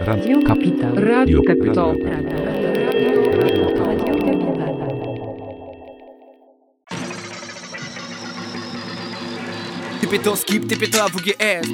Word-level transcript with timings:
Radio 0.00 0.38
Kapital. 0.42 0.94
Radio 0.94 1.42
Capital. 1.42 1.96
Typie 10.00 10.18
to 10.18 10.36
skip, 10.36 10.66
typie 10.66 10.88
to 10.88 11.02
AWGS 11.02 11.66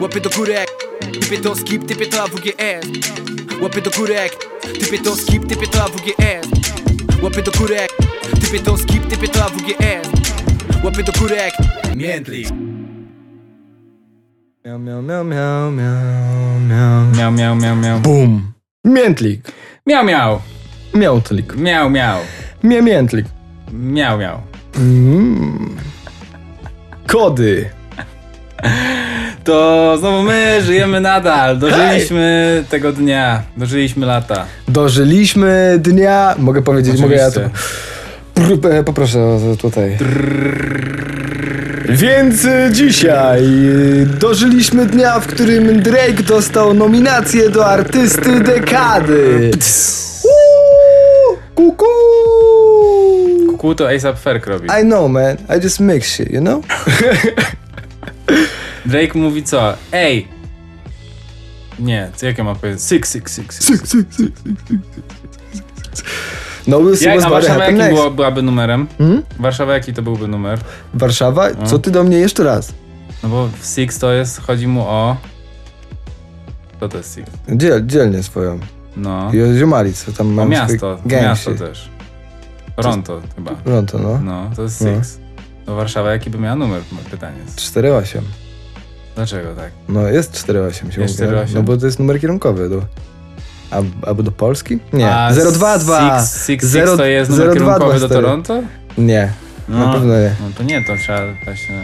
Łapy 0.00 0.20
do 0.20 0.30
górek. 0.30 0.68
Typie 1.12 1.40
to 1.40 1.54
skip, 1.54 1.86
typie 1.86 2.06
to 2.06 2.22
AWGS 2.24 2.84
Łapy 3.60 3.80
do 3.80 3.90
górek. 3.90 4.32
Typie 4.60 4.98
to 4.98 5.16
skip, 5.16 5.46
typie 5.46 5.66
to 5.66 5.78
AWGS 5.84 6.46
Łapy 7.22 7.42
do 7.42 7.50
górek. 7.52 7.90
Typie 8.40 8.60
to 8.60 8.76
skip, 8.76 9.08
typie 9.08 9.28
to 9.28 9.44
AWGS 9.44 10.08
Łapy 10.84 11.02
do 11.02 11.12
górek 11.12 11.54
Miał, 14.78 15.02
miał, 15.02 15.24
miał, 15.24 15.24
miał, 15.24 15.72
miał, 15.72 16.60
miał. 16.68 17.06
Miał, 17.16 17.32
miał, 17.32 17.56
miał, 17.56 17.76
miał. 17.76 18.00
Bum. 18.00 18.52
Miętlik. 18.84 19.52
Miał, 19.86 20.04
miał. 20.04 20.40
Miętlik. 20.94 21.56
Miał, 21.56 21.90
miał. 21.90 22.18
Mie 22.62 22.82
miętlik. 22.82 23.26
Miał, 23.72 24.18
miał. 24.18 24.40
Mm. 24.78 25.76
Kody. 27.06 27.70
To 29.44 29.96
znowu 29.98 30.22
my 30.22 30.62
żyjemy 30.62 31.00
nadal. 31.00 31.58
Dożyliśmy 31.58 32.64
tego 32.70 32.92
dnia. 32.92 33.42
Dożyliśmy 33.56 34.06
lata. 34.06 34.44
Dożyliśmy 34.68 35.78
dnia. 35.78 36.34
Mogę 36.38 36.62
powiedzieć, 36.62 37.00
mogę 37.00 37.16
ja 37.16 37.30
to. 37.30 37.40
E, 38.70 38.84
Poproszę 38.84 39.38
tutaj. 39.58 39.98
Więc 41.88 42.44
e, 42.44 42.68
dzisiaj 42.72 43.44
e, 43.44 44.06
dożyliśmy 44.06 44.86
dnia, 44.86 45.20
w 45.20 45.26
którym 45.26 45.82
Drake 45.82 46.22
dostał 46.22 46.74
nominację 46.74 47.50
do 47.50 47.66
artysty 47.66 48.40
dekady. 48.40 49.50
Kuku! 51.54 51.84
Kuku 53.48 53.74
to 53.74 53.88
ASAP 53.90 54.18
Ferg 54.18 54.46
robi. 54.46 54.68
I 54.80 54.84
know, 54.84 55.10
man. 55.10 55.36
I 55.58 55.62
just 55.64 55.80
mix 55.80 56.08
shit, 56.08 56.30
you 56.30 56.40
know? 56.40 56.64
Drake 58.86 59.18
mówi 59.18 59.42
co? 59.42 59.74
Ej! 59.92 60.28
Nie, 61.78 62.10
co 62.16 62.26
jak 62.26 62.38
ja 62.38 62.44
mam 62.44 62.56
powiedzieć? 62.56 62.82
Six, 62.82 63.10
six, 63.12 63.34
six. 63.34 63.66
six. 63.66 63.96
No, 66.66 66.80
we'll 66.80 66.96
see 66.96 67.06
what's 67.06 67.26
a 67.26 67.30
Warszawa 67.30 67.64
jaki 67.64 67.94
było, 67.94 68.10
byłaby 68.10 68.42
numerem? 68.42 68.86
Hmm? 68.98 69.22
Warszawa 69.38 69.74
jaki 69.74 69.92
to 69.92 70.02
byłby 70.02 70.28
numer? 70.28 70.58
Warszawa? 70.94 71.48
Co 71.64 71.78
ty 71.78 71.90
do 71.90 72.04
mnie 72.04 72.18
jeszcze 72.18 72.44
raz? 72.44 72.72
No 73.22 73.28
bo 73.28 73.48
w 73.60 73.66
Six 73.66 73.98
to 73.98 74.12
jest, 74.12 74.40
chodzi 74.40 74.66
mu 74.68 74.80
o... 74.80 75.16
Co 76.80 76.88
to 76.88 76.96
jest 76.98 77.14
Six? 77.14 77.30
Dziel, 77.48 77.86
dzielnie 77.86 78.22
swoją. 78.22 78.58
No. 78.96 79.30
I 79.32 79.58
ziomali, 79.58 79.92
co 79.92 80.12
tam 80.12 80.26
O 80.26 80.30
mam 80.30 80.48
miasto, 80.48 80.98
miasto 81.06 81.54
też. 81.54 81.90
Toronto 82.76 83.20
chyba. 83.36 83.54
Toronto, 83.54 83.98
no. 83.98 84.20
No, 84.24 84.50
to 84.56 84.62
jest 84.62 84.80
No. 84.80 84.94
Six. 84.96 85.18
To 85.66 85.76
Warszawa 85.76 86.10
jaki 86.12 86.30
by 86.30 86.38
miała 86.38 86.56
numer? 86.56 86.82
Pytanie 87.10 87.38
jest. 87.44 87.60
4,8. 87.60 88.20
Dlaczego 89.14 89.54
tak? 89.54 89.70
No 89.88 90.02
jest 90.08 90.32
4,8 90.46 90.90
się 90.90 91.00
Jest 91.02 91.20
mówi. 91.20 91.32
4,8? 91.32 91.54
No 91.54 91.62
bo 91.62 91.76
to 91.76 91.86
jest 91.86 91.98
numer 91.98 92.20
kierunkowy. 92.20 92.68
Do, 92.68 92.82
a, 93.70 94.06
albo 94.06 94.22
do 94.22 94.30
Polski? 94.32 94.78
Nie. 94.92 95.14
A 95.14 95.32
022. 95.32 96.20
Six, 96.20 96.32
six, 96.32 96.46
six 96.46 96.64
Zero- 96.64 96.96
to 96.96 97.04
jest 97.04 97.30
numer 97.30 97.46
022 97.46 97.74
kierunkowy 97.74 98.00
do. 98.00 98.08
Toronto? 98.08 98.62
Nie, 98.98 99.32
No, 99.68 99.86
na 99.86 99.92
pewno 99.92 100.14
nie. 100.20 100.30
No 100.40 100.46
to 100.58 100.62
nie, 100.62 100.84
to 100.84 100.92
trzeba 100.96 101.20
właśnie... 101.44 101.74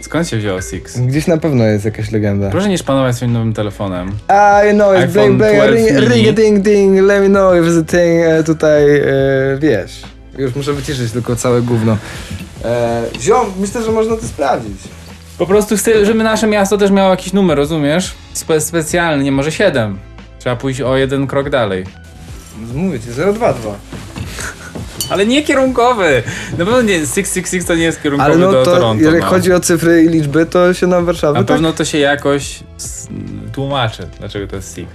Skąd 0.00 0.28
się 0.28 0.36
wzięło 0.36 0.62
Six? 0.62 0.98
Gdzieś 0.98 1.26
na 1.26 1.36
pewno 1.36 1.64
jest 1.64 1.84
jakaś 1.84 2.10
legenda. 2.12 2.50
Proszę 2.50 2.68
nie 2.68 2.78
szpanować 2.78 3.16
swoim 3.16 3.32
nowym 3.32 3.52
telefonem. 3.52 4.08
I 4.70 4.74
know, 4.74 4.92
it's 4.94 5.06
bling 5.12 5.38
bling, 5.38 5.54
12 5.54 6.00
ring, 6.00 6.10
ring 6.12 6.36
ding 6.36 6.58
ding, 6.64 7.00
let 7.00 7.22
me 7.22 7.28
know 7.28 7.54
if 7.54 7.62
it's 7.70 7.80
a 7.80 7.84
thing, 7.84 8.24
e, 8.26 8.44
tutaj, 8.44 8.96
e, 8.96 9.04
wiesz. 9.58 10.02
Już 10.38 10.54
muszę 10.54 10.72
wyciszyć 10.72 11.12
tylko 11.12 11.36
całe 11.36 11.62
gówno. 11.62 11.96
E, 12.64 13.02
ziom, 13.20 13.46
myślę, 13.60 13.82
że 13.82 13.92
można 13.92 14.16
to 14.16 14.22
sprawdzić. 14.26 14.78
Po 15.38 15.46
prostu 15.46 15.76
chcę, 15.76 16.06
żeby 16.06 16.24
nasze 16.24 16.46
miasto 16.46 16.78
też 16.78 16.90
miało 16.90 17.10
jakiś 17.10 17.32
numer, 17.32 17.56
rozumiesz? 17.58 18.14
Spe 18.32 18.60
specjalny, 18.60 19.24
nie 19.24 19.32
może 19.32 19.52
7. 19.52 19.98
Trzeba 20.38 20.56
pójść 20.56 20.80
o 20.80 20.96
jeden 20.96 21.26
krok 21.26 21.50
dalej. 21.50 21.84
Mówię 22.74 23.00
ci, 23.00 23.06
022. 23.08 23.74
Ale 25.10 25.26
nie 25.26 25.42
kierunkowy! 25.42 26.22
Na 26.52 26.64
pewno 26.64 26.82
nie, 26.82 26.98
666 26.98 27.66
to 27.66 27.74
nie 27.74 27.82
jest 27.82 28.02
kierunkowy 28.02 28.30
Ale 28.32 28.38
no 28.40 28.52
do 28.52 28.64
to, 28.64 28.70
Toronto. 28.74 29.02
jeżeli 29.04 29.20
no. 29.22 29.26
chodzi 29.28 29.52
o 29.52 29.60
cyfry 29.60 30.04
i 30.04 30.08
liczby, 30.08 30.46
to 30.46 30.74
się 30.74 30.86
na 30.86 31.00
Warszawę 31.00 31.32
Na 31.32 31.38
tak? 31.44 31.46
pewno 31.56 31.72
to 31.72 31.84
się 31.84 31.98
jakoś 31.98 32.60
s- 32.76 33.08
tłumaczy, 33.52 34.08
dlaczego 34.18 34.46
to 34.46 34.56
jest 34.56 34.74
SIG. 34.76 34.88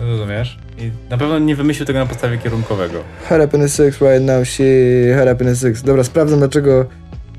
Rozumiesz? 0.00 0.58
I 0.78 0.90
na 1.10 1.18
pewno 1.18 1.38
nie 1.38 1.56
wymyślił 1.56 1.86
tego 1.86 1.98
na 1.98 2.06
podstawie 2.06 2.38
kierunkowego. 2.38 2.98
Head 3.28 3.42
up 3.46 3.56
in 3.56 3.62
the 3.62 3.68
six 3.68 4.00
right 4.00 4.22
now, 4.24 4.48
she 4.48 4.64
head 5.16 5.34
up 5.34 5.44
in 5.44 5.50
the 5.50 5.56
six. 5.56 5.82
Dobra, 5.82 6.04
sprawdzam 6.04 6.38
dlaczego 6.38 6.86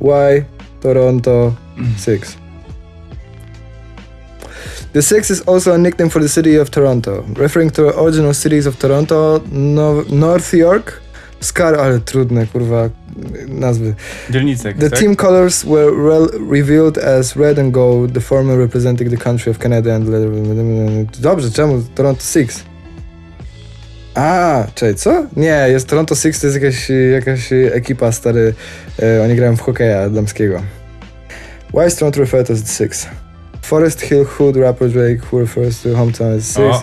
Why 0.02 0.46
Toronto 0.82 1.54
six. 2.06 2.38
The 4.94 5.02
six 5.02 5.32
is 5.32 5.42
also 5.48 5.74
a 5.74 5.78
nickname 5.78 6.10
for 6.10 6.22
the 6.22 6.30
city 6.30 6.60
of 6.60 6.70
Toronto, 6.70 7.24
referring 7.38 7.72
to 7.72 8.00
original 8.00 8.34
cities 8.34 8.68
of 8.68 8.78
Toronto, 8.78 9.42
no 9.52 10.04
North 10.10 10.54
York, 10.54 11.02
Scar, 11.40 11.76
ale 11.76 12.00
trudne 12.00 12.48
kurwa 12.48 12.90
nazwy. 13.48 13.96
Dzielnicek, 14.30 14.78
The 14.78 14.90
tak? 14.90 15.00
team 15.00 15.16
colors 15.16 15.66
were 15.66 15.92
revealed 16.50 16.98
as 16.98 17.36
red 17.36 17.60
and 17.60 17.74
gold, 17.74 18.14
the 18.14 18.22
former 18.22 18.58
representing 18.58 19.10
the 19.10 19.18
country 19.18 19.52
of 19.52 19.58
Canada 19.60 19.96
and... 19.96 20.08
Dobrze, 21.20 21.52
czemu 21.52 21.84
Toronto 21.96 22.22
Six? 22.22 22.64
A, 24.16 24.64
czekaj, 24.76 24.96
co? 24.96 25.26
Nie, 25.38 25.66
jest 25.70 25.88
Toronto 25.88 26.16
Six, 26.16 26.40
to 26.42 26.48
jest 26.48 26.62
jakaś, 26.62 26.90
jakaś 27.12 27.54
ekipa, 27.54 28.12
stary, 28.12 28.54
e, 29.04 29.24
oni 29.24 29.36
grają 29.36 29.58
w 29.58 29.62
hokeja 29.62 30.10
damskiego. 30.10 30.62
Why 31.74 31.88
is 31.88 31.96
Toronto 31.96 32.20
referred 32.20 32.52
as 32.52 32.62
the 32.64 32.70
Six? 32.70 33.08
Forest 33.64 34.02
Hill 34.02 34.26
Hood 34.26 34.56
rapper 34.56 34.90
Drake, 34.90 35.22
who 35.32 35.40
refers 35.40 35.82
to 35.82 35.90
hometown 35.90 36.36
as 36.38 36.46
Six. 36.46 36.78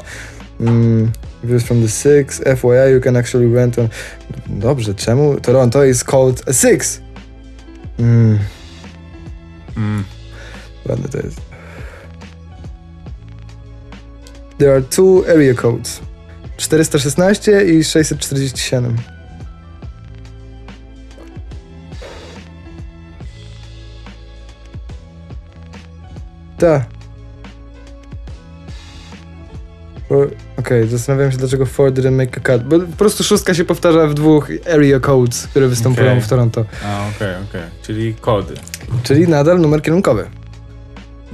Mm, 0.61 1.09
views 1.43 1.63
from 1.67 1.81
the 1.83 1.89
Six, 1.89 2.41
FYI, 2.41 2.91
you 2.93 3.01
can 3.01 3.17
actually 3.17 3.47
rent 3.55 3.79
on... 3.79 3.89
Dobrze, 4.47 4.95
czemu? 4.95 5.41
Toronto 5.41 5.85
is 5.85 6.05
called 6.05 6.43
a 6.47 6.53
Six. 6.53 7.01
Mm, 7.99 8.39
Mm. 9.77 10.05
ładne 10.89 11.09
to 11.09 11.19
jest. 11.19 11.41
There 14.59 14.73
are 14.73 14.83
two 14.83 15.25
area 15.29 15.55
codes. 15.55 16.01
416 16.59 17.63
i 17.65 17.85
647. 17.85 18.97
Ta. 26.61 26.85
Okej, 30.59 30.89
zastanawiam 30.89 31.33
się 31.33 31.39
dlaczego 31.39 31.67
Ford 31.67 31.95
didn't 31.95 32.13
make 32.13 32.39
a 32.39 32.41
cut. 32.41 32.65
Bo 32.69 32.79
po 32.81 32.97
prostu 32.97 33.25
szóstka 33.25 33.55
się 33.55 33.65
powtarza 33.65 34.07
w 34.07 34.15
dwóch 34.15 34.49
area 34.75 35.01
codes, 35.01 35.47
które 35.47 35.69
występują 35.69 36.09
Okej. 36.11 36.21
w 36.23 36.29
Toronto. 36.29 36.65
A, 36.85 37.09
okej, 37.17 37.35
okej. 37.49 37.61
Czyli 37.83 38.15
kody. 38.15 38.55
Czyli 39.03 39.29
nadal 39.29 39.61
numer 39.61 39.83
kierunkowy. 39.83 40.27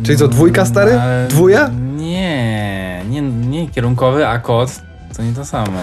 Czyli 0.03 0.19
co, 0.19 0.29
dwójka, 0.29 0.65
stary? 0.67 0.91
Mm, 0.91 1.03
ale- 1.03 1.29
Dwuja? 1.29 1.71
Nie, 1.97 3.03
nie, 3.11 3.23
nie 3.23 3.71
kierunkowy, 3.71 4.27
a 4.27 4.39
kod 4.39 4.71
to 5.17 5.23
nie 5.23 5.33
to 5.33 5.45
samo. 5.45 5.81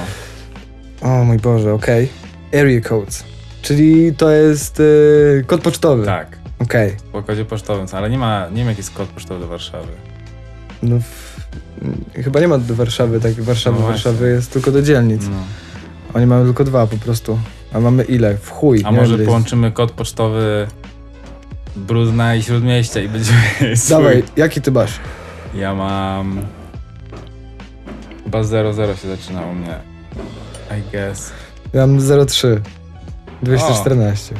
O 1.01 1.23
mój 1.23 1.37
Boże, 1.37 1.73
okej. 1.73 2.09
Area 2.53 2.81
codes. 2.81 3.23
Czyli 3.61 4.13
to 4.15 4.29
jest 4.29 4.79
y, 4.79 5.43
kod 5.47 5.61
pocztowy. 5.61 6.05
Tak, 6.05 6.37
Okej. 6.59 6.95
po 7.11 7.23
kodzie 7.23 7.45
pocztowym, 7.45 7.87
ale 7.91 8.09
nie 8.09 8.17
ma, 8.17 8.47
nie 8.49 8.55
wiem 8.57 8.67
jaki 8.67 8.79
jest 8.79 8.91
kod 8.91 9.09
pocztowy 9.09 9.39
do 9.39 9.47
Warszawy. 9.47 9.91
No 10.83 10.99
w, 10.99 11.37
mm, 11.81 12.05
chyba 12.23 12.39
nie 12.39 12.47
ma 12.47 12.57
do 12.57 12.75
Warszawy, 12.75 13.19
tak 13.19 13.33
Warszawy, 13.33 13.79
No. 13.79 13.87
Warszawy 13.87 14.29
jest 14.29 14.53
tylko 14.53 14.71
do 14.71 14.81
dzielnic. 14.81 15.21
No. 15.29 15.37
Oni 16.13 16.25
mają 16.25 16.43
tylko 16.45 16.63
dwa 16.63 16.87
po 16.87 16.97
prostu. 16.97 17.39
A 17.73 17.79
mamy 17.79 18.03
ile? 18.03 18.37
W 18.37 18.49
chuj. 18.49 18.81
A 18.85 18.91
może 18.91 19.17
wiem, 19.17 19.25
połączymy 19.25 19.71
kod 19.71 19.91
pocztowy 19.91 20.67
Brudna 21.75 22.35
i 22.35 22.43
Śródmieścia 22.43 23.01
i 23.01 23.09
będziemy. 23.09 23.41
Dawaj, 23.89 24.23
jaki 24.37 24.61
ty 24.61 24.71
masz? 24.71 24.99
Ja 25.55 25.75
mam... 25.75 26.41
Chyba 28.23 28.43
00 28.43 28.95
się 28.95 29.07
zaczyna 29.07 29.41
u 29.41 29.53
mnie. 29.53 29.75
I 30.79 30.91
guess. 30.91 31.31
Ja 31.73 31.87
mam 31.87 32.25
03. 32.27 32.61
214. 33.43 34.35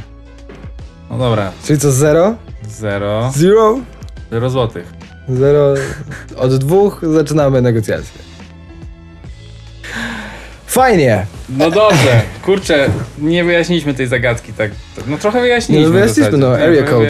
No 1.13 1.19
dobra, 1.19 1.51
Czyli 1.65 1.79
co, 1.79 1.91
0? 1.91 2.35
0. 2.69 3.31
0? 3.35 3.79
0 4.31 4.49
złotych. 4.49 4.93
0. 5.29 5.73
Od 6.37 6.55
dwóch 6.55 7.01
zaczynamy 7.13 7.61
negocjacje. 7.61 8.21
Fajnie. 10.65 11.25
No 11.49 11.71
dobrze, 11.71 12.21
kurczę, 12.45 12.89
nie 13.19 13.43
wyjaśniliśmy 13.43 13.93
tej 13.93 14.07
zagadki 14.07 14.53
tak. 14.53 14.71
No 15.07 15.17
trochę 15.17 15.41
wyjaśniliśmy. 15.41 15.87
No 15.89 15.93
wyjaśniliśmy, 15.93 16.37
no, 16.37 16.57
Nie, 16.57 16.63
area 16.63 16.83
code. 16.83 17.09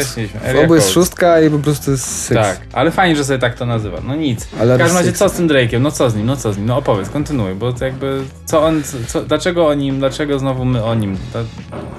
Area 0.50 0.64
obu 0.64 0.76
jest 0.76 0.90
szóstka 0.90 1.42
i 1.42 1.50
po 1.50 1.60
prostu 1.60 1.92
jest 1.92 2.28
six. 2.28 2.34
Tak, 2.34 2.62
ale 2.74 2.92
fajnie, 2.92 3.16
że 3.16 3.26
sobie 3.26 3.40
tak 3.40 3.56
to 3.56 3.66
nazywa. 3.66 3.98
No 4.08 4.16
nic. 4.16 4.48
Ale 4.60 4.76
w 4.76 4.80
każdym 4.80 4.98
razie 4.98 5.10
six. 5.10 5.20
co 5.20 5.30
z 5.30 5.34
tym 5.34 5.48
Drake'iem? 5.48 5.82
No 5.82 5.92
co 5.92 6.10
z 6.10 6.16
nim? 6.16 6.26
No 6.26 6.38
co 6.38 6.54
z 6.54 6.58
nim? 6.58 6.66
No 6.66 6.78
opowiedz, 6.78 7.10
kontynuuj, 7.10 7.56
bo 7.56 7.74
to 7.74 7.86
jakby 7.86 8.22
co 8.46 8.64
on, 8.64 8.82
co, 9.08 9.22
dlaczego 9.22 9.68
o 9.68 9.74
nim, 9.74 10.00
dlaczego 10.00 10.40
znowu 10.40 10.66
my 10.66 10.84
o 10.84 10.96
nim? 10.96 11.18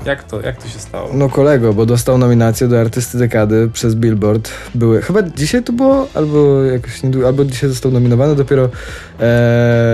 Jak, 0.04 0.24
to, 0.24 0.40
jak 0.40 0.62
to 0.62 0.68
się 0.68 0.78
stało? 0.78 1.10
No 1.12 1.28
kolego, 1.28 1.72
bo 1.74 1.86
dostał 1.86 2.18
nominację 2.18 2.68
do 2.68 2.80
artysty 2.80 3.18
dekady 3.18 3.68
przez 3.72 3.94
Billboard. 3.94 4.50
Były, 4.74 5.02
chyba 5.02 5.22
dzisiaj 5.22 5.62
to 5.62 5.72
było, 5.72 6.08
albo 6.14 6.62
jakoś 6.64 7.02
niedługo, 7.02 7.26
albo 7.26 7.44
dzisiaj 7.44 7.70
został 7.70 7.92
nominowany 7.92 8.36
dopiero. 8.36 8.62
Nie, 9.20 9.26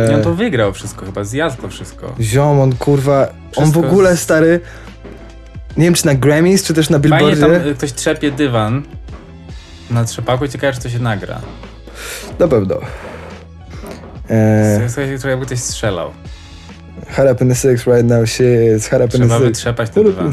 Eee, 0.09 0.15
on 0.15 0.23
to 0.23 0.35
wygrał 0.35 0.73
wszystko 0.73 1.07
chyba, 1.07 1.25
zjadł 1.25 1.63
to 1.63 1.69
wszystko. 1.69 2.15
Ziom, 2.31 2.61
on 2.61 2.75
kurwa, 2.77 3.21
on 3.56 3.65
w 3.67 3.73
Wszystko 3.73 3.81
ogóle 3.81 4.17
z- 4.17 4.21
stary, 4.21 4.61
nie 5.77 5.85
wiem 5.85 5.94
czy 5.94 6.06
na 6.06 6.15
Grammys, 6.15 6.62
czy 6.65 6.75
też 6.75 6.91
na 6.91 6.99
Fajnie 6.99 7.17
Billboardzie. 7.19 7.41
tam 7.61 7.69
y, 7.69 7.75
ktoś 7.75 7.93
trzepie 7.93 8.31
dywan 8.31 8.82
na 9.91 10.05
trzepaku 10.05 10.44
i 10.44 10.49
ciekawe, 10.49 10.73
czy 10.73 10.81
to 10.82 10.88
się 10.88 10.99
nagra. 10.99 11.41
Na 12.38 12.49
pewno. 12.49 12.75
Eee, 14.31 14.88
Słuchaj, 14.88 15.31
jakby 15.31 15.47
ktoś 15.47 15.59
strzelał. 15.59 16.11
up 17.32 17.44
in 17.44 17.49
the 17.50 17.55
six 17.55 17.87
right 17.87 18.05
now, 18.05 18.29
shit, 18.31 18.88
hot 18.91 19.00
up 19.03 19.05
in 19.05 19.11
Trzeba 19.11 19.27
the 19.29 19.35
six. 19.35 19.43
wytrzepać 19.49 19.91
te 19.91 20.05
dywany. 20.05 20.32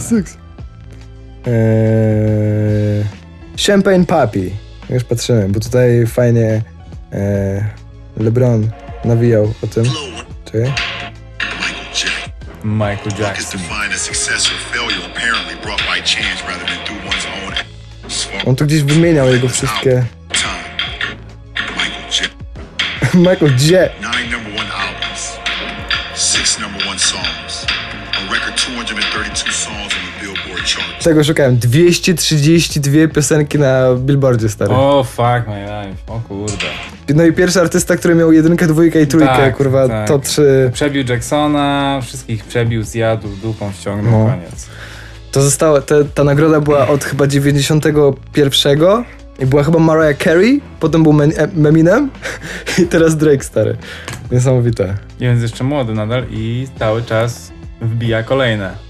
Eee, 1.46 3.04
Champagne 3.68 4.06
Papi. 4.06 4.52
Już 4.90 5.04
patrzyłem, 5.04 5.52
bo 5.52 5.60
tutaj 5.60 6.08
fajnie 6.08 6.62
eee, 7.12 7.64
LeBron 8.18 8.70
nawijał 9.06 9.44
o 9.64 9.68
tym. 9.68 9.84
Czekaj. 10.46 10.74
Michael 12.68 13.12
Jackson. 13.12 13.24
Luck 13.24 13.38
is 13.40 13.46
Jackson. 13.46 13.60
defined 13.60 13.94
as 13.94 14.02
success 14.02 14.52
or 14.52 14.58
failure 14.74 15.00
apparently 15.06 15.56
brought 15.64 15.80
by 15.88 16.02
chance 16.02 16.42
rather 16.44 16.66
than 16.66 16.86
through 16.86 17.00
one's 17.08 17.26
own 17.26 17.54
small 18.10 18.42
On 18.46 18.56
tu 18.56 18.66
gdzieś 18.66 18.84
wymieniał 18.84 19.30
jego 19.30 19.50
wszystkie... 19.50 20.06
time. 20.30 20.64
Michael 21.76 22.02
Jackson. 22.04 22.30
Michael, 23.24 23.52
gdzie? 23.56 23.90
Tego 31.08 31.24
szukałem. 31.24 31.58
232 31.58 33.08
piosenki 33.16 33.60
na 33.60 33.96
Billboardzie, 33.96 34.50
stary. 34.50 34.74
O, 34.74 35.04
fuck 35.04 35.48
my 35.48 35.62
life. 35.62 35.98
O 36.08 36.20
kurde. 36.28 36.66
No 37.16 37.26
i 37.26 37.34
pierwszy 37.34 37.62
artysta, 37.62 37.96
który 37.98 38.16
miał 38.16 38.32
jedynkę, 38.32 38.68
dwójkę 38.68 39.02
i 39.02 39.08
trójkę, 39.08 39.28
Tak, 39.38 39.58
kurwa, 39.58 39.88
tak. 39.88 40.08
to 40.08 40.20
trzy. 40.20 40.70
Przebił 40.74 41.04
Jacksona, 41.10 42.00
wszystkich 42.04 42.44
przebił, 42.46 42.84
zjadł, 42.84 43.28
dupą 43.42 43.72
ściągnął, 43.72 44.20
No. 44.24 44.26
koniec. 44.34 44.68
To 45.32 45.42
zostało, 45.42 45.82
te, 45.82 46.06
ta 46.06 46.24
nagroda 46.24 46.60
była 46.62 46.88
od 46.88 47.04
chyba 47.04 47.28
91 47.28 49.04
i 49.40 49.46
była 49.46 49.64
chyba 49.64 49.80
Mariah 49.80 50.18
Carey, 50.24 50.62
potem 50.80 51.04
był 51.04 51.14
Men- 51.14 51.32
e- 51.38 51.68
Eminem 51.70 52.10
i 52.84 52.86
teraz 52.86 53.18
Drake, 53.18 53.44
stary. 53.44 53.78
Niesamowite. 54.32 54.96
I 55.20 55.24
Więc 55.24 55.42
jeszcze 55.42 55.64
młody 55.64 55.94
nadal 55.94 56.24
i 56.32 56.68
cały 56.80 57.02
czas 57.04 57.52
wbija 57.82 58.24
kolejne. 58.24 58.87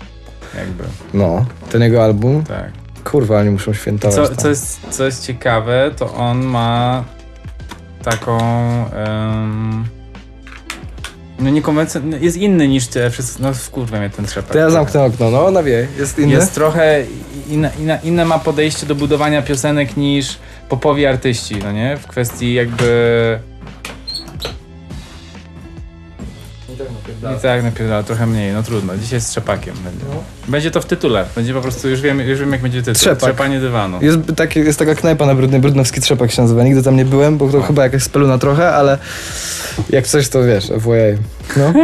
Jakby, 0.55 0.83
No, 1.13 1.45
ten 1.71 1.81
jego 1.81 2.03
album, 2.03 2.43
tak. 2.43 2.71
kurwa, 3.03 3.39
oni 3.39 3.49
muszą 3.49 3.73
świętować. 3.73 4.15
Co, 4.29 4.35
co, 4.35 4.49
jest, 4.49 4.79
co 4.89 5.05
jest 5.05 5.25
ciekawe, 5.27 5.91
to 5.97 6.13
on 6.13 6.43
ma 6.43 7.03
taką. 8.03 8.37
em, 8.95 9.85
no 11.39 11.49
niekonwencjonalny. 11.49 12.19
Jest 12.19 12.37
inny 12.37 12.67
niż 12.67 12.87
te 12.87 13.09
wszyscy. 13.09 13.41
No 13.41 13.53
wkurwa 13.53 13.99
mnie 13.99 14.09
ten 14.09 14.25
trzepak. 14.25 14.51
To 14.51 14.57
ja 14.59 14.69
zamknę 14.69 15.03
okno, 15.03 15.31
no, 15.31 15.51
nawie, 15.51 15.87
jest 15.99 16.19
inny. 16.19 16.31
Jest 16.31 16.53
trochę 16.53 17.03
inna, 17.49 17.69
inna, 17.79 17.97
inne 17.97 18.25
ma 18.25 18.39
podejście 18.39 18.85
do 18.85 18.95
budowania 18.95 19.41
piosenek 19.41 19.97
niż 19.97 20.37
popowi 20.69 21.05
artyści, 21.05 21.55
no 21.63 21.71
nie? 21.71 21.97
W 21.97 22.07
kwestii 22.07 22.53
jakby... 22.53 23.39
I 27.21 27.41
tak 27.41 27.63
napierdala, 27.63 28.03
trochę 28.03 28.27
mniej, 28.27 28.53
no 28.53 28.63
trudno. 28.63 28.97
Dzisiaj 28.97 29.21
z 29.21 29.29
trzepakiem 29.29 29.75
będzie. 29.83 30.05
Będzie 30.47 30.71
to 30.71 30.81
w 30.81 30.85
tytule. 30.85 31.25
Będzie 31.35 31.53
po 31.53 31.61
prostu, 31.61 31.89
już 31.89 32.01
wiem, 32.01 32.19
już 32.19 32.39
wiem 32.39 32.51
jak 32.51 32.61
będzie 32.61 32.79
tytuł. 32.79 32.93
Trzepak. 32.93 33.19
Trzepanie 33.19 33.59
dywanu. 33.59 33.97
Jest, 34.01 34.19
taki, 34.35 34.59
jest 34.59 34.79
taka 34.79 34.95
knajpa 34.95 35.25
na 35.25 35.35
Brudny, 35.35 35.59
Brudnowski 35.59 36.01
Trzepak 36.01 36.31
się 36.31 36.41
nazywa. 36.41 36.63
Nigdy 36.63 36.83
tam 36.83 36.95
nie 36.95 37.05
byłem, 37.05 37.37
bo 37.37 37.49
to 37.49 37.61
chyba 37.61 37.83
jakaś 37.83 38.03
speluna 38.03 38.37
trochę, 38.37 38.73
ale 38.73 38.97
jak 39.89 40.07
coś 40.07 40.29
to 40.29 40.43
wiesz, 40.43 40.65
FYI. 40.65 41.17
No. 41.57 41.73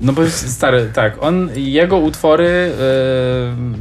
No 0.00 0.12
bo 0.12 0.22
stary, 0.30 0.90
tak, 0.92 1.16
on, 1.20 1.50
jego 1.54 1.98
utwory 1.98 2.72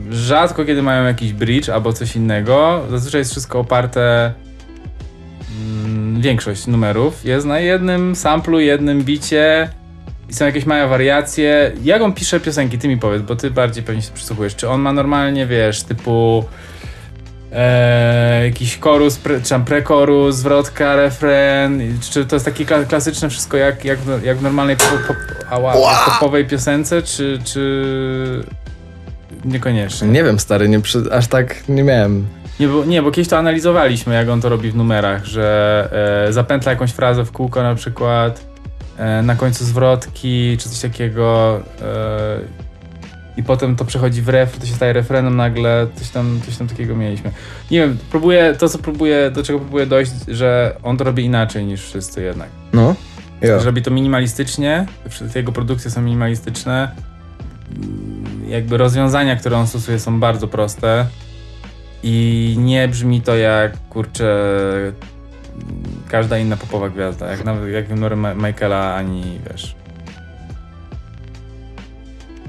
yy, 0.10 0.16
rzadko 0.16 0.66
kiedy 0.66 0.82
mają 0.82 1.06
jakiś 1.06 1.34
bridge 1.34 1.70
albo 1.70 1.94
coś 1.94 2.16
innego. 2.16 2.82
Zazwyczaj 2.90 3.22
jest 3.22 3.32
wszystko 3.32 3.60
oparte, 3.60 4.34
mm, 5.86 6.22
większość 6.22 6.68
numerów 6.68 7.26
jest 7.26 7.46
na 7.46 7.60
jednym 7.60 8.16
samplu, 8.16 8.60
jednym 8.60 9.04
bicie 9.04 9.70
i 10.34 10.36
są 10.36 10.46
jakieś 10.46 10.66
małe 10.66 10.88
wariacje. 10.88 11.72
Jak 11.84 12.02
on 12.02 12.14
pisze 12.14 12.40
piosenki, 12.40 12.78
ty 12.78 12.88
mi 12.88 12.98
powiedz, 12.98 13.22
bo 13.22 13.36
ty 13.36 13.52
bardziej 13.52 13.84
pewnie 13.84 14.02
się 14.02 14.12
przysłuchujesz. 14.14 14.56
Czy 14.56 14.70
on 14.70 14.82
ma 14.82 14.94
normalnie, 14.94 15.46
wiesz, 15.48 15.84
typu 15.84 16.46
e, 17.52 18.46
jakiś 18.46 18.80
chorus, 18.80 19.18
pre, 19.18 19.42
czy 19.42 19.50
tam 19.50 19.66
prekorus, 19.66 20.36
zwrotka, 20.36 20.96
refren, 20.96 21.82
czy 22.12 22.26
to 22.26 22.36
jest 22.36 22.46
takie 22.46 22.66
kla- 22.66 22.86
klasyczne 22.88 23.30
wszystko 23.30 23.58
jak, 23.58 23.86
jak, 23.86 24.00
w- 24.00 24.24
jak 24.24 24.38
w 24.38 24.42
normalnej 24.42 24.78
pop, 24.78 25.08
pop, 25.08 25.18
ała, 25.50 25.74
popowej 26.06 26.46
piosence, 26.46 27.02
czy, 27.02 27.40
czy 27.46 28.44
niekoniecznie? 29.46 30.08
Nie 30.08 30.24
wiem, 30.24 30.40
stary, 30.40 30.70
nie 30.70 30.80
przy, 30.82 31.04
aż 31.12 31.28
tak 31.28 31.70
nie 31.70 31.84
miałem. 31.84 32.28
Nie 32.60 32.68
bo, 32.68 32.86
nie, 32.86 33.02
bo 33.02 33.12
kiedyś 33.12 33.28
to 33.30 33.38
analizowaliśmy, 33.38 34.16
jak 34.16 34.30
on 34.30 34.42
to 34.42 34.50
robi 34.50 34.72
w 34.72 34.76
numerach, 34.76 35.26
że 35.26 36.26
e, 36.28 36.34
zapętla 36.34 36.72
jakąś 36.72 36.92
frazę 36.92 37.26
w 37.26 37.32
kółko 37.32 37.64
na 37.64 37.76
przykład, 37.76 38.53
na 39.24 39.36
końcu 39.36 39.66
zwrotki, 39.66 40.58
czy 40.60 40.70
coś 40.70 40.80
takiego 40.80 41.60
e, 41.82 42.64
i 43.38 43.44
potem 43.44 43.76
to 43.76 43.86
przechodzi 43.86 44.22
w 44.22 44.30
refren, 44.30 44.62
to 44.62 44.68
się 44.68 44.74
staje 44.74 44.94
refrenem 44.94 45.36
nagle, 45.36 45.88
coś 45.96 46.10
tam, 46.10 46.40
coś 46.46 46.58
tam 46.58 46.68
takiego 46.68 46.96
mieliśmy. 46.96 47.32
Nie 47.72 47.80
wiem, 47.80 47.98
próbuję, 48.12 48.56
to 48.60 48.70
co 48.70 48.78
próbuję, 48.78 49.32
do 49.32 49.44
czego 49.44 49.60
próbuję 49.60 49.86
dojść, 49.86 50.12
że 50.28 50.76
on 50.84 50.98
to 50.98 51.04
robi 51.04 51.24
inaczej 51.24 51.66
niż 51.66 51.82
wszyscy 51.82 52.22
jednak. 52.22 52.50
No. 52.74 52.96
Jo. 53.42 53.60
Że 53.60 53.66
robi 53.66 53.82
to 53.82 53.92
minimalistycznie, 53.92 54.86
wszystkie 55.10 55.40
jego 55.40 55.52
produkcje 55.52 55.92
są 55.92 56.02
minimalistyczne. 56.02 56.92
Jakby 58.48 58.78
rozwiązania, 58.78 59.36
które 59.36 59.58
on 59.58 59.68
stosuje 59.68 60.00
są 60.00 60.20
bardzo 60.20 60.48
proste 60.48 61.06
i 62.04 62.56
nie 62.60 62.88
brzmi 62.88 63.22
to 63.22 63.36
jak, 63.36 63.78
kurczę, 63.90 64.36
każda 66.10 66.38
inna 66.38 66.58
popowa 66.58 66.90
gwiazda, 66.90 67.32
jak 67.32 67.46
nawet 67.46 67.74
jak 67.74 68.16
Ma- 68.16 68.34
Michaela, 68.34 68.96
ani 68.96 69.40
wiesz. 69.50 69.76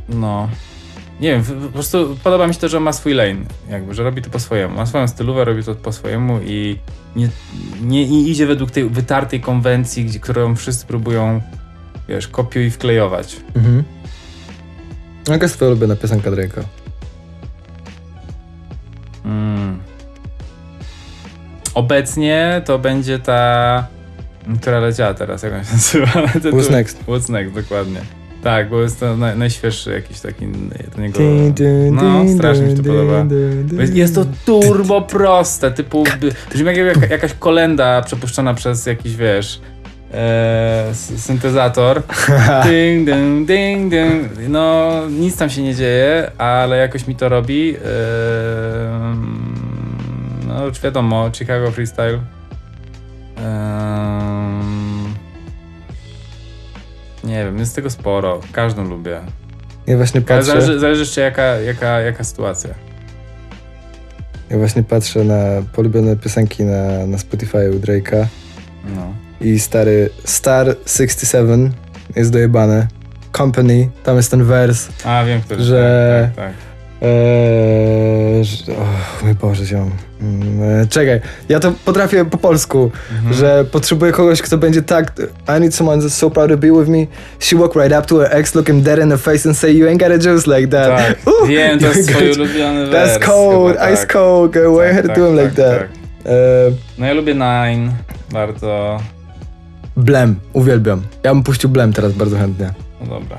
No. 0.09 0.49
Nie 1.21 1.31
wiem, 1.31 1.45
po 1.63 1.69
prostu 1.73 2.17
podoba 2.25 2.47
mi 2.47 2.55
się 2.55 2.61
to, 2.61 2.69
że 2.69 2.81
ma 2.81 2.93
swój 2.93 3.15
lane, 3.15 3.41
jakby, 3.71 3.95
że 3.95 4.03
robi 4.03 4.23
to 4.23 4.31
po 4.31 4.41
swojemu. 4.41 4.77
Ma 4.77 4.87
swoją 4.87 5.09
stylówę, 5.09 5.45
robi 5.45 5.65
to 5.65 5.75
po 5.75 5.93
swojemu 5.93 6.41
i 6.45 6.79
nie, 7.17 7.29
nie 7.83 8.03
idzie 8.03 8.47
według 8.47 8.71
tej 8.71 8.89
wytartej 8.89 9.41
konwencji, 9.41 10.05
gdzie, 10.05 10.21
którą 10.21 10.57
wszyscy 10.57 10.87
próbują, 10.87 11.41
wiesz, 12.09 12.29
kopiuj 12.29 12.65
i 12.65 12.71
wklejować. 12.71 13.37
Mhm. 13.55 13.85
Jaka 15.29 15.45
jest 15.45 15.55
twoja 15.55 15.71
ulubiona 15.71 15.97
piosenka 15.97 16.31
Drake'a? 16.31 16.63
Mm. 19.25 19.79
Obecnie 21.75 22.63
to 22.65 22.79
będzie 22.79 23.19
ta, 23.19 23.87
która 24.61 24.81
leciała 24.81 25.15
teraz, 25.15 25.43
jak 25.43 25.53
ona 25.53 25.65
się 25.65 25.73
nazywa? 25.73 26.07
What's 26.53 26.71
next? 26.71 27.05
What's 27.07 27.31
next, 27.31 27.55
dokładnie. 27.55 28.01
Tak, 28.43 28.69
bo 28.69 28.83
jest 28.83 29.01
to 29.01 29.17
naj, 29.17 29.39
najświeższy 29.39 29.93
jakiś 29.93 30.21
taki, 30.21 30.47
to 30.95 31.01
niego, 31.01 31.19
no 31.93 32.29
strasznie 32.37 32.65
mi 32.65 32.71
się 32.71 32.77
to 32.77 32.83
podoba. 32.83 33.25
Jest 33.93 34.15
to 34.15 34.25
turbo 34.45 35.03
proste, 35.03 35.71
typu, 35.71 36.05
brzmi 36.55 36.67
jak 36.67 36.77
jaka- 36.77 37.11
jakaś 37.11 37.35
kolenda 37.35 38.03
przepuszczona 38.03 38.55
przez 38.55 38.87
jakiś, 38.87 39.17
wiesz, 39.17 39.61
e, 40.15 40.91
syntezator. 41.17 42.03
Ding, 42.65 43.07
ding, 43.09 43.47
ding, 43.49 43.91
ding. 43.91 44.49
No, 44.49 44.93
nic 45.11 45.37
tam 45.37 45.51
się 45.51 45.63
nie 45.63 45.75
dzieje, 45.75 46.31
ale 46.39 46.77
jakoś 46.77 47.07
mi 47.07 47.15
to 47.15 47.29
robi. 47.29 47.77
Ehm, 47.77 49.54
no, 50.55 50.67
już 50.67 50.81
wiadomo, 50.81 51.31
Chicago 51.33 51.71
Freestyle. 51.71 52.21
Ehm, 53.37 55.15
nie 57.25 57.45
wiem, 57.45 57.59
jest 57.59 57.75
tego 57.75 57.91
sporo. 57.91 58.41
Każdą 58.53 58.85
lubię. 58.89 59.21
Ja 59.87 59.97
właśnie 59.97 60.19
Ale 60.19 60.27
patrzę, 60.39 60.45
zależy, 60.53 60.79
zależy 60.79 61.01
jeszcze 61.01 61.21
jaka, 61.21 61.43
jaka, 61.43 62.01
jaka 62.01 62.25
sytuacja. 62.25 62.75
ja 64.51 64.59
właśnie 64.59 64.83
patrzę 64.83 65.25
na 65.25 65.45
polubione 65.73 66.17
piosenki 66.17 66.63
na, 66.65 67.07
na 67.07 67.19
Spotify 67.19 67.71
u 67.71 67.79
Drake'a 67.79 68.27
No. 68.97 69.15
i 69.41 69.59
stary 69.61 70.11
Star 70.25 70.67
67 70.87 71.73
jest 72.17 72.33
dojebane. 72.33 72.87
Company, 73.37 73.89
tam 74.05 74.17
jest 74.17 74.31
ten 74.31 74.45
wers, 74.45 74.89
A, 75.05 75.25
wiem, 75.25 75.41
który. 75.41 75.63
Że- 75.63 76.31
Tak, 76.37 76.45
tak, 76.45 76.55
tak. 76.55 76.55
Eee, 77.05 78.45
że- 78.45 78.73
o 78.73 78.85
mój 79.25 79.35
Boże, 79.35 79.65
ziom. 79.67 79.91
Mm, 80.21 80.63
e, 80.83 80.87
czekaj, 80.87 81.21
ja 81.49 81.61
to 81.61 81.73
potrafię 81.85 82.25
po 82.25 82.39
polsku, 82.39 82.91
Mhm. 83.19 83.35
że 83.35 83.65
potrzebuję 83.65 84.13
kogoś, 84.13 84.43
kto 84.43 84.59
będzie 84.59 84.83
tak 84.83 85.13
I 85.59 85.61
need 85.61 85.75
someone 85.75 86.03
that's 86.03 86.09
so 86.09 86.31
proud 86.31 86.51
to 86.51 86.57
be 86.57 86.73
with 86.73 86.89
me. 86.89 87.07
She 87.41 87.57
walk 87.57 87.75
right 87.77 87.93
up 87.99 88.07
to 88.07 88.19
her 88.19 88.29
ex, 88.33 88.55
look 88.55 88.69
him 88.69 88.83
dead 88.83 88.99
in 88.99 89.11
the 89.11 89.19
face 89.19 89.49
and 89.49 89.59
say 89.59 89.73
you 89.77 89.89
ain't 89.89 90.01
got 90.01 90.11
a 90.13 90.19
juice 90.19 90.57
like 90.57 90.69
that. 90.69 90.89
Tak, 90.99 91.17
Ooh, 91.29 91.47
wiem, 91.49 91.79
to 91.81 91.87
jest 91.87 92.13
got- 92.13 92.37
ulubiony 92.37 92.87
wers. 92.87 93.11
That's 93.11 93.27
cold, 93.27 93.73
chyba, 93.73 93.91
ice 93.91 94.01
tak. 94.07 94.13
cold, 94.13 94.53
girl, 94.53 94.71
why 94.73 94.83
you 94.89 94.95
Tak, 94.95 94.95
had 94.95 95.07
to 95.15 95.21
do 95.21 95.29
him 95.29 95.37
tak, 95.37 95.45
like 95.45 95.63
tak, 95.63 95.79
that? 95.79 95.79
tak. 95.79 95.89
Eee, 96.27 96.73
No 96.99 97.07
ja 97.07 97.13
lubię 97.13 97.35
Nine 97.35 97.93
bardzo. 98.33 99.01
Blem, 99.97 100.37
uwielbiam. 100.53 101.03
Ja 101.23 101.35
bym 101.35 101.43
puścił 101.43 101.71
Blem 101.71 101.93
teraz 101.93 102.13
bardzo 102.13 102.37
chętnie. 102.39 102.73
No 103.01 103.07
dobra. 103.07 103.37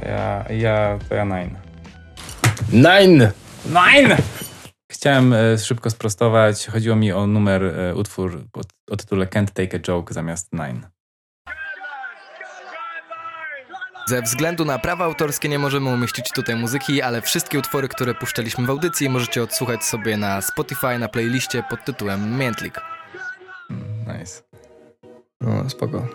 To 0.00 0.08
ja, 0.08 0.44
ja, 0.56 0.98
to 1.08 1.14
ja 1.14 1.24
Nine. 1.24 1.63
Nine! 2.74 3.32
Nine! 3.66 4.16
Chciałem 4.92 5.32
e, 5.32 5.58
szybko 5.58 5.90
sprostować. 5.90 6.66
Chodziło 6.66 6.96
mi 6.96 7.12
o 7.12 7.26
numer, 7.26 7.64
e, 7.64 7.94
utwór 7.94 8.44
o, 8.52 8.60
o 8.92 8.96
tytule 8.96 9.26
Can't 9.26 9.50
Take 9.50 9.76
a 9.76 9.80
Joke 9.88 10.14
zamiast 10.14 10.52
Nine. 10.52 10.88
Ze 14.08 14.22
względu 14.22 14.64
na 14.64 14.78
prawa 14.78 15.04
autorskie 15.04 15.48
nie 15.48 15.58
możemy 15.58 15.90
umieścić 15.90 16.32
tutaj 16.32 16.56
muzyki, 16.56 17.02
ale 17.02 17.22
wszystkie 17.22 17.58
utwory, 17.58 17.88
które 17.88 18.14
puszczaliśmy 18.14 18.66
w 18.66 18.70
audycji 18.70 19.10
możecie 19.10 19.42
odsłuchać 19.42 19.84
sobie 19.84 20.16
na 20.16 20.40
Spotify 20.40 20.98
na 20.98 21.08
playliście 21.08 21.62
pod 21.70 21.84
tytułem 21.84 22.38
Miętlik. 22.38 22.80
Nice. 24.06 24.42
No, 25.40 25.70
spoko. 25.70 26.06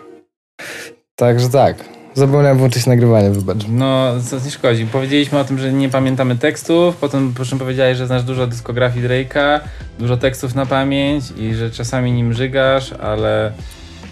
Także 1.14 1.48
tak. 1.48 1.99
Zapomniałem 2.14 2.58
włączyć 2.58 2.86
nagrywanie, 2.86 3.30
wybacz. 3.30 3.64
No, 3.68 4.12
co 4.30 4.36
nie 4.44 4.50
szkodzi. 4.50 4.86
Powiedzieliśmy 4.86 5.38
o 5.38 5.44
tym, 5.44 5.58
że 5.58 5.72
nie 5.72 5.88
pamiętamy 5.88 6.36
tekstów, 6.38 6.96
potem 6.96 7.34
po 7.34 7.44
czym 7.44 7.58
powiedziałeś, 7.58 7.98
że 7.98 8.06
znasz 8.06 8.22
dużo 8.22 8.46
dyskografii 8.46 9.06
Drake'a, 9.08 9.60
dużo 9.98 10.16
tekstów 10.16 10.54
na 10.54 10.66
pamięć 10.66 11.24
i 11.36 11.54
że 11.54 11.70
czasami 11.70 12.12
nim 12.12 12.32
żygasz, 12.32 12.92
ale 12.92 13.52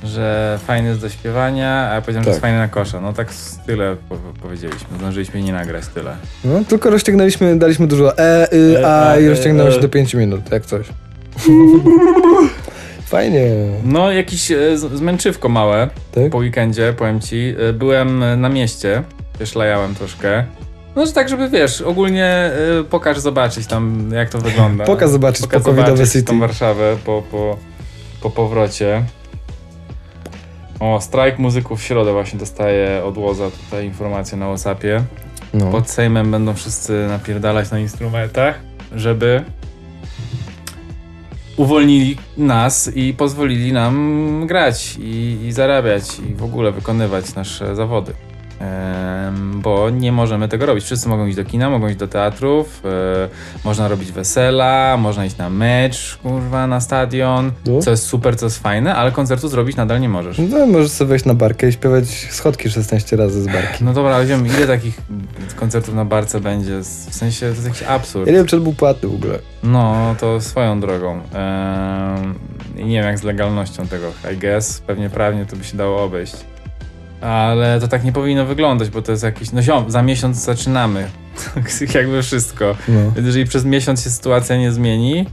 że 0.04 0.58
fajny 0.66 0.88
jest 0.88 1.00
do 1.00 1.08
śpiewania, 1.08 1.88
a 1.90 1.94
ja 1.94 2.00
powiedziałem, 2.00 2.24
że 2.24 2.30
Tak. 2.30 2.34
jest 2.34 2.40
fajny 2.40 2.58
na 2.58 2.68
kosza. 2.68 3.00
No 3.00 3.12
tak 3.12 3.28
tyle 3.66 3.96
po 4.08 4.16
powiedzieliśmy. 4.42 4.98
Zdążyliśmy 4.98 5.42
nie 5.42 5.52
nagrać 5.52 5.86
tyle. 5.86 6.16
No, 6.44 6.64
tylko 6.68 6.90
rozciągnęliśmy, 6.90 7.58
daliśmy 7.58 7.86
dużo 7.86 8.18
e, 8.18 8.52
y, 8.52 8.78
E, 8.78 8.86
a 8.86 9.10
a, 9.10 9.18
i 9.18 9.24
e, 9.24 9.30
rozciągnęło 9.30 9.70
się 9.70 9.78
e. 9.78 9.80
do 9.80 9.88
5 9.88 10.14
minut, 10.14 10.50
jak 10.52 10.66
coś. 10.66 10.86
Fajnie. 13.08 13.42
No, 13.84 14.12
jakieś 14.12 14.50
e, 14.50 14.78
zmęczywko 14.78 15.48
małe 15.48 15.88
Tak? 16.12 16.30
po 16.30 16.38
weekendzie, 16.38 16.94
powiem 16.98 17.20
ci. 17.20 17.54
E, 17.68 17.72
Byłem 17.72 18.22
e, 18.22 18.36
na 18.36 18.48
mieście, 18.48 19.02
też 19.38 19.54
lajałem 19.54 19.94
troszkę. 19.94 20.44
No, 20.96 21.06
że 21.06 21.12
tak, 21.12 21.28
żeby 21.28 21.48
wiesz, 21.48 21.80
ogólnie 21.80 22.50
pokaż 22.90 23.18
zobaczyć 23.18 23.66
tam, 23.66 24.10
jak 24.12 24.30
to 24.30 24.38
wygląda. 24.38 24.84
Pokaz 24.94 25.10
zobaczyć 25.10 25.42
Pokaz 25.42 25.62
po 25.62 25.74
zobaczyć 25.74 26.12
city. 26.12 26.24
tą 26.24 26.40
Warszawę 26.40 26.96
po, 27.04 27.22
po, 27.30 27.56
po 28.22 28.30
powrocie. 28.30 29.04
O, 30.80 31.00
strajk 31.00 31.38
muzyków 31.38 31.80
w 31.80 31.82
środę 31.82 32.12
właśnie 32.12 32.38
dostaje 32.38 33.04
od 33.04 33.18
Łoza 33.18 33.50
tutaj 33.64 33.84
informację 33.86 34.38
na 34.38 34.46
Whatsappie. 34.46 35.04
No. 35.54 35.70
Pod 35.70 35.90
Sejmem 35.90 36.30
będą 36.30 36.54
wszyscy 36.54 37.06
napierdalać 37.08 37.70
na 37.70 37.78
instrumentach, 37.78 38.58
żeby 38.94 39.44
uwolnili 41.58 42.16
nas 42.36 42.90
i 42.94 43.14
pozwolili 43.14 43.72
nam 43.72 44.44
grać 44.46 44.96
i, 45.00 45.38
i 45.46 45.52
zarabiać 45.52 46.04
i 46.30 46.34
w 46.34 46.42
ogóle 46.42 46.72
wykonywać 46.72 47.34
nasze 47.34 47.76
zawody. 47.76 48.12
Bo 49.54 49.90
nie 49.90 50.12
możemy 50.12 50.48
tego 50.48 50.66
robić. 50.66 50.84
Wszyscy 50.84 51.08
mogą 51.08 51.26
iść 51.26 51.36
do 51.36 51.44
kina, 51.44 51.70
mogą 51.70 51.88
iść 51.88 51.98
do 51.98 52.08
teatrów, 52.08 52.82
e, 52.84 52.88
można 53.64 53.88
robić 53.88 54.12
wesela, 54.12 54.96
można 54.96 55.24
iść 55.26 55.36
na 55.36 55.50
mecz, 55.50 56.18
kurwa, 56.22 56.66
na 56.66 56.80
stadion, 56.80 57.52
No. 57.66 57.80
co 57.82 57.90
jest 57.90 58.06
super, 58.06 58.36
co 58.36 58.46
jest 58.46 58.58
fajne, 58.58 58.94
ale 58.94 59.12
koncertu 59.12 59.48
zrobić 59.48 59.76
nadal 59.76 60.00
nie 60.00 60.08
możesz. 60.08 60.38
No, 60.50 60.66
możesz 60.66 60.90
sobie 60.90 61.08
wejść 61.08 61.24
na 61.24 61.34
barkę 61.34 61.68
i 61.68 61.72
śpiewać 61.72 62.08
schodki 62.30 62.70
16 62.70 63.16
razy 63.16 63.42
z 63.42 63.46
barki. 63.46 63.84
No 63.84 63.92
dobra, 63.92 64.14
ale 64.14 64.26
wiem, 64.26 64.46
ile 64.46 64.66
takich 64.66 64.98
koncertów 65.56 65.94
na 65.94 66.04
barce 66.04 66.40
będzie? 66.40 66.78
W 66.80 66.84
sensie, 67.14 67.40
to 67.40 67.46
jest 67.46 67.64
jakiś 67.64 67.82
absurd. 67.82 68.26
Ja 68.26 68.32
nie 68.32 68.38
wiem, 68.38 68.46
czy 68.46 68.56
to 68.56 68.62
był 68.62 68.72
płatny 68.72 69.08
w 69.08 69.14
ogóle. 69.14 69.38
No, 69.62 70.14
to 70.20 70.40
swoją 70.40 70.80
drogą. 70.80 71.20
I 72.76 72.84
nie 72.84 72.94
wiem 72.98 73.04
jak 73.06 73.18
z 73.18 73.22
legalnością 73.22 73.86
tego, 73.86 74.06
I 74.34 74.36
guess. 74.36 74.80
Pewnie 74.86 75.10
prawnie 75.10 75.46
to 75.46 75.56
by 75.56 75.64
się 75.64 75.76
dało 75.76 76.02
obejść. 76.04 76.34
Ale 77.20 77.80
to 77.80 77.88
tak 77.88 78.04
nie 78.04 78.12
powinno 78.12 78.44
wyglądać, 78.46 78.90
bo 78.90 79.02
to 79.02 79.12
jest 79.12 79.24
jakiś... 79.24 79.52
No 79.52 79.62
ziom, 79.62 79.90
za 79.90 80.02
miesiąc 80.02 80.36
zaczynamy. 80.36 81.08
Jakby 81.94 82.22
wszystko. 82.22 82.76
No. 82.88 83.00
Więc 83.14 83.26
jeżeli 83.26 83.44
przez 83.46 83.64
miesiąc 83.64 84.02
się 84.04 84.10
sytuacja 84.10 84.56
nie 84.56 84.72
zmieni, 84.72 85.26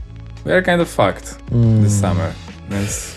we 0.44 0.52
are 0.52 0.62
kind 0.62 0.80
of 0.80 0.88
fucked 0.88 1.38
Mm. 1.52 1.84
this 1.84 1.94
summer. 1.94 2.30
Więc 2.70 3.14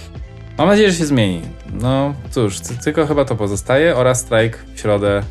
mam 0.57 0.67
nadzieję, 0.67 0.91
że 0.91 0.97
się 0.97 1.05
zmieni. 1.05 1.41
No 1.73 2.13
cóż, 2.31 2.59
ty- 2.59 2.77
tylko 2.77 3.07
chyba 3.07 3.25
to 3.25 3.35
pozostaje 3.35 3.95
oraz 3.95 4.19
strajk 4.19 4.57
w 4.75 4.79
środę 4.79 5.21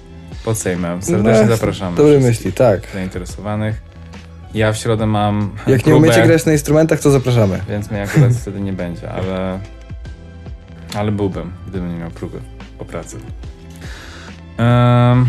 pod 0.45 0.59
Sejmem. 0.59 1.03
Serdecznie 1.03 1.43
No, 1.47 1.57
zapraszamy. 1.57 1.97
Dobre 1.97 2.21
myśli, 2.21 2.53
tak. 2.53 2.81
Zainteresowanych. 2.95 3.83
Ja 4.55 4.73
w 4.73 4.77
środę 4.77 5.07
mam 5.07 5.51
Jak 5.67 5.79
nie 5.79 5.85
próbę, 5.85 5.97
umiecie 6.07 6.27
grać 6.27 6.47
na 6.47 6.53
instrumentach, 6.53 7.01
to 7.01 7.11
zapraszamy. 7.11 7.61
więc 7.69 7.91
mnie 7.91 8.03
akurat 8.03 8.33
wtedy 8.33 8.61
nie 8.61 8.73
będzie, 8.73 9.11
ale 9.11 9.59
ale 10.95 11.13
byłbym, 11.13 11.53
gdybym 11.69 11.93
nie 11.93 11.99
miał 12.01 12.11
próby 12.11 12.39
pracy. 12.89 13.17
Em, 14.57 15.27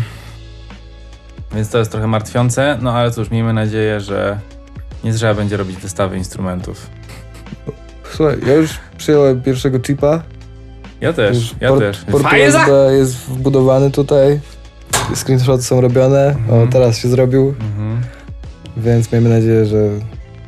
więc 1.54 1.70
to 1.70 1.78
jest 1.78 1.90
trochę 1.90 2.06
martwiące, 2.06 2.78
no 2.82 2.92
ale 2.92 3.10
cóż, 3.10 3.30
miejmy 3.30 3.52
nadzieję, 3.52 4.00
że 4.00 4.38
nie 5.04 5.12
trzeba 5.12 5.34
będzie 5.34 5.56
robić 5.56 5.76
wystawy 5.76 6.16
instrumentów. 6.18 6.86
Słuchaj, 8.14 8.36
ja 8.46 8.54
już 8.54 8.70
przyjąłem 8.98 9.42
pierwszego 9.42 9.80
chipa. 9.80 10.22
Ja 11.00 11.12
też, 11.12 11.36
Już 11.36 11.54
ja 11.60 11.68
port- 11.68 11.78
też. 11.80 11.98
Port 12.04 12.24
USB 12.24 12.96
jest 12.96 13.16
wbudowany 13.16 13.90
tutaj. 13.90 14.40
Screenshoty 15.14 15.62
są 15.62 15.80
robione. 15.80 16.26
Mhm. 16.26 16.68
O, 16.68 16.72
teraz 16.72 16.98
się 16.98 17.08
zrobił. 17.08 17.54
Mhm. 17.60 18.00
Więc 18.76 19.12
miejmy 19.12 19.28
nadzieję, 19.28 19.66
że 19.66 19.88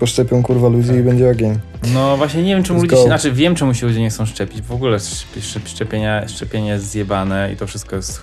poszczepią 0.07 0.43
kurwa 0.43 0.69
ludzi 0.69 0.89
Tak. 0.89 0.97
i 0.97 1.01
będzie 1.03 1.31
ogień. 1.31 1.59
No 1.95 2.17
właśnie 2.17 2.43
nie 2.43 2.55
wiem 2.55 2.65
czemu 2.65 2.79
Let's 2.79 2.83
ludzie 2.83 2.97
go. 2.97 3.03
się, 3.03 3.07
znaczy 3.09 3.33
wiem 3.33 3.55
czemu 3.55 3.75
się 3.75 3.87
ludzie 3.87 4.01
nie 4.01 4.11
chcą 4.11 4.27
szczepić. 4.27 4.63
W 4.63 4.73
ogóle 4.73 4.97
szczep- 4.97 5.41
szczep- 5.41 5.69
szczepienia, 5.69 6.29
szczepienie 6.29 6.69
jest 6.69 6.91
zjebane 6.91 7.53
i 7.53 7.57
to 7.57 7.67
wszystko 7.67 7.97
jest 7.97 8.23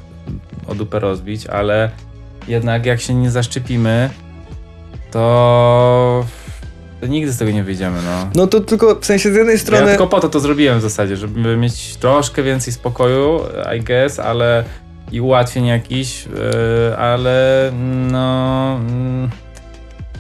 o 0.68 0.76
dupę 0.76 1.00
rozbić, 1.00 1.48
ale 1.48 1.90
jednak 2.48 2.86
jak 2.86 3.02
się 3.02 3.14
nie 3.14 3.32
zaszczepimy, 3.32 4.10
to, 5.12 6.26
to 7.02 7.08
nigdy 7.08 7.32
z 7.32 7.38
tego 7.38 7.52
nie 7.52 7.64
wyjdziemy, 7.64 7.98
no. 8.06 8.30
No 8.36 8.48
to 8.48 8.60
tylko 8.60 8.96
w 9.02 9.06
sensie 9.06 9.32
z 9.32 9.36
jednej 9.36 9.56
Ja 9.56 9.62
strony. 9.62 9.88
tylko 9.88 10.08
po 10.08 10.20
to 10.20 10.30
to 10.30 10.40
zrobiłem 10.40 10.80
w 10.80 10.82
zasadzie, 10.82 11.18
żeby 11.18 11.58
mieć 11.58 11.96
troszkę 11.96 12.44
więcej 12.44 12.74
spokoju, 12.74 13.40
I 13.78 13.82
guess, 13.82 14.20
ale 14.20 14.64
i 15.12 15.22
ułatwień 15.22 15.66
jakichś, 15.66 16.26
yy, 16.26 16.98
ale 16.98 17.72
no... 18.12 18.76
mm, 18.76 19.30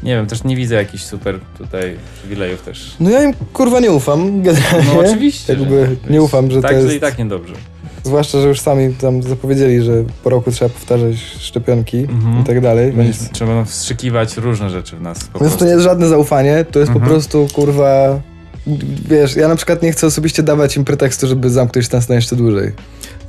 nie 0.03 0.15
wiem, 0.15 0.27
też 0.27 0.43
nie 0.43 0.55
widzę 0.55 0.75
jakichś 0.75 1.03
super 1.03 1.39
tutaj 1.57 1.97
przywilejów 2.19 2.61
też. 2.61 2.95
No 2.99 3.09
ja 3.09 3.23
im 3.23 3.33
kurwa 3.53 3.79
nie 3.79 3.91
ufam, 3.91 4.41
generalnie. 4.41 4.87
No 4.93 4.99
oczywiście. 4.99 5.53
Jakby 5.53 5.85
że- 6.05 6.11
nie 6.13 6.21
ufam, 6.21 6.51
że 6.51 6.61
tak, 6.61 6.71
to 6.71 6.77
jest. 6.77 6.89
że 6.89 6.95
i 6.95 6.99
tak 6.99 7.17
niedobrze. 7.17 7.53
Zwłaszcza, 8.03 8.41
że 8.41 8.47
już 8.47 8.59
sami 8.61 8.93
tam 8.93 9.23
zapowiedzieli, 9.23 9.81
że 9.81 10.03
po 10.23 10.29
roku 10.29 10.51
trzeba 10.51 10.69
powtarzać 10.69 11.15
szczepionki 11.39 11.97
Mhm. 11.97 12.41
i 12.41 12.43
tak 12.43 12.61
dalej. 12.61 12.91
Więc, 12.93 13.17
Więc 13.19 13.31
trzeba 13.31 13.65
wstrzykiwać 13.65 14.37
różne 14.37 14.69
rzeczy 14.69 14.95
w 14.95 15.01
nas. 15.01 15.23
Po 15.33 15.39
więc 15.39 15.55
to 15.57 15.65
nie 15.65 15.71
jest 15.71 15.83
żadne 15.83 16.07
zaufanie, 16.07 16.65
to 16.71 16.79
jest 16.79 16.91
po 16.91 16.99
Mhm. 16.99 17.11
prostu 17.11 17.47
kurwa. 17.53 18.19
Wiesz, 19.09 19.35
ja 19.35 19.47
na 19.47 19.55
przykład 19.55 19.83
nie 19.83 19.91
chcę 19.91 20.07
osobiście 20.07 20.43
dawać 20.43 20.77
im 20.77 20.85
pretekstu, 20.85 21.27
żeby 21.27 21.49
zamknąć 21.49 21.91
nas 21.91 22.09
na 22.09 22.15
jeszcze 22.15 22.35
dłużej. 22.35 22.71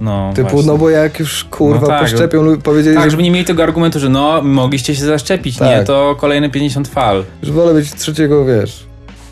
No, 0.00 0.32
Typu, 0.34 0.48
właśnie. 0.50 0.72
no 0.72 0.78
bo 0.78 0.90
jak 0.90 1.18
już 1.20 1.44
kurwa 1.44 1.80
No 1.80 1.86
tak, 1.86 2.00
poszczepią, 2.02 2.42
lu- 2.42 2.58
powiedzieli, 2.58 2.96
Tak, 2.96 3.04
że 3.04 3.10
żeby 3.10 3.22
nie 3.22 3.30
mieli 3.30 3.44
tego 3.44 3.62
argumentu, 3.62 3.98
że 4.00 4.08
no, 4.08 4.42
mogliście 4.42 4.94
się 4.94 5.04
zaszczepić. 5.04 5.56
Tak. 5.56 5.68
Nie, 5.68 5.84
to 5.84 6.16
kolejne 6.18 6.50
50 6.50 6.88
fal. 6.88 7.24
że 7.42 7.52
wolę 7.52 7.74
być 7.74 7.94
trzeciego, 7.94 8.44
wiesz, 8.44 8.86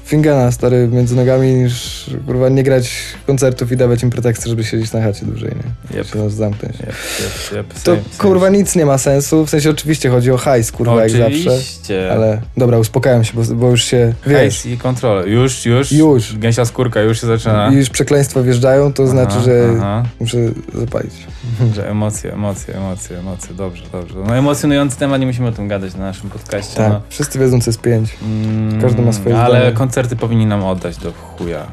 fingana 0.08 0.52
stary 0.52 0.88
między 0.92 1.16
nogami, 1.16 1.54
niż 1.54 2.06
kurwa 2.26 2.48
nie 2.48 2.62
grać 2.62 2.90
koncertów 3.26 3.72
i 3.72 3.76
dawać 3.76 4.02
im 4.02 4.10
preteksty, 4.10 4.48
żeby 4.48 4.64
siedzieć 4.64 4.92
na 4.92 5.02
chacie 5.02 5.26
dłużej, 5.26 5.50
nie? 5.90 6.00
Yep. 6.00 6.06
Się 6.06 6.30
zamknąć. 6.30 6.74
Jep, 6.80 6.86
jep, 6.88 7.52
jep, 7.52 7.74
To 7.74 7.80
same, 7.80 7.96
same. 7.96 8.18
kurwa 8.18 8.48
nic 8.48 8.76
nie 8.76 8.86
ma 8.86 8.98
sensu, 8.98 9.46
w 9.46 9.50
sensie 9.50 9.70
oczywiście 9.70 10.10
chodzi 10.10 10.30
o 10.32 10.36
hajs, 10.36 10.72
kurwa, 10.72 11.00
jak 11.02 11.10
zawsze. 11.10 11.26
Oczywiście. 11.50 12.12
Ale 12.12 12.40
dobra, 12.56 12.78
uspokajam 12.78 13.24
się, 13.24 13.32
bo, 13.34 13.54
bo 13.54 13.70
już 13.70 13.84
się, 13.84 14.14
wiesz, 14.26 14.36
Hejs 14.38 14.66
i 14.66 14.78
kontrolę. 14.78 15.28
Już, 15.28 15.66
już. 15.66 15.92
Już. 15.92 16.36
Gęsia 16.36 16.64
skórka 16.64 17.00
już 17.00 17.20
się 17.20 17.26
zaczyna. 17.26 17.70
i 17.72 17.76
już 17.76 17.90
przekleństwa 17.90 18.42
wjeżdżają, 18.42 18.92
to 18.92 19.02
Aha, 19.02 19.12
znaczy, 19.12 19.40
że 19.44 19.68
Aha, 19.76 20.02
muszę 20.20 20.38
zapalić. 20.74 21.12
że 21.74 21.90
emocje, 21.90 22.32
emocje, 22.32 22.74
emocje, 22.76 23.18
emocje. 23.18 23.54
Dobrze, 23.54 23.84
dobrze. 23.92 24.14
No 24.26 24.36
emocjonujący 24.36 24.98
temat, 24.98 25.20
nie 25.20 25.26
musimy 25.26 25.48
o 25.48 25.52
tym 25.52 25.68
gadać 25.68 25.94
na 25.94 26.00
naszym 26.00 26.30
podcaście. 26.30 26.76
Tak, 26.76 26.92
No. 26.92 27.00
wszyscy 27.08 27.38
wiedzą, 27.38 27.60
co 27.60 27.70
jest 27.70 27.80
pięć. 27.80 28.10
Mm, 28.22 28.80
Każdy 28.82 29.02
ma 29.02 29.12
swoje 29.12 29.38
Ale 29.38 29.58
zdanie. 29.60 29.72
Koncerty 29.99 30.17
powinni 30.17 30.47
nam 30.47 30.64
oddać 30.64 30.97
do 30.97 31.12
chuja. 31.12 31.67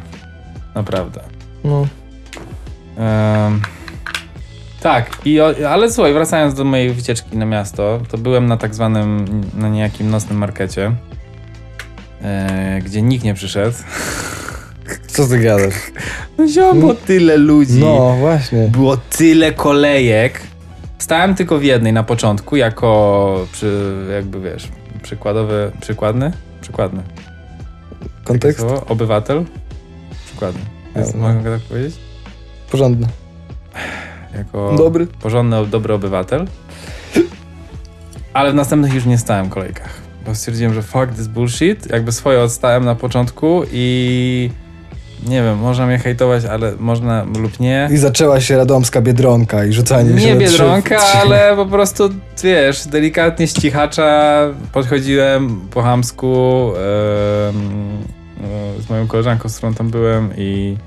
Naprawdę. 0.76 1.22
No, 1.64 1.88
Em, 2.98 3.62
Tak, 4.82 5.12
i 5.26 5.40
ale 5.70 5.92
słuchaj, 5.92 6.14
wracając 6.14 6.54
do 6.54 6.64
mojej 6.64 6.94
wycieczki 6.94 7.38
na 7.38 7.46
miasto, 7.46 8.00
to 8.12 8.18
byłem 8.18 8.46
na 8.46 8.58
tak 8.58 8.76
zwanym, 8.76 9.26
na 9.58 9.70
niejakim 9.70 10.10
nocnym 10.10 10.38
markecie, 10.38 10.92
e, 12.22 12.82
gdzie 12.86 13.02
nikt 13.02 13.24
nie 13.24 13.34
przyszedł. 13.34 13.78
Co 15.14 15.28
ty 15.28 15.40
gadasz? 15.40 15.74
No 16.38 16.48
ziom, 16.48 16.80
było 16.80 16.94
tyle 16.94 17.38
ludzi. 17.38 17.80
No, 17.80 18.16
właśnie. 18.20 18.68
Było 18.68 18.98
tyle 18.98 19.52
kolejek. 19.52 20.42
Stałem 20.98 21.36
tylko 21.36 21.58
w 21.58 21.64
jednej 21.64 21.94
na 21.94 22.04
początku, 22.04 22.56
jako 22.56 23.46
przy, 23.52 23.96
jakby 24.14 24.40
wiesz, 24.42 24.68
przykładowy, 25.04 25.72
przykładny? 25.82 26.32
Przykładny. 26.62 27.04
Kontekst? 28.26 28.60
Słowo? 28.60 28.86
Obywatel? 28.90 29.46
Przykładny. 30.26 30.62
Jest, 30.96 31.16
A, 31.16 31.18
mogę 31.18 31.52
tak 31.60 31.62
powiedzieć? 31.62 31.96
Porządny. 32.72 33.08
Jako 34.38 34.76
Dobry. 34.78 35.08
porządny, 35.08 35.66
dobry 35.68 35.94
obywatel. 35.94 36.48
Ale 38.34 38.52
w 38.52 38.56
następnych 38.56 38.94
już 38.94 39.06
nie 39.06 39.18
stałem 39.18 39.46
w 39.46 39.50
kolejkach. 39.50 39.90
Bo 40.26 40.36
stwierdziłem, 40.36 40.74
że 40.74 40.82
fuck 40.82 41.08
this 41.16 41.28
bullshit. 41.28 41.92
Jakby 41.92 42.12
swoje 42.12 42.42
odstałem 42.42 42.86
na 42.86 42.96
początku 42.96 43.62
i 43.72 44.50
nie 45.28 45.44
wiem, 45.44 45.58
można 45.58 45.86
mnie 45.88 45.98
hejtować, 46.00 46.46
ale 46.46 46.74
można 46.80 47.24
lub 47.40 47.60
nie. 47.60 47.90
I 47.92 47.98
zaczęła 47.98 48.42
się 48.42 48.58
radomska 48.58 49.02
biedronka 49.02 49.66
i 49.66 49.74
rzucanie 49.74 50.10
się 50.20 50.26
Nie 50.28 50.36
na 50.36 50.42
trzy- 50.46 50.52
biedronka, 50.52 50.98
trzy- 50.98 51.18
ale 51.18 51.56
po 51.56 51.66
prostu, 51.66 52.10
wiesz, 52.44 52.88
delikatnie 52.88 53.48
z 53.48 53.54
cichacza 53.54 54.34
podchodziłem 54.74 55.62
po 55.72 55.82
e, 56.78 57.54
z 58.80 58.90
moją 58.90 59.08
koleżanką, 59.08 59.50
z 59.50 59.58
którą 59.58 59.74
tam 59.74 59.90
byłem 59.90 60.30
i 60.38 60.78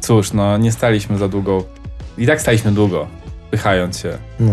cóż, 0.00 0.32
no 0.32 0.56
nie 0.58 0.72
staliśmy 0.72 1.18
za 1.18 1.28
długo. 1.28 1.64
I 2.18 2.26
tak 2.26 2.40
staliśmy 2.40 2.72
długo, 2.72 3.06
pychając 3.50 3.98
się 3.98 4.18
No. 4.40 4.52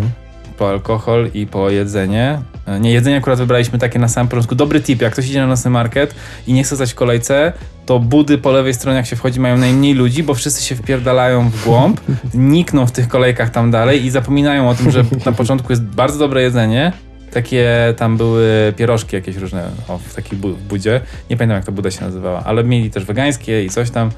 po 0.58 0.70
alkohol 0.70 1.30
i 1.34 1.48
po 1.48 1.70
jedzenie. 1.70 2.42
E, 2.68 2.80
Nie, 2.80 2.92
jedzenie 2.92 3.18
akurat 3.18 3.40
wybraliśmy 3.40 3.80
takie 3.80 4.00
na 4.00 4.08
samym 4.08 4.28
początku. 4.28 4.56
Dobry 4.56 4.82
tip, 4.82 5.02
jak 5.02 5.14
ktoś 5.14 5.28
idzie 5.30 5.40
na 5.40 5.48
nocny 5.48 5.72
market 5.72 6.16
i 6.48 6.54
nie 6.54 6.64
chce 6.64 6.76
stać 6.76 6.92
w 6.92 6.96
kolejce, 6.96 7.54
to 7.86 8.00
budy 8.00 8.38
po 8.38 8.52
lewej 8.52 8.74
stronie, 8.74 8.98
jak 8.98 9.06
się 9.06 9.16
wchodzi, 9.16 9.40
mają 9.40 9.58
najmniej 9.58 9.94
ludzi, 9.94 10.24
bo 10.24 10.34
wszyscy 10.34 10.64
się 10.64 10.76
wpierdalają 10.76 11.50
w 11.50 11.64
głąb, 11.66 12.02
nikną 12.34 12.86
w 12.88 12.92
tych 12.92 13.08
kolejkach 13.08 13.50
tam 13.50 13.72
dalej 13.72 14.06
i 14.06 14.10
zapominają 14.10 14.70
o 14.70 14.76
tym, 14.76 14.92
że 14.92 15.04
na 15.26 15.32
początku 15.32 15.72
jest 15.74 15.84
bardzo 15.84 16.20
dobre 16.20 16.42
jedzenie. 16.42 16.92
Takie 17.32 17.94
tam 17.98 18.18
były 18.18 18.74
pierożki 18.78 19.16
jakieś 19.16 19.36
różne 19.36 19.70
o, 19.88 19.98
w 19.98 20.16
takiej 20.16 20.40
budzie. 20.70 21.02
Nie 21.30 21.38
pamiętam 21.38 21.56
jak 21.56 21.66
ta 21.66 21.72
buda 21.72 21.92
się 21.92 22.02
nazywała, 22.02 22.44
ale 22.44 22.64
mieli 22.64 22.92
też 22.92 23.06
wegańskie 23.06 23.64
i 23.66 23.70
coś 23.70 23.90
tam. 23.90 24.12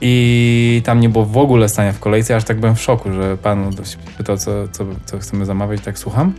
I 0.00 0.82
tam 0.84 1.00
nie 1.00 1.08
było 1.08 1.24
w 1.24 1.36
ogóle 1.36 1.68
stania 1.68 1.92
w 1.92 2.00
kolejce, 2.00 2.36
aż 2.36 2.44
tak 2.44 2.60
byłem 2.60 2.76
w 2.76 2.80
szoku, 2.80 3.12
że 3.12 3.36
pan 3.36 3.72
się 3.72 3.96
pytał, 4.16 4.38
co, 4.38 4.68
co, 4.68 4.86
co 5.06 5.18
chcemy 5.18 5.44
zamawiać, 5.44 5.80
tak 5.80 5.98
słucham. 5.98 6.32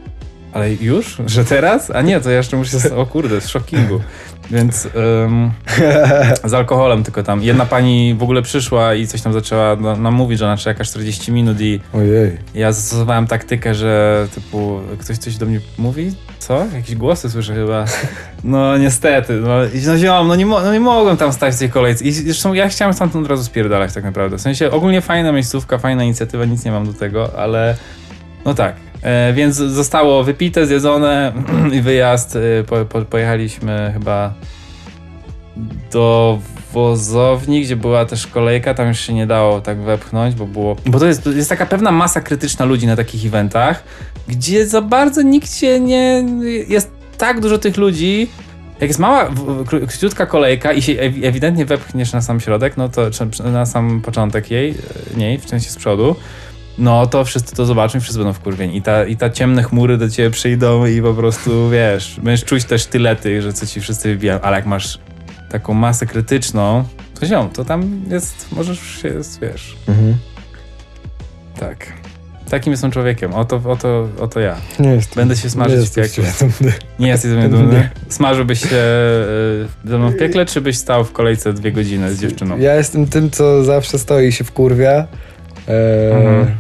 Ale 0.56 0.74
już? 0.74 1.18
Że 1.26 1.46
teraz? 1.46 1.92
A 1.92 2.02
nie, 2.02 2.20
to 2.20 2.30
ja 2.30 2.38
jeszcze 2.38 2.58
muszę... 2.58 2.96
O 2.96 3.06
kurde, 3.06 3.42
z 3.42 3.48
shockingu. 3.48 4.00
Więc 4.52 4.88
ym, 5.26 5.52
z 6.44 6.54
alkoholem 6.54 7.04
tylko 7.04 7.24
tam. 7.24 7.44
Jedna 7.44 7.66
pani 7.66 8.16
w 8.18 8.24
ogóle 8.24 8.42
przyszła 8.42 8.94
i 8.94 9.08
coś 9.08 9.22
tam 9.22 9.34
zaczęła 9.34 9.76
nam 9.76 10.14
mówić, 10.14 10.40
że 10.40 10.46
ona 10.46 10.58
czeka 10.58 10.84
40 10.84 11.32
minut 11.32 11.62
i 11.62 11.80
Ojej. 11.94 12.38
ja 12.54 12.72
zastosowałem 12.72 13.28
taktykę, 13.28 13.76
że 13.76 14.28
typu 14.36 14.80
ktoś 15.00 15.18
coś 15.18 15.38
do 15.38 15.46
mnie 15.46 15.60
mówi? 15.78 16.12
Co? 16.40 16.66
Jakieś 16.76 16.96
głosy 16.96 17.30
słyszę 17.30 17.56
chyba. 17.56 17.86
No 18.44 18.78
niestety, 18.78 19.34
no, 19.34 19.64
i 19.64 19.82
no 19.86 20.24
no 20.24 20.36
nie, 20.36 20.46
no 20.46 20.74
nie 20.74 20.80
mogłem 20.80 21.18
tam 21.18 21.34
stać 21.34 21.56
w 21.56 21.60
tej 21.60 21.70
kolejce. 21.70 22.06
I 22.06 22.12
zresztą 22.12 22.54
ja 22.54 22.70
chciałem 22.70 22.94
stamtąd 22.94 23.26
od 23.26 23.32
razu 23.32 23.44
spierdalać 23.44 23.94
tak 23.94 24.04
naprawdę. 24.04 24.38
W 24.38 24.42
sensie 24.42 24.72
ogólnie 24.72 25.02
fajna 25.02 25.32
miejscówka, 25.32 25.78
fajna 25.78 26.04
inicjatywa, 26.04 26.46
nic 26.46 26.66
nie 26.66 26.72
mam 26.72 26.86
do 26.86 26.94
tego, 26.94 27.40
ale 27.40 27.76
no 28.46 28.54
tak. 28.54 28.85
E, 29.06 29.34
więc 29.34 29.56
zostało 29.56 30.24
wypite, 30.24 30.68
zjedzone 30.68 31.34
i 31.78 31.82
wyjazd. 31.82 32.36
E, 32.36 32.64
po, 32.64 32.86
po, 32.86 33.02
pojechaliśmy 33.02 33.92
chyba 33.94 34.34
do 35.92 36.40
wozowni, 36.74 37.62
gdzie 37.62 37.76
była 37.76 38.06
też 38.06 38.28
kolejka, 38.28 38.74
tam 38.74 38.88
już 38.88 39.00
się 39.00 39.14
nie 39.14 39.28
dało 39.28 39.62
tak 39.62 39.82
wepchnąć, 39.82 40.36
bo 40.36 40.46
było... 40.46 40.76
Bo 40.86 41.00
to 41.00 41.06
jest, 41.06 41.24
to 41.24 41.32
jest 41.32 41.50
taka 41.50 41.66
pewna 41.66 41.92
masa 41.92 42.22
krytyczna 42.22 42.66
ludzi 42.66 42.88
na 42.88 42.96
takich 42.96 43.26
eventach, 43.26 43.84
gdzie 44.28 44.68
za 44.68 44.82
bardzo 44.82 45.22
nikt 45.22 45.56
się 45.56 45.80
nie... 45.80 46.26
Jest 46.68 46.92
tak 47.18 47.40
dużo 47.40 47.58
tych 47.58 47.78
ludzi, 47.78 48.28
jak 48.80 48.90
jest 48.90 49.00
mała, 49.00 49.30
króciutka 49.88 50.26
kolejka 50.26 50.74
i 50.74 50.82
się 50.82 50.94
ewi- 50.94 51.26
ewidentnie 51.26 51.66
wepchniesz 51.66 52.14
na 52.14 52.22
sam 52.22 52.40
środek, 52.40 52.78
no 52.78 52.90
to 52.90 53.02
na 53.44 53.66
sam 53.66 54.02
początek 54.02 54.52
jej, 54.52 54.70
e, 54.70 55.18
niej, 55.18 55.38
w 55.38 55.46
części 55.46 55.70
z 55.70 55.76
przodu, 55.76 56.16
no 56.78 57.08
to 57.08 57.26
wszyscy 57.26 57.56
to 57.56 57.66
zobaczą 57.66 57.98
i 57.98 58.02
wszyscy 58.02 58.18
będą 58.20 58.34
wkurwieni. 58.34 58.78
I 58.78 58.82
ta, 58.82 59.06
I 59.06 59.18
ta 59.18 59.30
ciemne 59.30 59.64
chmury 59.64 59.98
do 59.98 60.10
ciebie 60.10 60.30
przyjdą 60.32 60.86
i 60.86 61.02
po 61.02 61.14
prostu, 61.14 61.70
wiesz, 61.70 62.20
będziesz 62.24 62.46
czuć 62.46 62.64
też 62.66 62.86
tylety, 62.86 63.42
że 63.42 63.54
co 63.54 63.66
ci 63.66 63.82
wszyscy 63.82 64.10
wybijają, 64.10 64.42
ale 64.42 64.56
jak 64.56 64.66
masz 64.66 65.00
taką 65.52 65.74
masę 65.74 66.06
krytyczną, 66.06 66.84
to 67.20 67.26
ziom, 67.26 67.50
to 67.50 67.66
tam 67.66 68.02
jest, 68.10 68.52
możesz 68.52 68.80
się, 69.02 69.12
wiesz, 69.42 69.76
Mhm. 69.88 70.18
tak. 71.60 71.88
Takim 72.50 72.72
jestem 72.72 72.92
człowiekiem, 72.92 73.34
oto, 73.34 73.62
oto, 73.66 74.08
oto 74.20 74.40
ja. 74.40 74.56
Nie 74.80 74.90
jestem. 74.90 75.16
Będę 75.16 75.36
się 75.36 75.50
smażyć 75.50 75.80
nie 75.80 75.86
w 75.86 75.94
piekle. 75.94 76.24
Nie 77.00 77.08
jesteś 77.08 77.32
ze 77.32 77.38
mnie 77.38 77.50
dumny? 77.50 77.90
Smażyłbyś 78.10 78.60
się 78.62 78.76
e, 78.76 79.90
ze 79.90 79.98
mną 79.98 80.10
w 80.12 80.18
piekle, 80.18 80.46
czy 80.46 80.62
byś 80.62 80.78
stał 80.78 81.06
w 81.06 81.12
kolejce 81.12 81.54
dwie 81.54 81.72
godziny 81.72 82.14
z 82.16 82.22
dziewczyną? 82.22 82.58
Ja 82.58 82.76
jestem 82.76 83.08
tym, 83.08 83.32
co 83.32 83.64
zawsze 83.64 84.00
stoi 84.00 84.28
i 84.28 84.32
się 84.32 84.44
wkurwia. 84.44 85.08
Eee, 85.68 86.12
Mhm. 86.14 86.56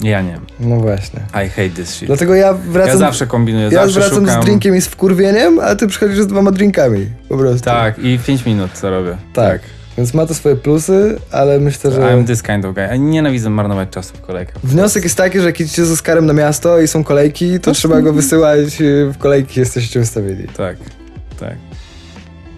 Ja 0.00 0.22
nie. 0.22 0.38
No 0.60 0.76
właśnie. 0.76 1.20
I 1.30 1.48
hate 1.48 1.70
this 1.70 1.90
shit. 1.94 2.06
Dlatego 2.06 2.34
ja 2.34 2.52
wracam, 2.54 2.92
Ja 2.92 2.98
zawsze 2.98 3.26
kombinuję, 3.26 3.64
ja 3.64 3.70
zawsze 3.70 4.00
wracam 4.00 4.26
szukam... 4.26 4.42
z 4.42 4.44
drinkiem 4.46 4.76
i 4.76 4.80
z 4.80 4.86
wkurwieniem, 4.86 5.58
a 5.58 5.74
ty 5.74 5.86
przychodzisz 5.86 6.18
z 6.20 6.26
dwoma 6.26 6.50
drinkami. 6.52 7.06
Po 7.28 7.36
prostu. 7.38 7.64
Tak, 7.64 7.98
i 7.98 8.18
5 8.26 8.46
minut 8.46 8.70
co 8.74 8.90
robię. 8.90 9.16
Tak. 9.32 9.60
Więc 9.96 10.14
ma 10.14 10.26
to 10.26 10.34
swoje 10.34 10.56
plusy, 10.56 11.18
ale 11.32 11.60
myślę, 11.60 11.90
że... 11.90 12.00
I'm 12.00 12.26
this 12.26 12.42
kind 12.42 12.64
of 12.64 12.74
guy. 12.74 12.98
Nienawidzę 12.98 13.50
marnować 13.50 13.88
czasu 13.90 14.14
w 14.16 14.20
kolejkach. 14.20 14.56
Wniosek 14.64 15.04
jest 15.04 15.16
taki, 15.16 15.40
że 15.40 15.46
jak 15.46 15.60
idziecie 15.60 15.84
z 15.84 15.90
Oskarem 15.90 16.26
na 16.26 16.32
miasto 16.32 16.80
i 16.80 16.88
są 16.88 17.04
kolejki, 17.04 17.60
to 17.60 17.72
trzeba 17.72 18.00
go 18.00 18.12
wysyłać 18.12 18.80
y, 18.80 19.12
w 19.12 19.18
kolejki, 19.18 19.60
jesteście 19.60 20.00
ustawieni. 20.00 20.44
Tak, 20.56 20.76
tak. 21.40 21.54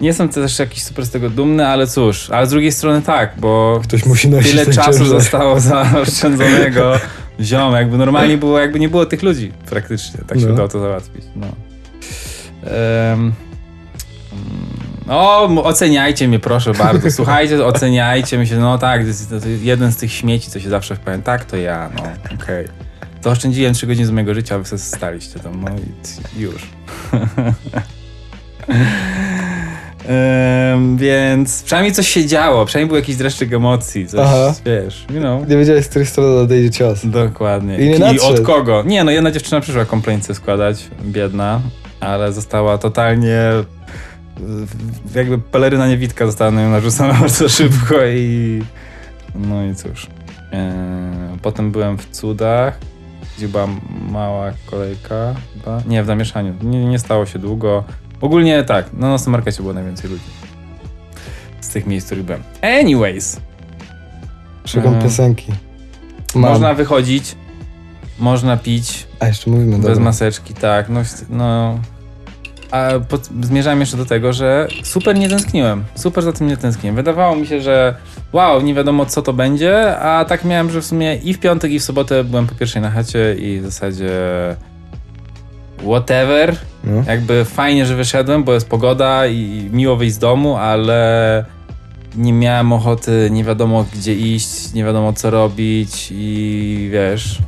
Nie 0.01 0.09
jestem 0.09 0.29
też 0.29 0.59
jakiś 0.59 0.83
super 0.83 1.07
z 1.07 1.11
tego 1.11 1.31
dumny, 1.31 1.67
ale 1.67 1.87
cóż, 1.87 2.31
ale 2.31 2.47
z 2.47 2.51
drugiej 2.51 2.73
strony 2.73 3.03
tak, 3.03 3.33
bo 3.39 3.81
Ktoś 3.83 4.07
musi 4.07 4.29
nosić 4.29 4.51
tyle 4.51 4.67
czasu 4.67 4.99
ciężar. 4.99 5.07
zostało 5.07 5.61
zaoszczędzonego. 5.61 6.93
Ziom, 7.41 7.73
jakby 7.75 7.99
normalnie 7.99 8.39
było, 8.45 8.59
jakby 8.59 8.81
nie 8.81 8.89
było 8.89 9.07
tych 9.07 9.23
ludzi 9.23 9.53
praktycznie. 9.71 10.21
Tak 10.27 10.41
się 10.41 10.47
No. 10.47 10.53
udało 10.53 10.69
to 10.69 10.81
załatwić. 10.81 11.25
No. 11.37 11.47
Em, 12.71 13.33
o, 15.09 15.45
oceniajcie 15.65 16.29
mnie 16.29 16.39
proszę 16.39 16.73
bardzo. 16.73 17.11
Słuchajcie, 17.21 17.65
oceniajcie. 17.67 18.39
Myślę, 18.39 18.59
no 18.59 18.79
tak, 18.79 19.01
to 19.01 19.07
jest, 19.07 19.33
jeden 19.63 19.93
z 19.93 19.97
tych 19.97 20.13
śmieci, 20.13 20.51
co 20.51 20.61
się 20.61 20.69
zawsze 20.71 20.97
wpowiem. 20.97 21.23
Tak, 21.23 21.45
to 21.45 21.57
ja, 21.57 21.91
no 21.97 22.03
okej. 22.43 22.69
To 23.23 23.31
oszczędziłem 23.31 23.75
3 23.75 23.87
godziny 23.87 24.07
z 24.07 24.11
mojego 24.11 24.35
życia, 24.35 24.55
a 24.55 24.59
wy 24.59 24.65
sobie 24.65 24.79
staliście 24.79 25.41
tam, 25.41 25.61
no 25.65 25.71
i 26.37 26.41
już. 26.41 26.63
Więc 30.97 31.63
przynajmniej 31.63 31.95
coś 31.95 32.09
się 32.09 32.27
działo, 32.27 32.67
przynajmniej 32.67 32.89
był 32.89 32.97
jakiś 32.97 33.17
dreszczyk 33.17 33.53
emocji, 33.53 34.07
coś, 34.07 34.21
Aha. 34.21 34.55
wiesz, 34.67 35.07
you 35.15 35.21
know. 35.21 35.49
Nie 35.49 35.57
wiedziałeś, 35.57 35.85
z 35.85 35.89
której 35.89 36.07
strony 36.07 36.41
nadejdzie 36.41 36.71
cios. 36.71 37.01
Dokładnie. 37.05 37.79
I 37.79 38.01
nie 38.01 38.15
I 38.15 38.21
od 38.21 38.41
kogo? 38.41 38.83
Nie, 38.87 39.05
no 39.05 39.11
jedna 39.11 39.31
dziewczyna 39.31 39.61
przyszła 39.61 39.85
kompleńce 39.85 40.35
składać, 40.35 40.89
biedna, 41.05 41.61
ale 42.01 42.33
została 42.33 42.79
totalnie 42.79 43.41
jakby 45.15 45.39
peleryna 45.39 45.89
niewidka 45.89 46.27
została 46.27 46.51
na 46.51 46.63
nią 46.63 46.71
narzucona 46.71 47.15
bardzo 47.21 47.49
szybko 47.49 47.95
i 48.07 48.63
no 49.35 49.65
i 49.65 49.75
cóż. 49.75 50.07
Potem 51.43 51.73
byłem 51.73 51.99
w 51.99 52.11
Cudach, 52.11 52.79
gdzie 53.37 53.49
była 53.49 53.69
mała 54.11 54.53
kolejka 54.67 55.35
chyba. 55.55 55.83
Nie, 55.87 56.03
w 56.03 56.07
zamieszaniu. 56.07 56.55
Nie, 56.63 56.85
nie 56.85 56.99
stało 56.99 57.27
się 57.27 57.39
długo. 57.39 57.85
Ogólnie 58.21 58.65
tak, 58.65 58.93
na 58.93 59.09
nocnym 59.09 59.33
markecie 59.33 59.63
było 59.63 59.75
najwięcej 59.75 60.11
ludzi. 60.11 60.23
Z 61.61 61.69
tych 61.69 61.87
miejsc, 61.87 62.07
w 62.07 62.09
których 62.09 62.25
byłem. 62.25 62.43
Anyways, 62.81 63.41
Szukam 64.67 64.87
Mhm. 64.87 65.03
piosenki. 65.03 65.53
Mam. 66.35 66.53
można 66.53 66.75
wychodzić, 66.75 67.37
można 68.19 68.57
pić, 68.57 69.07
A 69.21 69.27
jeszcze 69.27 69.51
mówimy, 69.51 69.77
Bez 69.77 69.87
dobra. 69.87 70.05
maseczki, 70.05 70.55
tak. 70.55 70.89
No, 70.89 71.01
no. 71.31 71.79
A 72.71 72.89
pod, 73.09 73.29
zmierzałem 73.43 73.81
jeszcze 73.81 73.97
do 73.97 74.05
tego, 74.07 74.33
że 74.33 74.69
super 74.83 75.17
nie 75.19 75.29
tęskniłem. 75.29 75.85
Super 75.95 76.25
za 76.25 76.33
tym 76.33 76.47
nie 76.47 76.57
tęskniłem. 76.57 76.97
Wydawało 76.97 77.37
mi 77.37 77.47
się, 77.47 77.61
że 77.61 77.95
wow, 78.33 78.63
nie 78.63 78.75
wiadomo 78.75 79.07
co 79.07 79.23
to 79.23 79.33
będzie, 79.33 79.99
a 79.99 80.25
tak 80.25 80.45
miałem, 80.45 80.71
że 80.71 80.81
w 80.81 80.85
sumie 80.87 81.17
i 81.17 81.35
w 81.35 81.39
piątek, 81.41 81.71
i 81.73 81.79
w 81.79 81.83
sobotę 81.85 82.25
byłem 82.25 82.47
po 82.47 82.55
pierwszej 82.55 82.83
na 82.83 82.91
chacie 82.91 83.35
i 83.39 83.61
w 83.61 83.65
zasadzie 83.65 84.11
whatever. 85.83 86.57
No. 86.85 87.05
Jakby 87.07 87.45
fajnie, 87.45 87.87
że 87.87 87.97
wyszedłem, 87.97 88.45
bo 88.45 88.55
jest 88.55 88.69
pogoda 88.69 89.27
i 89.27 89.69
miło 89.73 89.97
wyjść 89.97 90.15
z 90.15 90.19
domu, 90.19 90.57
ale 90.57 91.45
nie 92.17 92.33
miałem 92.33 92.73
ochoty 92.73 93.29
nie 93.31 93.45
wiadomo 93.45 93.87
gdzie 93.95 94.15
iść, 94.15 94.73
nie 94.75 94.85
wiadomo 94.85 95.13
co 95.13 95.31
robić 95.31 96.09
i 96.11 96.89
wiesz... 96.93 97.39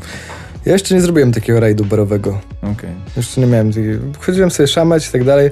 Ja 0.66 0.72
jeszcze 0.72 0.94
nie 0.94 1.00
zrobiłem 1.00 1.32
takiego 1.32 1.60
rajdu 1.60 1.84
barowego. 1.84 2.40
Okej. 2.62 2.90
Jeszcze 3.16 3.40
nie 3.40 3.46
miałem 3.46 3.72
takiego. 3.72 3.98
Chodziłem 4.20 4.50
sobie 4.50 4.66
szamać 4.66 5.08
i 5.08 5.12
tak 5.12 5.24
dalej. 5.24 5.50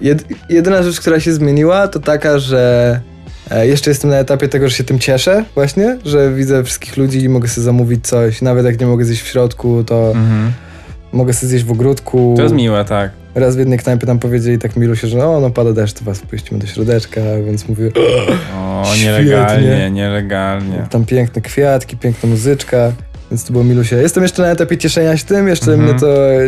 Jed, 0.00 0.24
jedyna 0.48 0.82
rzecz, 0.82 1.00
która 1.00 1.20
się 1.20 1.32
zmieniła, 1.32 1.88
to 1.88 2.00
taka, 2.00 2.38
że 2.38 3.00
e, 3.50 3.66
jeszcze 3.66 3.90
jestem 3.90 4.10
na 4.10 4.16
etapie 4.16 4.48
tego, 4.48 4.68
że 4.68 4.74
się 4.74 4.84
tym 4.84 4.98
cieszę 4.98 5.44
właśnie, 5.54 5.98
że 6.04 6.34
widzę 6.34 6.64
wszystkich 6.64 6.96
ludzi 6.96 7.22
i 7.22 7.28
mogę 7.28 7.48
sobie 7.48 7.64
zamówić 7.64 8.06
coś. 8.06 8.42
Nawet 8.42 8.66
jak 8.66 8.80
nie 8.80 8.86
mogę 8.86 9.04
zjeść 9.04 9.22
w 9.22 9.26
środku, 9.26 9.84
to 9.84 10.12
Mhm. 10.14 10.52
Mogę 11.16 11.32
sobie 11.32 11.48
zjeść 11.50 11.64
w 11.64 11.70
ogródku. 11.72 12.34
To 12.36 12.42
jest 12.42 12.54
miłe, 12.54 12.84
tak. 12.84 13.10
Raz 13.34 13.56
w 13.56 13.58
jednej 13.58 13.78
knajpie 13.78 14.06
tam 14.06 14.18
powiedzieli 14.18 14.58
tak 14.58 14.76
milu 14.76 14.96
się, 14.96 15.08
że 15.08 15.18
no, 15.18 15.40
no 15.40 15.50
pada 15.50 15.72
deszcz, 15.72 15.94
to 15.98 16.04
was 16.04 16.20
puścimy 16.20 16.60
do 16.60 16.66
środeczka, 16.66 17.20
więc 17.46 17.68
mówię, 17.68 17.90
O, 18.58 18.82
Świetnie. 18.94 19.04
nielegalnie, 19.12 19.90
nielegalnie. 19.90 20.86
tam 20.90 21.04
piękne 21.04 21.42
kwiatki, 21.42 21.96
piękna 21.96 22.28
muzyczka, 22.28 22.92
więc 23.30 23.44
to 23.44 23.52
było 23.52 23.64
milusie. 23.64 23.96
Jestem 23.96 24.22
jeszcze 24.22 24.42
na 24.42 24.48
etapie 24.48 24.78
cieszenia 24.78 25.16
się 25.16 25.24
tym, 25.24 25.48
jeszcze 25.48 25.72
Mhm. 25.72 25.90
mnie 25.90 26.00
to 26.00 26.06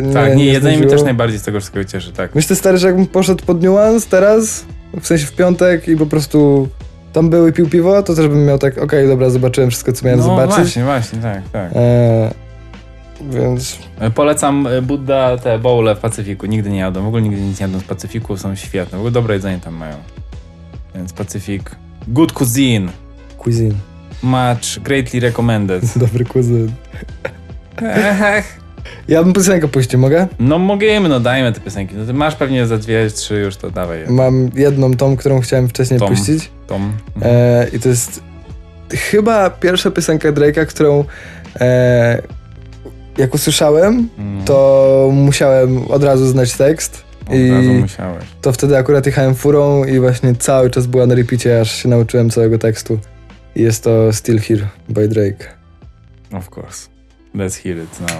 nie 0.08 0.14
tak, 0.14 0.36
nie, 0.36 0.44
jedzenie 0.44 0.60
mnie 0.68 0.78
znudziło. 0.78 0.90
też 0.98 1.04
najbardziej 1.04 1.38
z 1.38 1.42
tego 1.42 1.60
wszystkiego 1.60 1.84
cieszy, 1.84 2.12
tak. 2.12 2.34
Myślę 2.34 2.56
stary, 2.56 2.78
że 2.78 2.86
jakbym 2.86 3.06
poszedł 3.06 3.44
pod 3.44 3.62
niuans 3.62 4.06
teraz, 4.06 4.64
w 5.00 5.06
sensie 5.06 5.26
w 5.26 5.32
piątek 5.32 5.88
i 5.88 5.96
po 5.96 6.06
prostu 6.06 6.68
tam 7.12 7.30
był 7.30 7.48
i 7.48 7.52
pił 7.52 7.68
piwo, 7.68 8.02
to 8.02 8.14
też 8.14 8.28
bym 8.28 8.44
miał 8.46 8.58
tak, 8.58 8.78
okej, 8.78 9.08
dobra, 9.08 9.30
zobaczyłem 9.30 9.70
wszystko, 9.70 9.92
co 9.92 10.04
miałem 10.06 10.20
no 10.20 10.26
zobaczyć. 10.26 10.56
właśnie, 10.56 10.84
właśnie, 10.84 11.18
tak, 11.18 11.42
tak. 11.52 11.70
E, 11.74 12.30
więc 13.20 13.78
Polecam 14.14 14.66
e, 14.66 14.82
Buddha 14.82 15.36
te 15.38 15.58
bowle 15.58 15.94
w 15.94 15.98
Pacyfiku. 15.98 16.46
Nigdy 16.46 16.70
nie 16.70 16.78
jadą. 16.78 17.02
W 17.02 17.06
ogóle 17.06 17.22
nigdy 17.22 17.40
nic 17.40 17.60
nie 17.60 17.66
jadą 17.66 17.80
z 17.80 17.84
Pacyfiku. 17.84 18.36
Są 18.36 18.56
świetne. 18.56 18.98
W 18.98 19.00
ogóle 19.00 19.10
dobre 19.12 19.34
jedzenie 19.34 19.58
tam 19.58 19.74
mają. 19.74 19.96
Więc 20.94 21.12
Pacyfik. 21.12 21.70
Good 22.08 22.32
cuisine. 22.32 22.88
cuisine. 23.38 23.74
Much 24.22 24.78
greatly 24.82 25.20
recommended. 25.20 25.84
Dobry 25.98 26.24
kuzyn. 26.24 26.72
Ja 29.08 29.22
bym 29.22 29.32
piosenkę 29.32 29.68
puścił, 29.68 29.98
mogę? 29.98 30.26
No 30.38 30.58
możemy, 30.58 31.08
no 31.08 31.20
dajmy 31.20 31.52
te 31.52 31.60
piosenki. 31.60 31.94
No 31.94 32.06
ty 32.06 32.12
masz 32.14 32.34
pewnie 32.34 32.66
za 32.66 32.78
dwie, 32.78 33.10
trzy 33.10 33.34
już, 33.34 33.56
to 33.56 33.70
dawaj. 33.70 34.00
je. 34.00 34.10
Mam 34.10 34.50
jedną 34.54 34.94
tą, 34.94 35.16
którą 35.16 35.40
chciałem 35.40 35.68
wcześniej 35.68 36.00
Tom. 36.00 36.08
puścić. 36.08 36.50
Tom. 36.66 36.92
E, 37.22 37.66
I 37.72 37.80
to 37.80 37.88
jest 37.88 38.22
chyba 38.92 39.50
pierwsza 39.50 39.90
piosenka 39.90 40.32
Drake'a, 40.32 40.66
którą 40.66 41.04
e, 41.60 42.22
jak 43.18 43.34
usłyszałem, 43.34 44.08
Mm. 44.18 44.44
to 44.44 45.08
musiałem 45.12 45.90
od 45.90 46.04
razu 46.04 46.26
znać 46.26 46.52
tekst. 46.52 47.04
Od 47.28 47.34
I 47.34 47.50
razu 47.50 47.68
musiałeś. 47.72 48.24
to 48.42 48.52
wtedy 48.52 48.76
akurat 48.78 49.06
jechałem 49.06 49.34
furą 49.34 49.84
i 49.84 49.98
właśnie 50.00 50.34
cały 50.34 50.70
czas 50.70 50.86
była 50.86 51.06
na 51.06 51.14
repeacie, 51.14 51.60
aż 51.60 51.74
się 51.82 51.88
nauczyłem 51.88 52.30
całego 52.30 52.58
tekstu. 52.58 52.98
I 53.56 53.62
jest 53.62 53.84
to 53.84 54.12
Still 54.12 54.38
Here 54.40 54.66
by 54.88 55.08
Drake. 55.08 55.44
Of 56.32 56.48
course. 56.58 56.88
Let's 57.34 57.62
hear 57.62 57.76
it 57.76 58.00
now. 58.00 58.10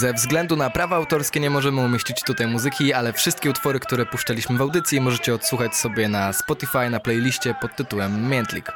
Ze 0.00 0.12
względu 0.12 0.56
na 0.56 0.70
prawa 0.70 0.96
autorskie 0.96 1.40
nie 1.40 1.50
możemy 1.50 1.80
umieścić 1.80 2.22
tutaj 2.22 2.46
muzyki, 2.46 2.92
ale 2.92 3.12
wszystkie 3.12 3.50
utwory, 3.50 3.80
które 3.80 4.06
puszczaliśmy 4.06 4.58
w 4.58 4.60
audycji 4.60 5.00
możecie 5.00 5.34
odsłuchać 5.34 5.74
sobie 5.74 6.08
na 6.08 6.32
Spotify 6.32 6.90
na 6.90 7.00
playliście 7.00 7.54
pod 7.60 7.76
tytułem 7.76 8.28
Miętlik. 8.30 8.72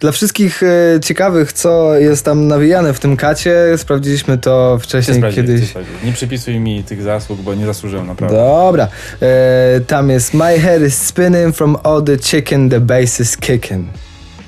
Dla 0.00 0.12
wszystkich 0.12 0.62
e, 0.62 1.00
ciekawych, 1.00 1.52
co 1.52 1.94
jest 1.98 2.24
tam 2.24 2.48
nawijane 2.48 2.92
w 2.92 3.00
tym 3.00 3.16
kacie, 3.16 3.54
sprawdziliśmy 3.76 4.38
to 4.38 4.78
wcześniej 4.78 5.22
kiedyś. 5.34 5.74
Nie 6.04 6.12
przypisuj 6.12 6.60
mi 6.60 6.84
tych 6.84 7.02
zasług, 7.02 7.40
bo 7.40 7.54
nie 7.54 7.66
zasłużyłem 7.66 8.06
naprawdę. 8.06 8.36
Dobra. 8.36 8.88
E, 9.22 9.80
tam 9.86 10.10
jest 10.10 10.34
My 10.34 10.58
head 10.58 10.82
is 10.82 10.96
spinning 11.06 11.56
from 11.56 11.76
all 11.82 12.02
the 12.04 12.18
chicken, 12.18 12.70
the 12.70 12.80
bass 12.80 13.20
is 13.20 13.36
kicking. 13.36 13.86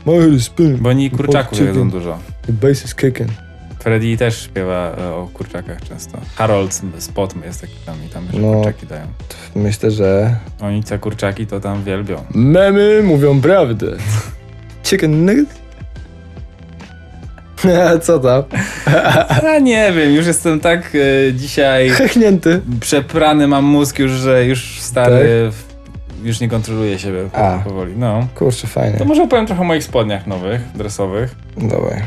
My 0.06 0.20
head 0.20 0.32
is 0.32 0.44
spinning. 0.44 0.80
Bo 0.80 0.88
oni 0.88 1.10
kurczaków 1.10 1.60
jedzą 1.60 1.90
dużo. 1.90 2.18
The 2.46 2.52
bass 2.52 2.84
is 2.84 2.94
kicking. 2.94 3.30
Freddy 3.78 4.16
też 4.16 4.42
śpiewa 4.42 4.96
e, 4.98 5.08
o 5.14 5.28
kurczakach 5.34 5.82
często. 5.88 6.18
Harold 6.34 6.80
Spot 6.98 7.34
jest 7.44 7.60
taki 7.60 7.74
tam 7.86 7.96
i 8.06 8.08
tam 8.08 8.24
że 8.32 8.38
No. 8.38 8.52
kurczaki 8.54 8.86
dają. 8.86 9.06
Myślę, 9.56 9.90
że 9.90 10.36
Oni 10.60 10.82
te 10.84 10.98
kurczaki 10.98 11.46
to 11.46 11.60
tam 11.60 11.84
wielbią. 11.84 12.24
memy 12.34 13.02
mówią 13.02 13.40
prawdę. 13.40 13.86
Chicken 14.84 15.24
nuggets? 15.26 15.54
Co 18.06 18.18
tam? 18.18 18.42
A 19.54 19.58
nie 19.58 19.92
wiem, 19.96 20.12
już 20.14 20.26
jestem 20.26 20.60
tak 20.60 20.92
e, 20.94 21.32
dzisiaj 21.34 21.88
Hechnięty. 21.90 22.60
przeprany 22.80 23.46
mam 23.48 23.64
mózg 23.64 23.98
już, 23.98 24.12
że 24.12 24.44
już 24.44 24.80
stary 24.80 25.50
w, 25.50 25.64
już 26.24 26.40
nie 26.40 26.48
kontroluję 26.48 26.98
siebie 26.98 27.28
Tak? 27.32 27.60
A. 27.60 27.64
powoli. 27.64 27.94
No. 27.96 28.26
Kurczę, 28.34 28.66
fajnie. 28.66 28.98
To 28.98 29.04
może 29.04 29.22
opowiem 29.22 29.46
trochę 29.46 29.62
o 29.62 29.64
moich 29.64 29.84
spodniach 29.84 30.26
nowych, 30.26 30.60
dresowych. 30.74 31.34
Dawaj. 31.56 32.02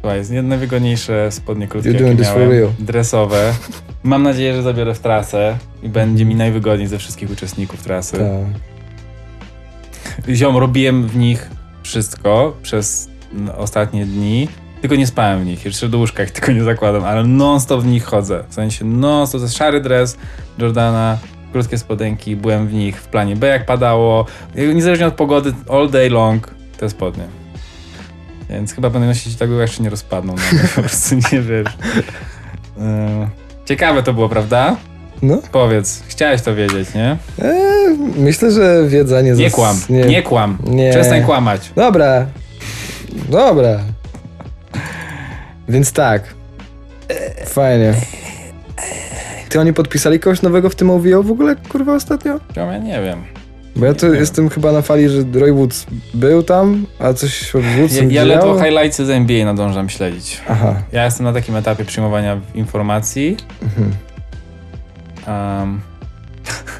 Słuchaj, 0.00 0.18
jest 0.18 0.30
jedne 0.32 0.58
wygodniejsze 0.58 1.32
spodnie 1.32 1.68
krótkie, 1.68 1.90
You're 1.90 1.98
doing 1.98 2.18
this 2.18 2.28
for 2.28 2.48
real. 2.48 2.68
dresowe. 2.78 3.52
Mam 4.02 4.22
nadzieję, 4.22 4.54
że 4.54 4.62
zabiorę 4.62 4.94
w 4.94 4.98
trasę 4.98 5.56
i 5.82 5.88
będzie 5.88 6.24
mi 6.24 6.34
najwygodniej 6.34 6.88
ze 6.88 6.98
wszystkich 6.98 7.30
uczestników 7.30 7.82
trasy. 7.82 8.16
Tak. 8.18 8.28
Ziom, 10.36 10.56
robiłem 10.56 11.08
w 11.08 11.16
nich 11.16 11.50
wszystko 11.88 12.56
przez 12.62 13.08
ostatnie 13.56 14.06
dni, 14.06 14.48
tylko 14.80 14.96
nie 14.96 15.06
spałem 15.06 15.40
w 15.40 15.46
nich. 15.46 15.64
Jeszcze 15.64 15.88
do 15.88 15.98
łóżka 15.98 16.22
ich 16.22 16.30
tylko 16.30 16.52
nie 16.52 16.64
zakładam, 16.64 17.04
ale 17.04 17.24
non-stop 17.24 17.82
w 17.82 17.86
nich 17.86 18.04
chodzę. 18.04 18.44
W 18.48 18.54
sensie 18.54 18.84
non-stop, 18.84 19.40
to 19.40 19.44
jest 19.44 19.56
szary 19.56 19.80
dres 19.80 20.18
Jordana, 20.58 21.18
krótkie 21.52 21.78
spodenki, 21.78 22.36
byłem 22.36 22.66
w 22.68 22.72
nich 22.72 23.00
w 23.00 23.08
planie 23.08 23.36
B 23.36 23.46
jak 23.46 23.66
padało. 23.66 24.26
Niezależnie 24.74 25.06
od 25.06 25.14
pogody, 25.14 25.54
all 25.70 25.90
day 25.90 26.10
long 26.10 26.54
te 26.78 26.90
spodnie. 26.90 27.24
Więc 28.50 28.74
chyba 28.74 28.90
będę 28.90 29.08
nosić 29.08 29.36
jak 29.58 29.70
się 29.70 29.82
nie 29.82 29.90
rozpadną. 29.90 30.34
No, 30.36 30.58
po 30.74 30.80
prostu 30.80 31.14
nie 31.14 31.40
wiesz. 31.40 31.68
Yy, 32.76 33.28
Ciekawe 33.64 34.02
to 34.02 34.14
było, 34.14 34.28
prawda? 34.28 34.76
No. 35.22 35.38
Powiedz, 35.52 36.02
chciałeś 36.08 36.42
to 36.42 36.54
wiedzieć, 36.54 36.94
nie? 36.94 37.16
Eee, 37.42 37.96
myślę, 38.16 38.50
że 38.52 38.84
wiedza 38.88 39.20
nie 39.20 39.30
Nie 39.30 39.44
zas- 39.50 39.52
kłam, 39.54 39.76
nie, 39.88 40.22
kłam. 40.22 40.58
Nie. 40.66 40.90
Przestań 40.90 41.22
kłamać. 41.24 41.70
Dobra. 41.76 42.26
Dobra. 43.28 43.78
Więc 45.68 45.92
tak. 45.92 46.22
Fajnie. 47.46 47.94
Ty 49.48 49.60
oni 49.60 49.72
podpisali 49.72 50.20
kogoś 50.20 50.42
nowego 50.42 50.70
w 50.70 50.74
tym 50.74 50.90
OVO 50.90 51.22
w 51.22 51.30
ogóle, 51.30 51.56
kurwa, 51.68 51.94
ostatnio? 51.94 52.40
Ja 52.56 52.78
nie 52.78 53.02
wiem. 53.02 53.22
Bo 53.76 53.86
ja 53.86 53.94
tu 53.94 54.12
Nie 54.12 54.18
jestem 54.18 54.48
chyba 54.48 54.72
na 54.72 54.82
fali, 54.82 55.08
że 55.08 55.22
Roy 55.34 55.52
Woods 55.52 55.86
był 56.14 56.42
tam, 56.42 56.86
a 56.98 57.12
coś 57.12 57.54
od 57.54 57.64
Ja, 57.64 57.76
Woodsem 57.76 58.10
ja 58.10 58.26
działo. 58.26 58.46
ledwo 58.46 58.64
highlightsy 58.64 59.06
z 59.06 59.10
NBA 59.10 59.44
nadążam 59.44 59.88
śledzić. 59.88 60.40
Aha. 60.48 60.74
Ja 60.92 61.04
jestem 61.04 61.24
na 61.24 61.32
takim 61.32 61.56
etapie 61.56 61.84
przyjmowania 61.84 62.40
informacji. 62.54 63.36
Um, 65.28 65.80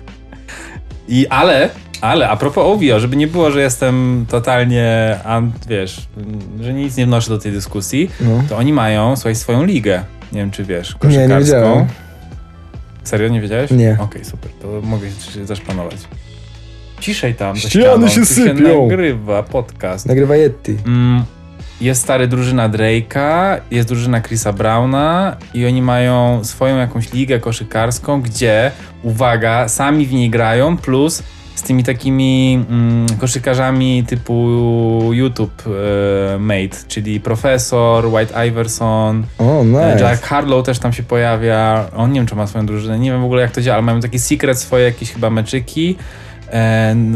I 1.08 1.26
ale, 1.26 1.70
ale 2.00 2.28
a 2.28 2.37
propos 2.37 2.64
OVO, 2.66 3.00
żeby 3.00 3.16
nie 3.16 3.26
było, 3.26 3.50
że 3.50 3.61
jestem 3.61 4.26
totalnie, 4.28 5.16
wiesz, 5.68 6.08
że 6.61 6.74
nic 6.74 6.96
nie 6.96 7.06
wnoszę 7.06 7.30
do 7.30 7.38
tej 7.38 7.52
dyskusji, 7.52 8.11
No. 8.20 8.42
to 8.48 8.56
oni 8.56 8.72
mają, 8.72 9.16
słuchaj, 9.16 9.34
swoją 9.34 9.64
ligę. 9.64 10.02
Nie 10.32 10.40
wiem, 10.40 10.50
czy 10.50 10.64
wiesz, 10.64 10.96
Nie, 11.04 11.08
nie 11.08 11.14
koszykarską. 11.16 11.44
wiedziałem. 11.44 11.87
Serio, 13.04 13.28
nie 13.28 13.40
wiedziałeś? 13.40 13.70
Nie. 13.70 13.96
Okej, 14.00 14.24
super, 14.24 14.50
to 14.62 14.80
mogę 14.82 15.11
się 15.11 15.46
zaszpanować. 15.46 15.96
Ciszej 17.00 17.34
tam, 17.34 17.56
Ściany 17.56 17.70
ścianą, 17.84 18.08
się 18.08 18.24
sypią. 18.26 18.82
nagrywa 18.88 19.42
podcast. 19.42 20.06
Nagrywa 20.06 20.37
Yeti. 20.37 20.76
Mm, 20.87 21.24
jest 21.81 22.03
stary 22.03 22.29
drużyna 22.29 22.69
Drake'a, 22.69 23.61
jest 23.71 23.88
drużyna 23.88 24.21
Chrisa 24.21 24.53
Browna 24.53 25.37
i 25.55 25.67
oni 25.67 25.83
mają 25.83 26.45
swoją 26.45 26.77
jakąś 26.77 27.12
ligę 27.12 27.41
koszykarską, 27.41 28.23
gdzie, 28.23 28.71
uwaga, 29.03 29.69
sami 29.69 30.07
w 30.07 30.12
niej 30.12 30.31
grają, 30.31 30.77
plus 30.77 31.23
z 31.55 31.62
tymi 31.62 31.85
takimi 31.85 32.64
mm, 32.71 33.07
koszykarzami 33.21 34.05
typu 34.05 34.49
YouTube 35.12 35.62
e, 35.67 36.38
Mate, 36.38 36.77
czyli 36.88 37.21
Profesor, 37.21 38.07
White 38.07 38.47
Iverson, 38.47 39.27
O, 39.38 39.61
e, 39.61 39.64
nice. 39.64 40.01
Jack 40.01 40.23
Harlow 40.25 40.67
też 40.67 40.79
tam 40.79 40.93
się 40.93 41.03
pojawia. 41.03 41.91
On 41.97 42.12
nie 42.12 42.21
wiem, 42.21 42.27
czy 42.27 42.35
ma 42.35 42.47
swoją 42.47 42.67
drużynę, 42.67 42.99
nie 42.99 43.11
wiem 43.11 43.21
w 43.21 43.25
ogóle 43.25 43.43
jak 43.43 43.51
to 43.51 43.61
działa, 43.61 43.75
ale 43.75 43.83
mają 43.83 44.01
taki 44.01 44.19
secret 44.19 44.59
swoje 44.59 44.85
jakieś 44.85 45.12
chyba 45.12 45.31
meczyki. 45.31 45.97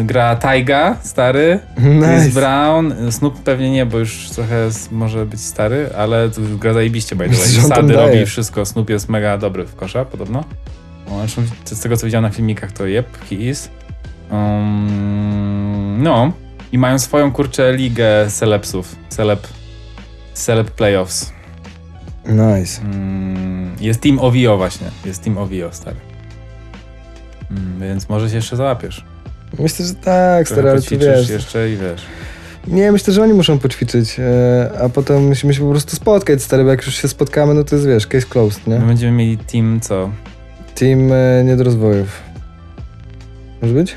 Gra 0.04 0.36
Taiga, 0.36 0.96
stary, 1.02 1.58
Chris 1.76 2.24
Nice. 2.24 2.40
Brown, 2.40 2.94
Snoop 3.10 3.42
pewnie 3.42 3.70
nie, 3.70 3.86
bo 3.86 3.98
już 3.98 4.30
trochę 4.30 4.68
może 4.90 5.26
być 5.26 5.40
stary, 5.40 5.90
ale 5.96 6.30
to 6.30 6.40
gra 6.58 6.72
zajebiście, 6.72 7.16
by 7.16 7.28
the 7.28 7.36
way. 7.36 7.82
Daje. 7.86 7.92
robi 7.92 8.26
wszystko, 8.26 8.66
Snoop 8.66 8.90
jest 8.90 9.08
mega 9.08 9.38
dobry 9.38 9.66
w 9.66 9.76
kosza, 9.76 10.04
podobno. 10.04 10.44
Zresztą 11.18 11.42
z 11.64 11.80
tego, 11.80 11.96
co 11.96 12.06
widziałem 12.06 12.22
na 12.22 12.30
filmikach, 12.30 12.72
to 12.72 12.86
yep, 12.86 13.06
he 13.30 13.34
is. 13.34 13.70
Um, 14.30 16.02
no, 16.02 16.32
i 16.72 16.78
mają 16.78 16.98
swoją, 16.98 17.32
kurczę, 17.32 17.76
ligę 17.76 18.30
celebsów, 18.30 18.96
celeb, 19.08 19.46
celeb 20.34 20.70
playoffs. 20.70 21.32
Nice. 22.26 22.82
Mm, 22.82 23.76
jest 23.80 24.00
Team 24.00 24.18
OVO 24.18 24.56
właśnie, 24.56 24.86
jest 25.04 25.24
Team 25.24 25.38
OVO, 25.38 25.72
stary. 25.72 25.96
Mm, 27.50 27.80
więc 27.80 28.08
może 28.08 28.30
się 28.30 28.36
jeszcze 28.36 28.56
załapiesz. 28.56 29.11
Myślę, 29.58 29.86
że 29.86 29.94
tak, 29.94 30.48
stary, 30.48 30.70
ale 30.70 30.80
poćwiczysz 30.80 31.06
wiesz. 31.06 31.28
jeszcze 31.28 31.70
i 31.70 31.76
wiesz. 31.76 32.02
Nie, 32.66 32.92
myślę, 32.92 33.14
że 33.14 33.22
oni 33.22 33.32
muszą 33.32 33.58
poćwiczyć, 33.58 34.16
e, 34.18 34.70
a 34.80 34.88
potem 34.88 35.28
musimy 35.28 35.54
się 35.54 35.60
po 35.60 35.70
prostu 35.70 35.96
spotkać, 35.96 36.42
stary, 36.42 36.64
bo 36.64 36.70
jak 36.70 36.86
już 36.86 36.94
się 36.94 37.08
spotkamy, 37.08 37.54
no 37.54 37.64
to 37.64 37.76
jest, 37.76 37.88
wiesz, 37.88 38.06
case 38.06 38.26
closed, 38.26 38.66
nie? 38.66 38.78
My 38.78 38.86
będziemy 38.86 39.12
mieli 39.12 39.38
team 39.38 39.80
co? 39.80 40.10
Team 40.74 41.12
e, 41.12 41.44
niedorozwojów. 41.44 42.22
Może 43.62 43.74
być? 43.74 43.96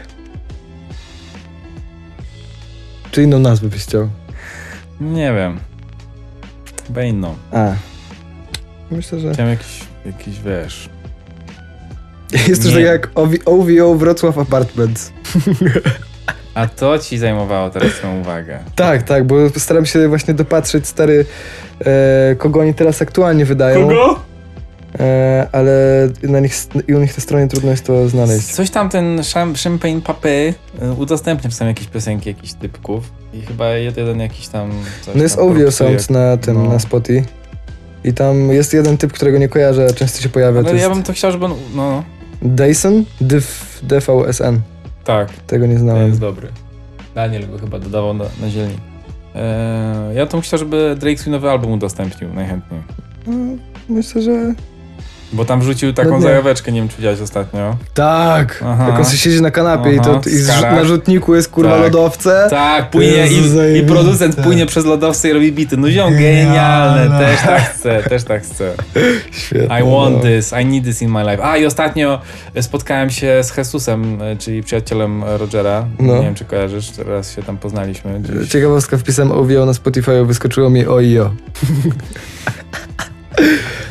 Czy 3.11 3.23
inną 3.23 3.39
nazwę 3.39 3.67
byś 3.67 3.83
chciał? 3.83 4.09
Nie 5.01 5.33
wiem. 5.33 5.59
Chyba 6.87 7.03
inną. 7.03 7.35
A. 7.51 7.73
Myślę, 8.91 9.19
że... 9.19 9.33
Chciałem 9.33 9.51
jakiś, 9.51 9.83
jakiś 10.05 10.39
wiesz... 10.39 10.94
Jest 12.47 12.63
coś 12.63 12.71
Nie. 12.71 12.77
tak 12.77 12.83
jak 12.85 13.09
OV 13.15 13.29
OVO 13.45 13.95
Wrocław 13.95 14.37
Apartments. 14.37 15.11
A 16.53 16.67
to 16.67 16.99
ci 16.99 17.17
zajmowało 17.17 17.69
teraz 17.69 17.91
twoją 17.91 18.19
uwagę. 18.21 18.59
Tak, 18.75 19.03
tak, 19.03 19.27
bo 19.27 19.35
staram 19.57 19.85
się 19.85 20.07
właśnie 20.07 20.33
dopatrzeć, 20.33 20.87
stary, 20.87 21.25
e, 21.85 22.35
kogo 22.37 22.59
oni 22.59 22.73
teraz 22.73 23.01
aktualnie 23.01 23.45
wydają. 23.45 23.89
E, 24.99 25.47
ale 25.51 25.73
na 26.23 26.39
nich, 26.39 26.53
i 26.87 26.93
u 26.95 26.99
nich 26.99 27.13
te 27.13 27.21
strony 27.21 27.47
trudno 27.47 27.71
jest 27.71 27.85
to 27.85 28.09
znaleźć. 28.09 28.45
Coś 28.53 28.69
tam 28.69 28.89
ten 28.89 29.17
Cham- 29.21 29.55
Champagne 29.63 30.01
Papy 30.01 30.53
y, 30.83 30.91
udostępnia 30.93 31.49
czasami 31.49 31.67
jakieś 31.69 31.87
piosenki 31.87 32.29
jakichś 32.29 32.53
typków 32.53 33.03
i 33.33 33.41
chyba 33.41 33.69
jeden 33.69 34.19
jakiś 34.19 34.47
tam... 34.47 34.71
Coś 35.05 35.15
No 35.15 35.23
jest 35.23 35.39
Ovio. 35.39 35.71
Sound 35.71 36.09
na 36.09 36.37
tym, 36.37 36.63
No. 36.63 36.69
na 36.69 36.79
Spotify. 36.79 37.23
I 38.03 38.13
tam 38.13 38.49
jest 38.51 38.73
jeden 38.73 38.97
typ, 38.97 39.13
którego 39.13 39.37
nie 39.37 39.49
kojarzę, 39.49 39.87
a 39.89 39.93
często 39.93 40.21
się 40.21 40.29
pojawia. 40.29 40.61
to 40.63 40.69
Ale 40.69 40.77
ja 40.77 40.83
jest 40.83 40.95
bym 40.95 41.03
to 41.03 41.13
chciał, 41.13 41.31
żeby 41.31 41.45
on... 41.45 41.53
No, 41.75 42.03
Dyson? 42.45 43.05
Dyv, 43.21 43.79
DVSN. 43.83 44.59
tak. 45.03 45.29
Tego 45.47 45.65
nie 45.65 45.73
To 45.73 45.79
znałem. 45.79 46.07
jest 46.07 46.19
dobry. 46.19 46.47
Daniel 47.15 47.47
go 47.51 47.57
chyba 47.57 47.79
dodawał 47.79 48.13
na, 48.13 48.25
na 48.41 48.49
zielni. 48.49 48.77
Eee, 49.35 50.15
ja 50.15 50.25
to 50.25 50.41
chciał, 50.41 50.59
żeby 50.59 50.95
Drake 50.99 51.17
swój 51.17 51.31
nowy 51.31 51.49
album 51.49 51.71
udostępnił 51.71 52.33
najchętniej. 52.33 52.81
No, 53.27 53.33
myślę, 53.89 54.21
że... 54.21 54.53
Bo 55.35 55.45
tam 55.45 55.59
wrzucił 55.61 55.93
taką 55.93 56.09
No 56.09 56.17
nie. 56.17 56.21
zajaweczkę, 56.23 56.71
nie 56.71 56.79
wiem 56.79 56.89
czy 56.89 56.97
widziałeś 56.97 57.21
ostatnio. 57.21 57.77
Tak! 57.93 58.63
Aha. 58.67 58.87
Jak 58.89 58.97
on 58.99 59.05
sobie 59.05 59.17
siedzi 59.17 59.41
na 59.41 59.51
kanapie 59.51 59.95
i, 59.95 59.99
to, 59.99 60.11
Aha, 60.11 60.21
i 60.27 60.29
z, 60.29 60.47
skara. 60.47 60.75
na 60.75 60.85
rzutniku 60.85 61.35
jest 61.35 61.49
kurwa 61.49 61.71
Tak. 61.71 61.81
lodowce. 61.81 62.47
Tak, 62.49 62.89
płynie 62.89 63.27
i, 63.27 63.77
i 63.77 63.83
producent 63.83 64.35
płynie 64.35 64.65
przez 64.65 64.85
lodowce 64.85 65.29
i 65.29 65.33
robi 65.33 65.51
bity. 65.51 65.77
No 65.77 65.89
ziom, 65.91 66.13
genialne, 66.13 67.19
też 67.19 67.41
tak 67.41 67.61
chcę, 67.61 68.03
też 68.03 68.23
tak 68.23 68.43
chcę. 68.43 68.73
Świetnie. 69.31 69.79
I 69.79 69.83
want 69.83 70.15
no. 70.15 70.21
this, 70.21 70.53
I 70.61 70.65
need 70.65 70.83
this 70.83 71.01
in 71.01 71.11
my 71.11 71.23
life. 71.23 71.43
A 71.45 71.57
i 71.57 71.65
ostatnio 71.65 72.21
spotkałem 72.61 73.09
się 73.09 73.43
z 73.43 73.57
Jesusem, 73.57 74.21
e, 74.21 74.35
czyli 74.35 74.63
przyjacielem 74.63 75.23
Rogera. 75.23 75.85
No. 75.99 76.15
Nie 76.17 76.21
wiem 76.21 76.35
czy 76.35 76.45
kojarzysz, 76.45 76.89
teraz 76.89 77.35
się 77.35 77.43
tam 77.43 77.57
poznaliśmy. 77.57 78.21
Ciekawostka, 78.49 78.97
wpisałem 78.97 79.31
OVO 79.31 79.65
na 79.65 79.73
Spotify, 79.73 80.25
wyskoczyło 80.25 80.69
mi 80.69 80.85
OIO. 80.87 81.29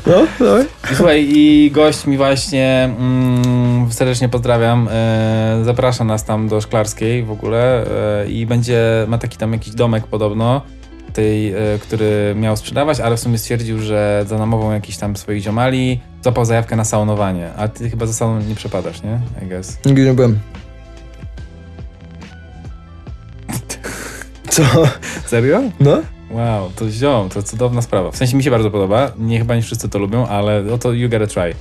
No, 0.07 0.27
dawaj. 0.41 0.65
Słuchaj, 0.95 1.27
i 1.29 1.71
gość 1.71 2.07
mi 2.07 2.17
właśnie 2.17 2.91
mm, 2.99 3.93
serdecznie 3.93 4.29
pozdrawiam. 4.29 4.89
E, 4.93 5.61
zaprasza 5.65 6.05
nas 6.05 6.25
tam 6.25 6.49
do 6.49 6.61
Szklarskiej 6.61 7.25
w 7.25 7.31
ogóle 7.31 7.87
e, 8.23 8.31
i 8.31 8.47
będzie, 8.47 8.81
ma 9.09 9.19
taki 9.19 9.39
tam 9.39 9.53
jakiś 9.53 9.75
domek 9.75 10.07
podobno, 10.07 10.63
tej, 11.13 11.53
e, 11.53 11.57
który 11.83 12.35
miał 12.37 12.57
sprzedawać, 12.57 13.01
ale 13.01 13.17
w 13.17 13.21
sumie 13.21 13.39
stwierdził, 13.39 13.81
że 13.81 14.25
za 14.27 14.39
namową 14.39 14.73
jakichś 14.73 14.99
tam 14.99 15.17
swoich 15.17 15.43
ziomali 15.43 16.01
złapał 16.23 16.45
zajawkę 16.45 16.77
na 16.77 16.85
saunowanie. 16.85 17.51
A 17.57 17.69
ty 17.69 17.91
chyba 17.91 18.07
za 18.07 18.13
sauną 18.13 18.41
nie 18.41 18.55
przepadasz, 18.55 19.03
nie? 19.03 19.21
I 19.43 19.47
guess. 19.47 19.79
Nigdy 19.87 20.05
nie 20.05 20.15
byłem. 20.15 20.39
Co? 24.49 24.63
Serio? 25.27 25.63
No? 25.81 26.03
Wow, 26.35 26.71
to 26.77 26.91
ziom, 26.91 27.29
to 27.29 27.43
cudowna 27.43 27.83
sprawa. 27.83 28.11
W 28.11 28.17
sensie 28.17 28.37
mi 28.37 28.43
się 28.43 28.51
bardzo 28.51 28.71
podoba. 28.71 29.13
Nie 29.19 29.39
chyba 29.39 29.57
nie 29.57 29.63
wszyscy 29.63 29.89
to 29.89 29.99
lubią, 29.99 30.27
ale 30.27 30.63
oto 30.73 30.93
you 30.93 31.09
gotta 31.09 31.27
try. 31.27 31.55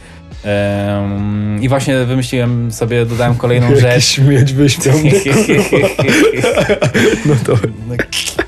Em, 0.44 1.62
I 1.64 1.70
właśnie 1.70 2.06
wymyśliłem 2.06 2.72
sobie, 2.72 3.06
dodałem 3.06 3.36
kolejną 3.36 3.76
rzecz. 3.82 4.04
śmieć 4.06 4.54
wyśmiał 4.54 4.98
mnie. 5.00 5.12
No 7.26 7.36
to... 7.46 7.54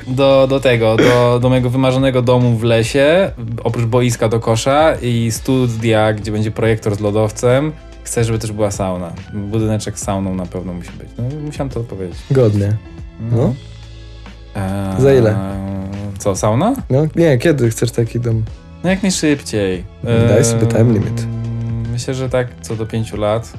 do, 0.07 0.47
do 0.49 0.59
tego, 0.59 0.97
do, 0.97 1.39
do 1.41 1.49
mojego 1.49 1.69
wymarzonego 1.69 2.21
domu 2.21 2.57
w 2.57 2.63
lesie, 2.63 3.31
oprócz 3.63 3.85
boiska 3.85 4.29
do 4.29 4.39
kosza 4.39 4.95
i 5.01 5.31
studia, 5.31 6.13
gdzie 6.13 6.31
będzie 6.31 6.51
projektor 6.51 6.95
z 6.95 6.99
lodowcem. 6.99 7.71
Chcę, 8.03 8.23
żeby 8.23 8.39
też 8.39 8.51
była 8.51 8.71
sauna. 8.71 9.13
Budyneczek 9.33 9.99
z 9.99 10.03
sauną 10.03 10.35
na 10.35 10.45
pewno 10.45 10.73
musi 10.73 10.91
być. 10.91 11.07
No, 11.17 11.23
musiałem 11.41 11.69
to 11.69 11.79
powiedzieć. 11.79 12.17
Godnie. 12.31 12.73
No. 13.31 13.53
Eee, 14.55 15.01
Za 15.01 15.13
ile? 15.13 15.35
Co, 16.17 16.35
sauna? 16.35 16.73
No, 16.89 17.07
nie, 17.15 17.37
kiedy 17.37 17.69
chcesz 17.69 17.91
taki 17.91 18.19
dom? 18.19 18.43
No 18.83 18.89
jak 18.89 19.01
najszybciej. 19.03 19.83
Daj 20.29 20.45
sobie 20.45 20.67
time 20.67 20.93
limit. 20.93 21.25
Myślę, 21.91 22.13
że 22.13 22.29
tak 22.29 22.47
co 22.61 22.75
do 22.75 22.85
pięciu 22.85 23.17
lat. 23.17 23.53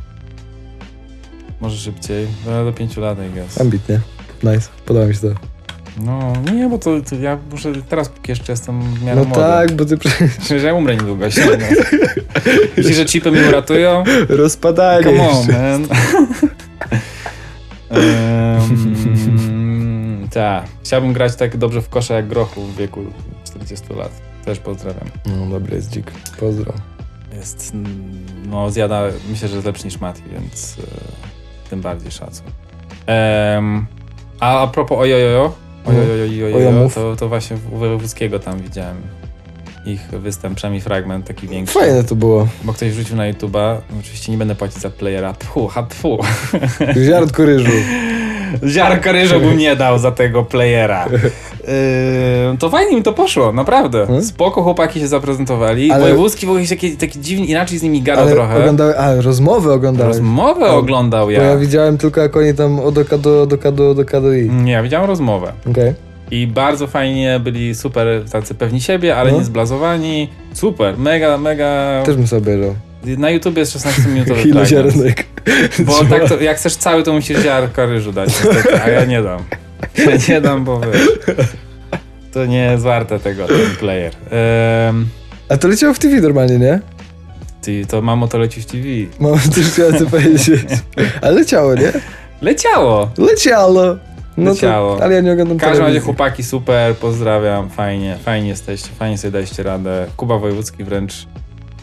Może 1.61 1.77
szybciej, 1.77 2.27
ale 2.49 2.65
do 2.65 2.73
pięciu 2.73 3.01
lat, 3.01 3.19
I 3.31 3.35
guess. 3.35 3.61
Ambitnie. 3.61 4.01
Nice. 4.43 4.69
Podoba 4.87 5.07
mi 5.07 5.15
się 5.15 5.21
to. 5.21 5.29
No 6.05 6.33
nie, 6.53 6.69
bo 6.69 6.79
to, 6.79 7.01
to 7.11 7.15
ja 7.17 7.39
muszę 7.51 7.73
teraz, 7.89 8.09
póki 8.09 8.31
jeszcze 8.33 8.53
jestem 8.53 8.83
w 8.95 9.03
miarę 9.03 9.21
No 9.21 9.25
młody. 9.25 9.43
tak, 9.43 9.73
bo 9.73 9.85
ty 9.85 9.97
przecież 10.39 10.63
ja 10.63 10.75
umrę 10.75 10.97
niedługo. 10.97 11.31
Się, 11.31 11.41
no. 11.47 11.67
Myślisz, 12.77 12.97
że 12.97 13.05
chipy 13.05 13.31
mnie 13.33 13.49
uratują? 13.49 14.05
rozpadanie 14.29 15.05
Come 15.05 15.29
on, 15.31 15.47
man. 15.53 15.87
um, 17.91 19.36
tak. 20.37 20.67
Chciałbym 20.83 21.13
grać 21.13 21.37
tak 21.37 21.57
dobrze 21.57 21.83
w 21.83 21.89
kosza 21.89 22.15
jak 22.15 22.29
grochu 22.29 22.63
w 22.63 22.77
wieku 22.77 23.01
40 23.45 23.95
lat. 23.95 24.11
Też 24.45 24.59
pozdrawiam. 24.59 25.09
No 25.27 25.47
dobry 25.47 25.77
jest 25.77 25.91
dzik. 25.91 26.11
Pozdro. 26.41 26.73
Jest, 27.37 27.73
no 28.47 28.71
zjada, 28.71 29.03
myślę, 29.31 29.49
że 29.49 29.55
jest 29.55 29.67
lepszy 29.67 29.85
niż 29.85 30.01
Mati, 30.01 30.23
więc 30.33 30.77
e, 30.79 31.71
tym 31.71 31.81
bardziej 31.81 32.11
szacun. 32.11 32.47
Em, 33.07 33.87
a 34.41 34.63
a 34.63 34.67
propos 34.67 34.99
ojojojo, 34.99 35.53
ojojojo, 35.85 36.57
Ojomów. 36.57 36.95
to, 36.95 37.17
to 37.17 37.29
właśnie 37.29 37.57
u 37.73 37.77
Wojewódzkiego 37.79 38.39
tam 38.39 38.61
widziałem 38.61 38.97
ich 39.87 40.01
występ, 40.01 40.57
przynajmniej 40.57 40.81
fragment 40.81 41.27
taki 41.27 41.49
większy. 41.49 41.75
Fajne 41.75 42.05
to 42.05 42.15
było. 42.15 42.49
Bo 42.65 42.73
ktoś 42.73 42.91
wrzucił 42.91 43.17
na 43.17 43.33
YouTube'a, 43.33 43.77
no 43.91 43.99
oczywiście 44.01 44.33
nie 44.33 44.39
będę 44.39 44.55
płacić 44.55 44.79
za 44.79 44.91
playera, 44.91 45.33
tfu, 45.33 45.69
ha 45.69 45.83
tfu. 45.83 46.19
Ziarnko 47.07 47.45
ryżu. 47.45 47.73
Ziarka 48.69 49.13
ryżu 49.13 49.41
bym 49.41 49.59
nie 49.59 49.77
dał 49.77 49.99
za 49.99 50.11
tego 50.11 50.43
playera. 50.45 51.07
Yy, 52.51 52.59
to 52.59 52.71
fajnie 52.71 52.97
mi 52.97 53.03
to 53.03 53.13
poszło, 53.13 53.53
naprawdę. 53.53 54.07
Hmm? 54.07 54.25
Spoko 54.25 54.63
chłopaki 54.63 55.01
się 55.01 55.09
zaprezentowali. 55.09 55.91
Ale- 55.93 56.03
Wojewódzki 56.03 56.47
w 56.47 56.49
ogóle 56.49 56.67
się 56.67 56.71
taki, 56.77 56.97
taki 56.97 57.21
dziwny, 57.21 57.47
inaczej 57.47 57.79
z 57.79 57.83
nimi 57.83 58.03
gada 58.03 58.23
Ale 58.23 58.33
trochę. 58.33 58.57
oglądały, 58.59 58.99
a 58.99 59.15
rozmowy 59.23 59.73
oglądałeś. 59.73 60.09
Rozmowę 60.17 60.67
O, 60.67 60.77
oglądał 60.77 61.25
Bo 61.27 61.31
ja. 61.31 61.43
ja 61.43 61.57
widziałem 61.57 61.99
tylko 61.99 62.21
jak 62.21 62.37
oni 62.37 62.55
tam 62.55 62.81
od 62.81 62.99
oka 62.99 63.19
do, 63.19 63.43
od 63.43 63.53
oka 63.53 63.73
do, 63.73 63.95
do 63.95 64.03
oka 64.03 64.21
do 64.21 64.33
i. 64.33 64.51
Nie, 64.51 64.73
ja 64.73 64.83
widziałem 64.83 65.07
rozmowę. 65.07 65.53
Okej. 65.71 65.95
I 66.31 66.47
bardzo 66.47 66.87
fajnie 66.87 67.41
byli 67.41 67.75
super 67.75 68.07
tacy 68.33 68.55
pewni 68.55 68.81
siebie, 68.81 69.17
ale 69.17 69.33
No. 69.33 69.39
nie 69.39 69.45
zblazowani. 69.45 70.29
Super, 70.53 70.99
mega, 70.99 71.39
mega. 71.39 72.03
Też 72.05 72.17
bym 72.17 72.27
sobie 72.27 72.43
obejrzał. 72.43 72.75
Na 73.19 73.31
YouTubie 73.31 73.61
jest 73.61 73.73
16 73.73 74.03
minutowy 74.09 74.43
Ile 74.43 74.67
fragment. 74.67 74.95
ziarnek. 74.95 75.27
Bo 75.79 76.05
tak 76.05 76.29
to, 76.29 76.41
jak 76.41 76.57
chcesz 76.57 76.77
cały, 76.77 77.03
to 77.03 77.13
musisz 77.13 77.43
ziarka 77.43 77.87
ryżu 77.87 78.13
dać, 78.13 78.29
niestety, 78.29 78.83
a 78.83 78.89
ja 78.89 79.05
nie 79.05 79.23
dam. 79.23 79.41
Ja 79.99 80.17
nie 80.29 80.41
dam, 80.41 80.65
bo 80.65 80.81
wiesz, 80.81 81.09
to 82.33 82.47
nie 82.47 82.59
jest 82.59 82.85
warte 82.85 83.19
tego, 83.21 83.47
ten 83.47 83.77
player. 83.79 84.13
Um, 84.89 85.09
A 85.49 85.57
to 85.57 85.69
leciało 85.69 85.95
w 85.95 85.99
TV 85.99 86.21
normalnie, 86.21 86.59
nie? 86.59 86.81
ty, 87.63 87.87
to 87.87 88.03
mamo 88.03 88.29
to 88.29 88.39
leci 88.39 88.63
w 88.63 88.67
TV. 88.67 88.85
Mam 89.21 89.39
też 89.39 89.67
chciałem 89.73 89.99
to 89.99 90.07
powiedzieć. 90.07 90.71
Ale 91.23 91.33
leciało, 91.33 91.75
nie? 91.75 91.93
Leciało! 92.43 93.11
Leciało! 93.19 93.97
No 94.37 94.51
Leciało. 94.51 94.97
To, 94.97 95.05
ale 95.05 95.15
ja 95.15 95.21
nie 95.21 95.33
oglądam 95.33 95.59
W 95.59 95.61
każdym 95.61 95.87
razie 95.87 96.01
chłopaki 96.01 96.43
super, 96.43 96.97
pozdrawiam, 96.97 97.71
fajnie, 97.71 98.19
fajnie 98.25 98.49
jesteście, 98.49 98.89
fajnie 98.99 99.19
sobie 99.19 99.31
daliście 99.33 99.63
radę. 99.63 100.07
Kuba 100.17 100.39
Wojewódzki 100.39 100.85
wręcz 100.85 101.27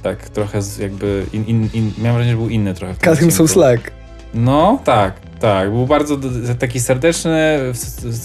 tak 0.04 0.30
trochę 0.30 0.60
jakby, 0.82 1.26
in, 1.34 1.44
in, 1.46 1.70
in, 1.74 1.92
miałem 1.98 2.14
wrażenie, 2.16 2.32
że 2.32 2.38
był 2.38 2.50
inny 2.50 2.74
trochę 2.74 2.94
some 3.04 3.12
odcinku. 3.14 3.48
slack. 3.48 3.92
No, 4.34 4.80
tak, 4.84 5.14
tak. 5.40 5.70
Był 5.70 5.88
bardzo 5.88 6.18
taki 6.60 6.80
serdeczny, 6.80 7.60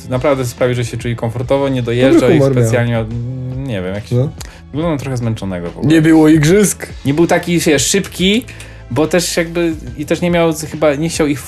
naprawdę 0.08 0.44
sprawił, 0.44 0.74
że 0.76 0.84
się 0.84 0.96
czuli 0.96 1.16
komfortowo, 1.16 1.68
nie 1.68 1.82
dojeżdżał 1.82 2.30
miał. 2.30 2.52
specjalnie, 2.52 2.98
od- 2.98 3.08
nie 3.56 3.82
wiem, 3.82 3.94
jakiś, 3.94 4.10
No. 4.12 4.28
wyglądał 4.72 4.98
trochę 4.98 5.16
zmęczonego 5.16 5.70
w 5.70 5.78
ogóle. 5.78 5.94
Nie 5.94 6.02
było 6.02 6.28
igrzysk. 6.28 6.86
Nie 7.04 7.14
był 7.14 7.26
taki 7.26 7.58
wiesz, 7.58 7.86
szybki, 7.86 8.44
bo 8.90 9.06
też 9.06 9.36
jakby, 9.36 9.74
i 9.98 10.06
też 10.06 10.20
nie 10.20 10.30
miał, 10.30 10.52
chyba, 10.70 10.94
nie 10.94 11.08
chciał 11.08 11.26
ich, 11.26 11.42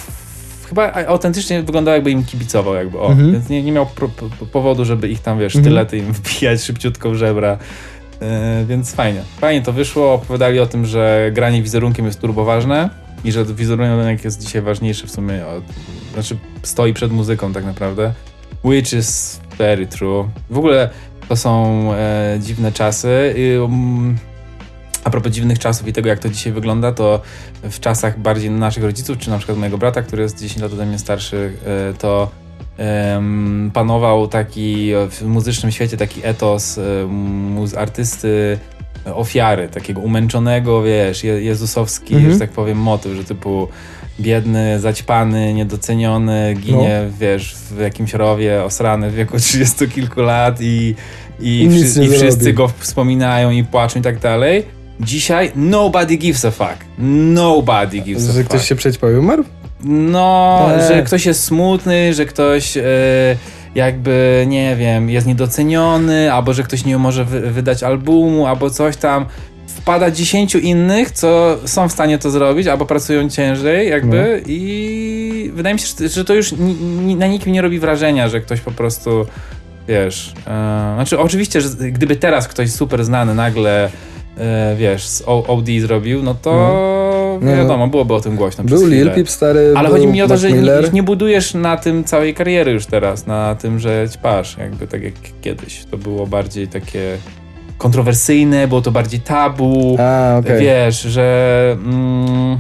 chyba 0.69 0.93
autentycznie 0.93 1.63
wyglądał 1.63 1.95
jakby 1.95 2.11
im 2.11 2.25
kibicował 2.25 2.75
jakby, 2.75 2.99
o, 2.99 3.11
Mhm. 3.11 3.33
więc 3.33 3.49
nie, 3.49 3.63
nie 3.63 3.73
miał 3.73 3.87
pro, 3.87 4.09
po- 4.09 4.47
powodu, 4.47 4.85
żeby 4.85 5.09
ich 5.09 5.21
tam, 5.21 5.39
wiesz, 5.39 5.57
Mhm. 5.57 5.65
sztylety 5.65 5.99
im 5.99 6.13
wbijać 6.13 6.63
szybciutko 6.63 7.11
w 7.11 7.15
żebra. 7.15 7.59
Yy, 8.21 8.67
więc 8.67 8.95
fajnie. 8.95 9.23
Fajnie 9.39 9.63
to 9.63 9.73
wyszło. 9.73 10.15
Opowiadali 10.15 10.61
o 10.61 10.67
tym, 10.67 10.87
że 10.87 11.31
granie 11.33 11.63
wizerunkiem 11.63 12.07
jest 12.07 12.21
turbo 12.21 12.45
ważne. 12.45 12.91
i 13.25 13.33
że 13.33 13.45
wizerunek 13.45 14.25
jest 14.25 14.41
dzisiaj 14.41 14.63
ważniejszy 14.63 15.07
w 15.07 15.11
sumie, 15.11 15.47
od, 15.47 15.65
znaczy 16.13 16.37
stoi 16.63 16.95
przed 16.95 17.13
muzyką 17.13 17.53
tak 17.53 17.65
naprawdę, 17.65 18.13
which 18.65 18.93
is 18.93 19.41
very 19.59 19.87
true. 19.87 20.29
W 20.51 20.59
ogóle 20.59 20.91
to 21.29 21.37
są 21.37 21.83
e, 21.93 22.39
dziwne 22.41 22.73
czasy. 22.73 23.35
I, 23.37 23.59
um, 23.59 24.19
a 25.05 25.11
propos 25.11 25.33
dziwnych 25.33 25.59
czasów 25.59 25.89
i 25.89 25.93
tego, 25.93 26.09
jak 26.09 26.19
to 26.19 26.29
dzisiaj 26.29 26.53
wygląda, 26.53 26.93
to 26.93 27.21
w 27.63 27.81
czasach 27.81 28.19
bardziej 28.19 28.51
naszych 28.51 28.85
rodziców, 28.85 29.19
czy 29.19 29.31
na 29.31 29.39
przykład 29.39 29.59
mojego 29.59 29.79
brata, 29.79 30.03
który 30.03 30.23
jest 30.23 30.41
10 30.41 30.63
lat 30.63 30.73
ode 30.73 30.87
mnie 30.87 30.99
starszy, 30.99 31.53
e, 31.67 31.95
to 31.95 32.31
panował 33.73 34.29
taki 34.29 34.91
w 35.11 35.23
muzycznym 35.27 35.73
świecie 35.73 35.97
taki 35.97 36.21
etos 36.27 36.79
e, 36.79 37.07
muz, 37.07 37.75
artysty 37.75 38.59
e, 39.07 39.15
ofiary, 39.15 39.69
takiego 39.69 40.01
umęczonego, 40.01 40.83
wiesz, 40.83 41.25
je, 41.25 41.43
jezusowski, 41.43 42.15
Mhm. 42.15 42.33
że 42.33 42.39
tak 42.39 42.51
powiem, 42.51 42.79
motyw, 42.79 43.13
że 43.17 43.25
typu 43.25 43.69
biedny, 44.21 44.81
zaćpany, 44.81 45.55
niedoceniony, 45.55 46.55
ginie, 46.61 47.01
No. 47.07 47.17
wiesz, 47.21 47.55
w 47.71 47.79
jakimś 47.81 48.13
rowie, 48.15 48.65
osrany 48.65 49.11
w 49.11 49.15
wieku 49.15 49.39
30 49.41 49.89
kilku 49.89 50.21
lat 50.23 50.61
i, 50.61 50.95
i, 51.41 51.63
I 51.63 51.69
wszy- 51.71 52.05
i 52.05 52.09
wszyscy 52.09 52.53
go 52.53 52.69
wspominają 52.79 53.51
i 53.51 53.65
płaczą 53.65 53.99
i 54.01 54.03
tak 54.03 54.19
dalej. 54.19 54.65
Dzisiaj 55.01 55.53
nobody 55.57 56.17
gives 56.17 56.45
a 56.45 56.51
fuck. 56.51 56.77
Nobody 56.99 57.99
gives 58.01 58.29
a 58.29 58.33
Że 58.33 58.39
fuck. 58.39 58.49
ktoś 58.49 58.69
się 58.69 58.75
przećpał 58.77 59.13
i 59.13 59.17
umarł? 59.17 59.45
No, 59.85 60.67
Eee. 60.75 60.89
że 60.89 61.03
ktoś 61.03 61.27
jest 61.27 61.45
smutny, 61.45 62.15
że 62.15 62.27
ktoś 62.27 62.77
e, 62.77 62.83
jakby, 63.75 64.45
nie 64.49 64.77
wiem, 64.77 65.11
jest 65.11 65.27
niedoceniony, 65.27 66.33
albo 66.33 66.53
że 66.55 66.63
ktoś 66.63 66.85
nie 66.85 66.99
może 66.99 67.25
wy, 67.25 67.41
wydać 67.41 67.83
albumu, 67.83 68.47
albo 68.47 68.71
coś 68.71 68.97
tam. 68.97 69.27
Wpada 69.67 70.11
dziesięciu 70.11 70.59
innych, 70.59 71.11
co 71.11 71.57
są 71.65 71.89
w 71.89 71.93
stanie 71.93 72.19
to 72.19 72.31
zrobić, 72.31 72.67
albo 72.67 72.87
pracują 72.87 73.29
ciężej, 73.31 73.89
jakby, 73.89 74.41
No. 74.43 74.45
i 74.47 75.51
wydaje 75.55 75.75
mi 75.75 75.81
się, 75.81 75.87
że- 76.09 76.25
to 76.25 76.35
już 76.35 76.53
ni, 76.53 76.75
ni, 76.75 77.17
na 77.17 77.27
nikim 77.27 77.53
nie 77.53 77.63
robi 77.63 77.79
wrażenia, 77.79 78.29
że 78.29 78.41
ktoś 78.41 78.61
po 78.61 78.71
prostu, 78.71 79.27
wiesz, 79.89 80.33
e, 80.47 80.93
znaczy 80.95 81.19
oczywiście, 81.19 81.61
że 81.61 81.69
gdyby 81.93 82.17
teraz 82.17 82.49
ktoś 82.49 82.71
super 82.73 83.05
znany 83.05 83.35
nagle, 83.35 83.91
e, 84.39 84.77
wiesz, 84.79 85.07
z 85.07 85.23
OD 85.27 85.67
zrobił, 85.81 86.23
no 86.23 86.35
to 86.35 86.51
Nie, 86.53 87.20
no. 87.43 87.57
wiadomo, 87.57 87.89
byłoby 87.89 88.15
o 88.15 88.21
tym 88.21 88.37
głośno 88.37 88.65
Był 88.65 88.87
Lil. 88.87 89.11
Peep 89.11 89.31
stary, 89.31 89.73
Ale 89.77 89.89
chodzi 89.89 90.07
mi 90.07 90.23
o 90.23 90.27
to, 90.27 90.35
Mac 90.35 90.41
że 90.41 90.53
nie, 90.53 90.73
nie 90.93 91.03
budujesz 91.03 91.55
na 91.55 91.77
tym 91.77 92.05
całej 92.05 92.35
kariery 92.35 92.73
już 92.73 92.87
teraz, 92.87 93.27
na 93.27 93.55
tym, 93.55 93.79
że 93.79 94.07
ćpasz, 94.13 94.57
jakby 94.59 94.87
tak 94.87 95.03
jak 95.03 95.15
kiedyś. 95.41 95.85
To 95.91 95.99
było 95.99 96.27
bardziej 96.27 96.69
takie 96.69 97.17
kontrowersyjne, 97.79 98.69
było 98.69 98.81
to 98.83 98.91
bardziej 98.91 99.21
tabu. 99.21 99.97
A, 99.99 100.39
okej. 100.39 100.61
Wiesz, 100.61 101.01
że 101.03 101.77
mm, 101.85 102.59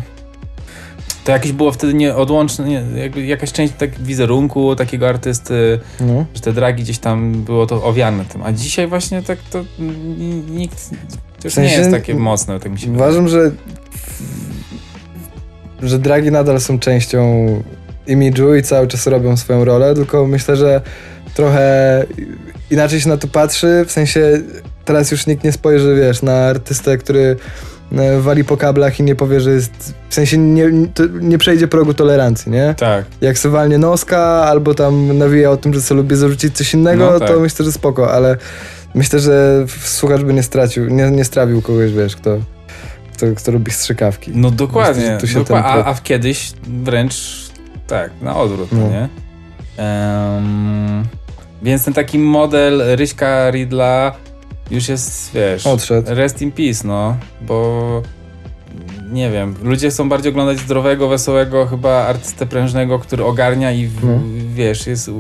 to 1.30 1.34
jakieś 1.34 1.52
było 1.52 1.72
wtedy 1.72 1.94
nieodłączne, 1.94 2.68
nie, 2.68 2.82
jakby 2.96 3.26
jakaś 3.26 3.52
część 3.52 3.72
tak 3.78 4.00
wizerunku 4.00 4.76
takiego 4.76 5.08
artysty, 5.08 5.80
No. 6.00 6.24
że 6.34 6.40
te 6.40 6.52
dragi 6.52 6.82
gdzieś 6.82 6.98
tam 6.98 7.32
było 7.32 7.66
to 7.66 7.84
owiane 7.84 8.24
tym. 8.24 8.42
A 8.42 8.52
dzisiaj 8.52 8.86
właśnie 8.86 9.22
tak 9.22 9.38
to 9.50 9.64
nikt, 10.50 10.90
to 10.90 10.94
już 11.44 11.52
W 11.52 11.54
sensie 11.54 11.70
nie 11.70 11.78
jest 11.78 11.90
takie 11.90 12.14
mocne, 12.14 12.60
tak 12.60 12.72
mi 12.72 12.78
się 12.78 12.86
wydaje. 12.86 13.04
Uważam, 13.10 13.28
że 13.28 13.50
że 15.82 15.98
dragi 15.98 16.30
nadal 16.30 16.60
są 16.60 16.78
częścią 16.78 17.46
imidżu 18.06 18.54
i 18.54 18.62
cały 18.62 18.86
czas 18.86 19.06
robią 19.06 19.36
swoją 19.36 19.64
rolę, 19.64 19.94
tylko 19.94 20.26
myślę, 20.26 20.56
że 20.56 20.80
trochę 21.34 22.04
inaczej 22.70 23.00
się 23.00 23.08
na 23.08 23.16
to 23.16 23.28
patrzy, 23.28 23.84
w 23.86 23.92
sensie 23.92 24.38
teraz 24.84 25.10
już 25.10 25.26
nikt 25.26 25.44
nie 25.44 25.52
spojrzy, 25.52 25.96
wiesz, 26.00 26.22
na 26.22 26.32
artystę, 26.46 26.98
który 26.98 27.36
wali 28.20 28.44
po 28.44 28.57
kablach 28.57 29.00
i 29.00 29.03
nie 29.03 29.14
powie, 29.14 29.40
że 29.40 29.50
jest, 29.50 29.94
w 30.09 30.14
sensie 30.14 30.38
nie, 30.38 30.70
nie 31.20 31.38
przejdzie 31.38 31.68
progu 31.68 31.94
tolerancji, 31.94 32.53
nie? 32.53 32.74
Tak. 32.79 33.05
Jak 33.20 33.38
se 33.38 33.48
walnie 33.48 33.79
noska, 33.79 34.18
albo 34.20 34.74
tam 34.74 35.18
nawija 35.18 35.50
o 35.50 35.57
tym, 35.57 35.74
że 35.74 35.83
sobie 35.83 36.00
lubi 36.00 36.16
zarzucić 36.16 36.57
coś 36.57 36.74
innego, 36.74 37.11
No 37.12 37.18
tak. 37.18 37.29
to 37.29 37.40
myślę, 37.40 37.64
że 37.64 37.72
spoko, 37.72 38.12
ale 38.12 38.37
myślę, 38.94 39.20
że 39.20 39.64
słuchacz 39.85 40.20
by 40.22 40.35
nie 40.35 40.42
stracił, 40.42 40.88
nie, 40.88 41.11
nie 41.11 41.24
strawił 41.24 41.62
kogoś, 41.62 41.92
wiesz, 41.92 42.16
kto, 42.16 42.38
kto, 43.16 43.26
kto 43.37 43.53
lubi 43.53 43.70
strzykawki. 43.70 44.31
No 44.35 44.50
dokładnie. 44.50 45.18
Myślę, 45.22 45.44
a, 45.50 45.85
a 45.85 45.94
w 45.94 46.03
kiedyś 46.03 46.53
wręcz 46.85 47.14
tak, 47.87 48.11
na 48.22 48.37
odwrót, 48.37 48.68
No. 48.72 48.79
nie? 48.88 49.09
Em, 49.85 51.05
więc 51.62 51.85
ten 51.85 51.94
taki 51.94 52.18
model 52.18 52.83
Ryśka 52.96 53.50
Ridla 53.50 54.12
już 54.70 54.88
jest, 54.88 55.33
wiesz, 55.35 55.66
Odszedł. 55.66 56.14
rest 56.14 56.42
in 56.42 56.52
peace, 56.52 56.88
no, 56.88 57.16
bo 57.40 58.02
nie 59.12 59.30
wiem, 59.30 59.54
ludzie 59.62 59.90
chcą 59.90 60.09
bardziej 60.09 60.33
oglądać 60.33 60.59
zdrowego, 60.59 61.09
wesołego 61.09 61.66
chyba 61.66 62.06
artystę 62.06 62.46
prężnego, 62.46 62.98
który 62.98 63.24
ogarnia 63.24 63.72
i 63.72 63.87
w, 63.87 64.04
No. 64.04 64.20
wiesz, 64.54 64.87
jest 64.87 65.11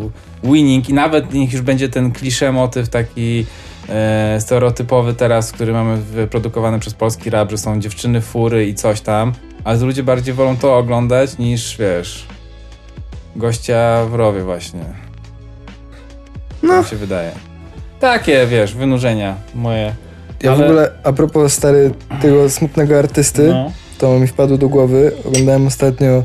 winning 0.44 0.88
i 0.88 0.94
nawet 0.94 1.32
niech 1.34 1.52
już 1.52 1.62
będzie 1.62 1.88
ten 1.88 2.12
klisze 2.12 2.52
motyw 2.52 2.88
taki 2.88 3.46
e, 3.88 4.36
stereotypowy 4.40 5.14
teraz, 5.14 5.52
który 5.52 5.72
mamy 5.72 5.96
wyprodukowany 5.96 6.78
przez 6.78 6.94
polski 6.94 7.30
rap, 7.30 7.50
że 7.50 7.58
są 7.58 7.80
dziewczyny, 7.80 8.20
fury 8.20 8.66
i 8.66 8.74
coś 8.74 9.00
tam, 9.00 9.32
ale 9.64 9.78
ludzie 9.78 10.02
bardziej 10.02 10.34
wolą 10.34 10.56
to 10.56 10.76
oglądać 10.78 11.38
niż, 11.38 11.76
wiesz, 11.78 12.26
gościa 13.36 14.04
w 14.10 14.14
rowie 14.14 14.42
właśnie. 14.42 14.80
No. 16.62 16.68
No. 16.74 16.82
mi 16.82 16.88
się 16.88 16.96
wydaje. 16.96 17.32
Takie, 18.00 18.46
wiesz, 18.46 18.74
wynurzenia 18.74 19.36
moje. 19.54 19.94
Ja 20.42 20.54
w 20.54 20.56
ale- 20.58 20.66
ogóle, 20.66 20.90
a 21.04 21.12
propos 21.12 21.52
stary 21.52 21.90
tego 22.22 22.50
smutnego 22.50 22.98
artysty, 22.98 23.48
No. 23.48 23.72
to 23.98 24.18
mi 24.18 24.26
wpadło 24.26 24.58
do 24.58 24.68
głowy, 24.68 25.12
oglądałem 25.24 25.66
ostatnio 25.66 26.22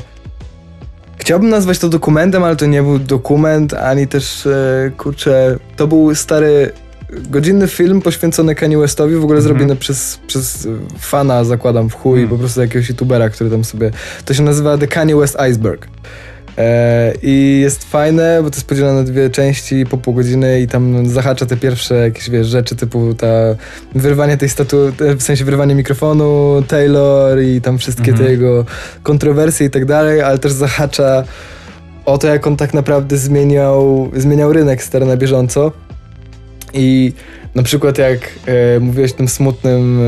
Chciałbym 1.18 1.48
nazwać 1.50 1.78
to 1.78 1.88
dokumentem, 1.88 2.44
ale 2.44 2.56
to 2.56 2.66
nie 2.66 2.82
był 2.82 2.98
dokument, 2.98 3.74
ani 3.74 4.06
też, 4.06 4.46
e, 4.46 4.90
kurczę, 4.98 5.56
to 5.76 5.86
był 5.86 6.14
stary 6.14 6.72
godzinny 7.10 7.68
film 7.68 8.02
poświęcony 8.02 8.54
Kanye 8.54 8.78
Westowi, 8.78 9.14
w 9.14 9.24
ogóle 9.24 9.38
Mhm. 9.38 9.42
zrobiony 9.42 9.76
przez, 9.76 10.18
przez 10.26 10.68
fana, 10.98 11.44
zakładam, 11.44 11.90
w 11.90 11.94
chuj, 11.94 12.18
Mm. 12.18 12.30
po 12.30 12.36
prostu 12.38 12.60
jakiegoś 12.60 12.88
youtubera, 12.88 13.28
który 13.30 13.50
tam 13.50 13.64
sobie... 13.64 13.90
To 14.24 14.34
się 14.34 14.42
nazywa 14.42 14.78
The 14.78 14.86
Kanye 14.86 15.16
West 15.16 15.36
Iceberg. 15.50 15.86
E, 16.58 17.12
I 17.22 17.58
jest 17.62 17.84
fajne, 17.84 18.40
bo 18.42 18.50
to 18.50 18.56
jest 18.56 18.68
podzielone 18.68 18.94
na 18.94 19.02
dwie 19.04 19.30
części 19.30 19.86
po 19.86 19.96
pół 19.98 20.14
godziny 20.14 20.60
i 20.60 20.66
tam 20.68 21.08
zahacza 21.08 21.46
te 21.46 21.56
pierwsze 21.56 21.94
jakieś, 21.94 22.30
wiesz, 22.30 22.46
rzeczy 22.46 22.76
typu 22.76 23.14
ta 23.14 23.26
wyrwanie 23.94 24.36
tej 24.36 24.48
statu, 24.48 24.76
w 25.18 25.22
sensie 25.22 25.44
wyrwanie 25.44 25.74
mikrofonu, 25.74 26.62
Taylor 26.68 27.42
i 27.42 27.60
tam 27.60 27.78
wszystkie 27.78 28.10
Mhm. 28.10 28.26
te 28.26 28.32
jego 28.32 28.64
kontrowersje 29.02 29.66
i 29.66 29.70
tak 29.70 29.84
dalej, 29.84 30.22
ale 30.22 30.38
też 30.38 30.52
zahacza 30.52 31.24
o 32.04 32.18
to, 32.18 32.26
jak 32.26 32.46
on 32.46 32.56
tak 32.56 32.74
naprawdę 32.74 33.18
zmieniał, 33.18 34.10
zmieniał 34.16 34.52
rynek 34.52 34.82
stary 34.82 35.06
na 35.06 35.16
bieżąco. 35.16 35.72
I 36.72 37.12
na 37.54 37.62
przykład 37.62 37.98
jak 37.98 38.18
e, 38.46 38.80
mówiłeś 38.80 39.12
o 39.12 39.14
tym 39.16 39.28
smutnym, 39.28 40.00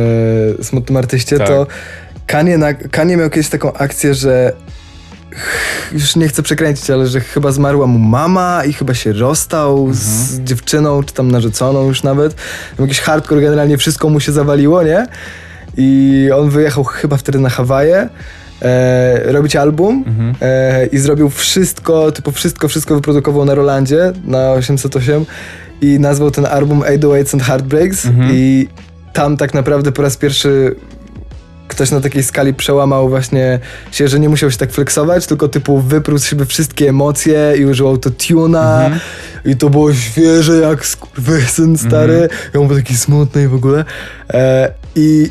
e, 0.61 0.65
smutnym 0.65 0.97
artyście, 0.97 1.39
Tak. 1.39 1.49
to 1.49 1.67
Kanye, 2.27 2.59
na, 2.59 2.75
Kanye 2.75 3.17
miał 3.17 3.31
kiedyś 3.31 3.49
taką 3.49 3.73
akcję, 3.73 4.15
że 4.15 4.53
już 5.93 6.17
nie 6.17 6.29
chcę 6.29 6.43
przekręcić, 6.43 6.91
ale 6.91 7.07
że 7.07 7.21
chyba 7.21 7.53
zmarła 7.53 7.87
mu 7.87 7.99
mama 7.99 8.63
i 8.65 8.73
chyba 8.73 8.95
się 8.95 9.13
rozstał 9.13 9.89
z 9.93 10.41
dziewczyną, 10.41 11.03
czy 11.05 11.15
tam 11.15 11.31
narzeczoną 11.31 11.87
już 11.89 12.03
nawet. 12.03 12.35
Tam 12.77 12.87
jakiś 12.87 13.01
hardcore, 13.01 13.41
generalnie 13.41 13.79
wszystko 13.79 14.09
mu 14.09 14.21
się 14.21 14.33
zawaliło, 14.33 14.83
nie? 14.83 15.07
I 15.77 16.29
on 16.37 16.51
wyjechał 16.51 16.85
chyba 16.85 17.17
wtedy 17.17 17.39
na 17.39 17.49
Hawaje 17.49 18.09
e, 18.63 19.33
robić 19.33 19.57
album 19.57 20.05
Mhm. 20.07 20.35
e, 20.43 20.87
i 20.87 20.99
zrobił 20.99 21.31
wszystko, 21.31 22.13
typu 22.13 22.33
wszystko, 22.33 22.69
wszystko 22.69 22.95
wyprodukował 22.95 23.45
na 23.45 23.55
Rolandzie, 23.55 24.13
na 24.25 24.53
808 24.53 25.25
i 25.81 26.01
nazwał 26.01 26.31
ten 26.31 26.47
album 26.47 26.81
808s 26.81 27.35
and 27.35 27.43
Heartbreaks 27.43 28.07
Mhm. 28.07 28.29
i 28.33 28.69
tam 29.13 29.37
tak 29.37 29.55
naprawdę 29.55 29.93
po 29.93 30.03
raz 30.03 30.17
pierwszy 30.17 30.77
ktoś 31.79 31.91
na 31.91 32.01
takiej 32.01 32.23
skali 32.23 32.55
przełamał 32.55 33.09
właśnie 33.09 33.59
się, 33.93 34.09
że 34.09 34.21
nie 34.21 34.29
musiał 34.29 34.51
się 34.51 34.57
tak 34.59 34.73
flexować, 34.73 35.27
tylko 35.27 35.49
typu 35.49 35.79
wyprół 35.81 36.19
z 36.19 36.25
siebie 36.25 36.45
wszystkie 36.45 36.89
emocje 36.89 37.55
i 37.59 37.65
użył 37.65 37.89
autotuna 37.89 38.85
Mhm. 38.85 39.01
i 39.45 39.57
to 39.57 39.71
było 39.71 39.95
świeże 39.95 40.57
jak 40.57 40.87
skurwysyn 40.87 41.79
stary 41.79 42.15
Mhm. 42.23 42.63
on 42.63 42.69
był 42.69 42.77
taki 42.77 42.97
smutny 42.97 43.43
i 43.43 43.47
w 43.49 43.55
ogóle 43.55 43.85
e, 44.31 44.73
i 44.97 45.31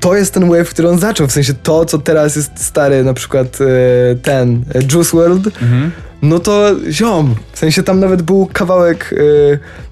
to 0.00 0.16
jest 0.16 0.34
ten 0.34 0.48
wave, 0.50 0.70
który 0.70 0.88
on 0.88 0.98
zaczął, 0.98 1.26
w 1.26 1.32
sensie 1.32 1.54
to, 1.54 1.84
co 1.84 1.98
teraz 1.98 2.36
jest 2.36 2.64
stary, 2.64 3.04
na 3.04 3.14
przykład 3.14 3.58
e, 3.60 4.14
ten 4.16 4.64
e, 4.74 4.78
Juice 4.92 5.16
World, 5.16 5.46
Mhm. 5.46 5.90
no 6.22 6.38
to 6.38 6.70
ziom, 6.90 7.34
w 7.52 7.58
sensie 7.58 7.82
tam 7.82 8.00
nawet 8.00 8.22
był 8.22 8.48
kawałek, 8.52 9.14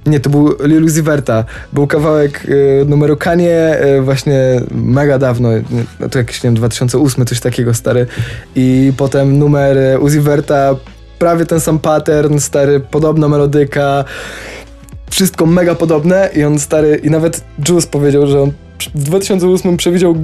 e, 0.06 0.10
nie, 0.10 0.20
to 0.20 0.30
był 0.30 0.54
Lil 0.60 0.84
Uzi 0.84 1.02
Verta, 1.02 1.44
był 1.72 1.86
kawałek 1.86 2.46
numeru 2.86 3.16
Kanye 3.16 3.54
e, 3.80 4.02
właśnie 4.02 4.60
mega 4.70 5.18
dawno, 5.18 5.48
no 6.00 6.08
to 6.08 6.18
jakiś, 6.18 6.42
nie 6.42 6.48
wiem, 6.48 6.54
2008, 6.54 7.26
coś 7.26 7.40
takiego 7.40 7.74
stary 7.74 8.06
i 8.54 8.92
potem 8.96 9.38
numer 9.38 9.76
Uzi 10.00 10.20
Verta, 10.20 10.74
prawie 11.18 11.46
ten 11.46 11.60
sam 11.60 11.78
pattern, 11.78 12.38
stary, 12.38 12.80
podobna 12.80 13.28
melodyka, 13.28 14.04
wszystko 15.10 15.46
mega 15.46 15.74
podobne 15.74 16.30
i 16.36 16.44
on 16.44 16.58
stary, 16.58 17.00
i 17.04 17.10
nawet 17.10 17.44
Juice 17.68 17.88
powiedział, 17.88 18.26
że 18.26 18.42
on 18.42 18.52
w 18.94 19.02
2008 19.02 19.76
przewidział 19.76 20.16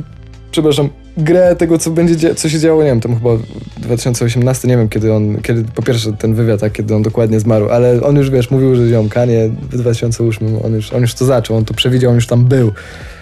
przepraszam, 0.55 0.89
grę 1.17 1.57
tego, 1.57 1.79
co 1.79 1.91
będzie, 1.91 2.35
co 2.35 2.49
się 2.49 2.59
działo, 2.59 2.83
nie 2.83 2.89
wiem, 2.89 3.01
tam 3.01 3.15
chyba 3.15 3.31
2018, 3.77 4.69
nie 4.69 4.77
wiem 4.77 4.89
kiedy 4.89 5.13
on, 5.13 5.43
kiedy, 5.43 5.65
po 5.65 5.83
pierwsze 5.83 6.13
ten 6.13 6.35
wywiad, 6.35 6.61
tak, 6.61 6.73
kiedy 6.73 6.95
on 6.95 7.03
dokładnie 7.03 7.41
zmarł, 7.41 7.69
ale 7.69 8.03
on 8.03 8.17
już, 8.17 8.31
wiesz, 8.31 8.51
mówił, 8.51 8.75
że 8.75 8.89
ziomkanie 8.89 9.49
w 9.49 9.79
2008, 9.79 10.59
on 10.65 10.75
już, 10.75 10.93
on 10.93 11.01
już 11.01 11.15
to 11.15 11.25
zaczął, 11.25 11.57
on 11.57 11.65
to 11.65 11.75
przewidział, 11.75 12.11
on 12.11 12.15
już 12.15 12.27
tam 12.27 12.45
był. 12.45 12.73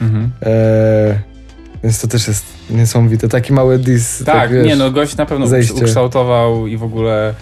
Mhm. 0.00 0.30
Eee, 0.42 1.14
więc 1.84 2.00
to 2.00 2.08
też 2.08 2.28
jest 2.28 2.44
niesamowite. 2.70 3.28
Taki 3.28 3.52
mały 3.52 3.78
dis. 3.78 4.24
Tak, 4.24 4.52
wiesz, 4.52 4.66
nie 4.66 4.76
no, 4.76 4.90
gość 4.90 5.16
na 5.16 5.26
pewno 5.26 5.46
zejście. 5.46 5.74
ukształtował 5.74 6.66
i 6.66 6.76
w 6.76 6.82
ogóle 6.82 7.34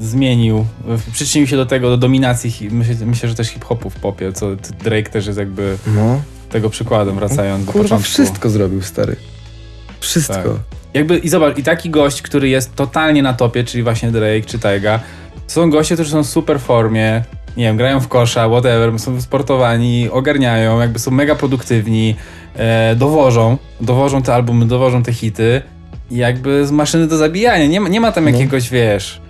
zmienił, 0.00 0.66
przyczynił 1.12 1.46
się 1.46 1.56
do 1.56 1.66
tego, 1.66 1.90
do 1.90 1.96
dominacji, 1.96 2.68
myślę, 2.70 2.94
myślę 3.06 3.28
że 3.28 3.34
też 3.34 3.48
hip-hopu 3.48 3.90
w 3.90 3.94
popie, 3.96 4.32
co 4.32 4.46
Drake 4.84 5.10
też 5.10 5.26
jest 5.26 5.38
jakby 5.38 5.76
No, 5.96 6.20
tego 6.50 6.70
przykładem, 6.70 7.14
wracając 7.14 7.64
do 7.66 7.72
kurwa, 7.72 7.84
początku. 7.84 8.10
wszystko 8.10 8.50
zrobił, 8.50 8.82
stary. 8.82 9.16
Wszystko. 10.00 10.34
Tak. 10.34 10.44
Jakby, 10.94 11.18
i 11.18 11.28
zobacz, 11.28 11.58
i 11.58 11.62
taki 11.62 11.90
gość, 11.90 12.22
który 12.22 12.48
jest 12.48 12.74
totalnie 12.74 13.22
na 13.22 13.32
topie, 13.34 13.64
czyli 13.64 13.82
właśnie 13.82 14.10
Drake 14.10 14.42
czy 14.46 14.58
Tyga, 14.58 15.00
są 15.46 15.70
goście, 15.70 15.94
którzy 15.94 16.10
są 16.10 16.22
w 16.24 16.26
super 16.26 16.60
formie, 16.60 17.24
nie 17.56 17.64
wiem, 17.64 17.76
grają 17.76 18.00
w 18.00 18.08
kosza, 18.08 18.48
whatever, 18.48 18.98
są 18.98 19.20
sportowani, 19.20 20.08
ogarniają, 20.10 20.80
jakby 20.80 20.98
są 20.98 21.10
mega 21.10 21.34
produktywni, 21.34 22.16
e, 22.56 22.96
dowożą, 22.96 23.58
dowożą 23.80 24.22
te 24.22 24.34
albumy, 24.34 24.66
dowożą 24.66 25.02
te 25.02 25.12
hity 25.12 25.62
jakby 26.10 26.66
z 26.66 26.70
maszyny 26.70 27.06
do 27.06 27.16
zabijania. 27.16 27.66
Nie 27.66 27.80
ma, 27.80 27.88
nie 27.88 28.00
ma 28.00 28.12
tam 28.12 28.24
No. 28.24 28.30
jakiegoś, 28.30 28.70
wiesz, 28.70 29.20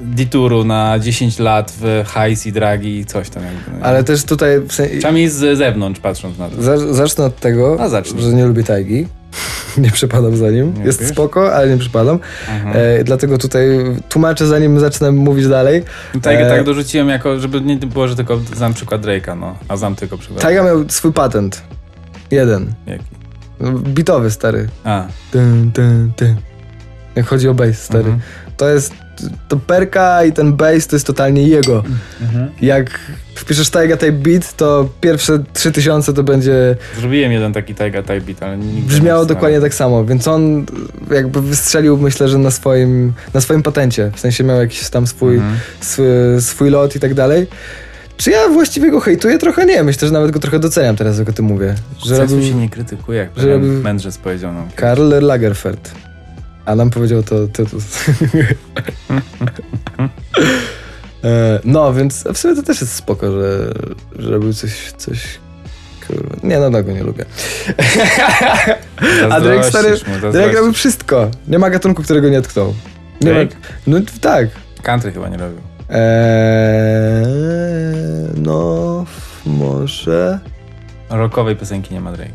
dituru 0.00 0.64
na 0.64 0.98
10 0.98 1.38
lat 1.38 1.72
w 1.80 2.04
hajs 2.06 2.46
i 2.46 2.52
dragi 2.52 2.98
i 2.98 3.04
coś 3.04 3.30
tam 3.30 3.42
jakby. 3.42 3.78
no. 3.80 3.86
Ale 3.86 4.04
też 4.04 4.24
tutaj, 4.24 4.60
w 4.60 4.66
Przynajmniej 4.66 5.28
z 5.28 5.58
zewnątrz 5.58 6.00
patrząc 6.00 6.38
na 6.38 6.48
to. 6.48 6.62
Za- 6.62 6.94
Zacznę 6.94 7.24
od 7.24 7.40
tego, 7.40 7.76
A, 7.80 7.88
że 8.20 8.32
nie 8.32 8.46
lubię 8.46 8.64
Tajgi. 8.64 9.06
Nie 9.78 9.90
przypadam 9.90 10.36
za 10.36 10.50
nim. 10.50 10.74
Nie 10.78 10.84
Jest 10.84 11.00
lubisz? 11.00 11.12
spoko, 11.14 11.54
ale 11.54 11.68
nie 11.68 11.76
przypadam. 11.76 12.18
Mhm. 12.54 12.76
E, 12.76 13.04
dlatego 13.04 13.38
tutaj 13.38 13.66
tłumaczę, 14.08 14.46
zanim 14.46 14.80
zacznę 14.80 15.12
mówić 15.12 15.48
dalej. 15.48 15.82
Tak, 16.22 16.36
E, 16.40 16.48
tak 16.48 16.64
dorzuciłem 16.64 17.08
jako, 17.08 17.40
żeby 17.40 17.60
nie 17.60 17.76
było, 17.76 18.08
że 18.08 18.16
tylko 18.16 18.40
znam 18.56 18.74
przykład 18.74 19.02
Drake'a, 19.02 19.38
no. 19.38 19.56
A 19.68 19.76
znam 19.76 19.94
tylko 19.96 20.18
przykład. 20.18 20.40
Tajga 20.42 20.62
miał 20.62 20.84
swój 20.88 21.12
patent. 21.12 21.62
Jeden. 22.30 22.74
Jaki? 22.86 23.04
No, 23.60 23.72
Bitowy, 23.72 24.30
stary. 24.30 24.68
A. 24.84 25.04
Dyn, 25.32 25.70
dyn, 25.70 26.12
dyn. 26.18 26.36
Jak 27.14 27.26
chodzi 27.26 27.48
o 27.48 27.54
bass, 27.54 27.78
stary. 27.82 27.98
Mhm. 28.04 28.20
To 28.56 28.68
jest... 28.68 28.92
To 29.48 29.56
perka 29.56 30.24
i 30.24 30.32
ten 30.32 30.52
bass 30.52 30.86
to 30.86 30.96
jest 30.96 31.06
totalnie 31.06 31.48
jego. 31.48 31.84
Mhm. 32.22 32.48
Jak 32.60 33.00
wpiszesz 33.34 33.70
Taiga 33.70 33.96
Type 33.96 34.12
Beat, 34.12 34.56
to 34.56 34.88
pierwsze 35.00 35.38
3000 35.52 36.12
to 36.12 36.22
będzie 36.22 36.76
Zrobiłem 37.00 37.32
jeden 37.32 37.52
taki 37.52 37.74
Taiga 37.74 38.02
Type 38.02 38.20
Beat, 38.20 38.42
ale 38.42 38.56
nigdy 38.58 38.88
brzmiało 38.88 39.22
nie 39.22 39.28
dokładnie 39.28 39.60
tak 39.60 39.74
samo, 39.74 40.04
więc 40.04 40.28
on 40.28 40.66
jakby 41.10 41.42
wystrzelił 41.42 41.98
myślę, 41.98 42.28
że 42.28 42.38
na 42.38 42.50
swoim, 42.50 43.12
na 43.34 43.40
swoim 43.40 43.62
patencie, 43.62 44.10
w 44.14 44.20
sensie 44.20 44.44
miał 44.44 44.56
jakiś 44.60 44.88
tam 44.90 45.06
swój, 45.06 45.34
Mhm. 45.34 45.56
swój, 45.80 46.06
swój 46.40 46.70
lot 46.70 46.96
i 46.96 47.00
tak 47.00 47.14
dalej. 47.14 47.46
Czy 48.16 48.30
ja 48.30 48.48
właściwie 48.48 48.90
go 48.90 49.00
hejtuję? 49.00 49.38
Trochę 49.38 49.66
nie, 49.66 49.82
myślę, 49.82 50.08
że 50.08 50.14
nawet 50.14 50.30
go 50.30 50.38
trochę 50.40 50.58
doceniam 50.58 50.96
teraz, 50.96 51.18
jak 51.18 51.28
o 51.28 51.32
tym 51.32 51.44
mówię. 51.44 51.74
Że 52.06 52.18
robił 52.18 52.42
się 52.42 52.54
nie 52.54 52.68
krytykuje, 52.68 53.18
jak 53.18 53.28
że 53.36 53.42
że 53.42 53.48
robił- 53.48 53.82
mędrzec 53.82 54.18
powiedział 54.18 54.52
nam. 54.52 54.68
Karl 54.76 55.12
Lagerfeld. 55.20 55.92
A 56.66 56.74
nam 56.74 56.90
powiedział 56.90 57.22
to 57.22 57.48
Tytus. 57.48 57.84
E, 61.24 61.60
no, 61.64 61.94
więc 61.94 62.24
w 62.34 62.38
sumie 62.38 62.56
to 62.56 62.62
też 62.62 62.80
jest 62.80 62.92
spoko, 62.92 63.32
że, 63.32 63.72
że 64.18 64.30
robił 64.30 64.52
coś, 64.52 64.92
coś 64.92 65.38
kurwa. 66.06 66.36
Nie, 66.42 66.58
no, 66.58 66.70
no 66.70 66.82
go 66.82 66.92
nie 66.92 67.02
lubię. 67.02 67.24
A 69.30 69.40
Drake, 69.40 69.64
stary, 69.64 69.96
Drake 70.32 70.52
robił 70.52 70.72
wszystko. 70.72 71.30
Nie 71.48 71.58
ma 71.58 71.70
gatunku, 71.70 72.02
którego 72.02 72.28
nie 72.28 72.42
tknął. 72.42 72.74
Nie 73.20 73.32
ma, 73.32 73.40
no 73.86 73.98
tak. 74.20 74.48
Country 74.82 75.12
chyba 75.12 75.28
nie 75.28 75.36
robił. 75.36 75.58
Eee, 75.90 77.26
no, 78.36 79.04
może... 79.46 80.38
Rockowej 81.10 81.56
piosenki 81.56 81.94
nie 81.94 82.00
ma 82.00 82.12
Drake. 82.12 82.32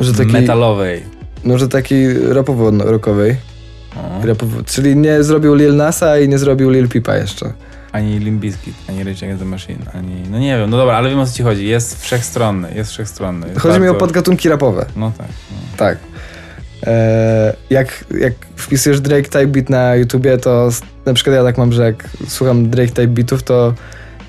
Że 0.00 0.12
taki, 0.12 0.32
Metalowej. 0.32 1.19
Może 1.44 1.68
taki 1.68 1.94
rapowo-rockowej. 2.08 3.34
O. 3.96 4.26
Rapowo, 4.26 4.62
czyli 4.66 4.96
nie 4.96 5.22
zrobił 5.22 5.54
Lil 5.54 5.76
Nasa 5.76 6.18
i 6.18 6.28
nie 6.28 6.38
zrobił 6.38 6.70
Lil 6.70 6.88
Pipa 6.88 7.16
jeszcze. 7.16 7.52
Ani 7.92 8.18
Limp 8.18 8.40
Bizkit, 8.40 8.74
ani 8.88 8.98
Rage 9.04 9.16
Against 9.26 9.42
the 9.42 9.48
Machine, 9.48 9.78
ani... 9.94 10.22
No 10.30 10.38
nie 10.38 10.58
wiem, 10.58 10.70
no 10.70 10.76
dobra, 10.76 10.94
ale 10.96 11.10
wiem 11.10 11.18
o 11.18 11.26
co 11.26 11.36
ci 11.36 11.42
chodzi. 11.42 11.66
Jest 11.66 12.02
wszechstronny, 12.02 12.68
jest 12.74 12.90
wszechstronny. 12.90 13.46
Jest 13.48 13.60
Chodzi 13.60 13.80
mi 13.80 13.88
o 13.88 13.90
bardzo- 13.92 14.00
podgatunki 14.06 14.48
rapowe. 14.48 14.86
No 14.96 15.12
tak. 15.18 15.26
No. 15.50 15.56
Tak. 15.76 15.98
Eee, 16.82 17.52
jak, 17.70 18.04
jak 18.20 18.32
wpisujesz 18.56 19.00
Drake 19.00 19.22
Type 19.28 19.46
Beat 19.46 19.70
na 19.70 19.94
YouTubie, 19.94 20.38
to 20.38 20.70
na 21.06 21.14
przykład 21.14 21.36
ja 21.36 21.42
tak 21.44 21.58
mam, 21.58 21.72
że 21.72 21.82
jak 21.84 22.08
słucham 22.28 22.70
Drake 22.70 22.88
Type 22.92 23.06
Beatów, 23.06 23.42
to 23.42 23.74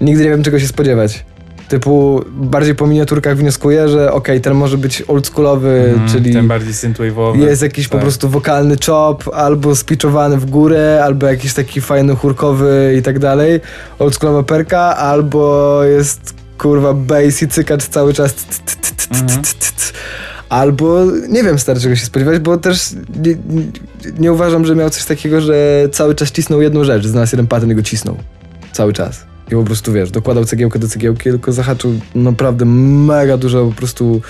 nigdy 0.01 0.24
nie 0.24 0.30
wiem 0.30 0.43
czego 0.43 0.59
się 0.59 0.68
spodziewać. 0.68 1.26
Typu 1.72 2.22
bardziej 2.32 2.76
po 2.76 2.88
miniaturkach 2.88 3.38
wnioskuję, 3.38 3.89
że 3.89 4.11
okej, 4.13 4.41
ten 4.41 4.53
może 4.53 4.78
być 4.78 5.01
oldschoolowy, 5.07 5.89
Mhm, 5.93 6.09
czyli 6.09 6.34
Tym 6.34 6.47
bardziej 6.47 6.74
synthwave'owy. 6.74 7.38
jest 7.39 7.61
jakiś 7.61 7.88
po 7.88 7.91
tak. 7.93 8.01
prostu 8.01 8.30
wokalny 8.30 8.76
chop, 8.86 9.30
albo 9.34 9.76
spiczowany 9.76 10.38
w 10.38 10.45
górę, 10.45 11.01
albo 11.05 11.28
jakiś 11.28 11.53
taki 11.53 11.82
fajny 11.82 12.15
chórkowy 12.15 12.95
i 12.99 13.01
tak 13.01 13.19
dalej, 13.19 13.59
oldschoolowa 13.99 14.43
perka, 14.43 14.80
albo 14.97 15.84
jest 15.84 16.34
kurwa 16.57 16.93
bass 16.93 17.41
i 17.41 17.47
cykacz 17.47 17.84
cały 17.84 18.13
czas 18.13 18.36
Mhm. 19.11 19.41
albo 20.49 20.99
nie 21.30 21.43
wiem 21.43 21.59
stary 21.59 21.80
czego 21.80 21.95
się 21.95 22.05
spodziewać, 22.05 22.39
bo 22.39 22.57
też 22.57 22.89
nie, 23.26 23.36
nie, 23.49 23.63
nie 24.19 24.34
uważam, 24.34 24.65
że 24.65 24.76
miał 24.76 24.89
coś 24.89 25.05
takiego, 25.05 25.41
że 25.41 25.88
cały 25.91 26.15
czas 26.15 26.32
cisnął 26.32 26.61
jedną 26.61 26.84
rzecz, 26.84 27.05
znalazł 27.05 27.36
jeden 27.36 27.47
patent 27.47 27.72
i 27.72 27.76
go 27.76 27.84
cisnął. 27.84 28.17
Cały 28.72 28.93
czas. 28.93 29.30
I 29.52 29.56
po 29.56 29.64
prostu 29.64 29.93
wiesz, 29.93 30.12
dokładał 30.12 30.45
cegiełkę 30.45 30.80
do 30.80 30.88
cegiełki, 30.88 31.24
tylko 31.24 31.52
zahaczył 31.52 31.99
naprawdę 32.16 32.66
mega 32.66 33.38
dużo 33.38 33.66
po 33.66 33.72
prostu 33.72 34.22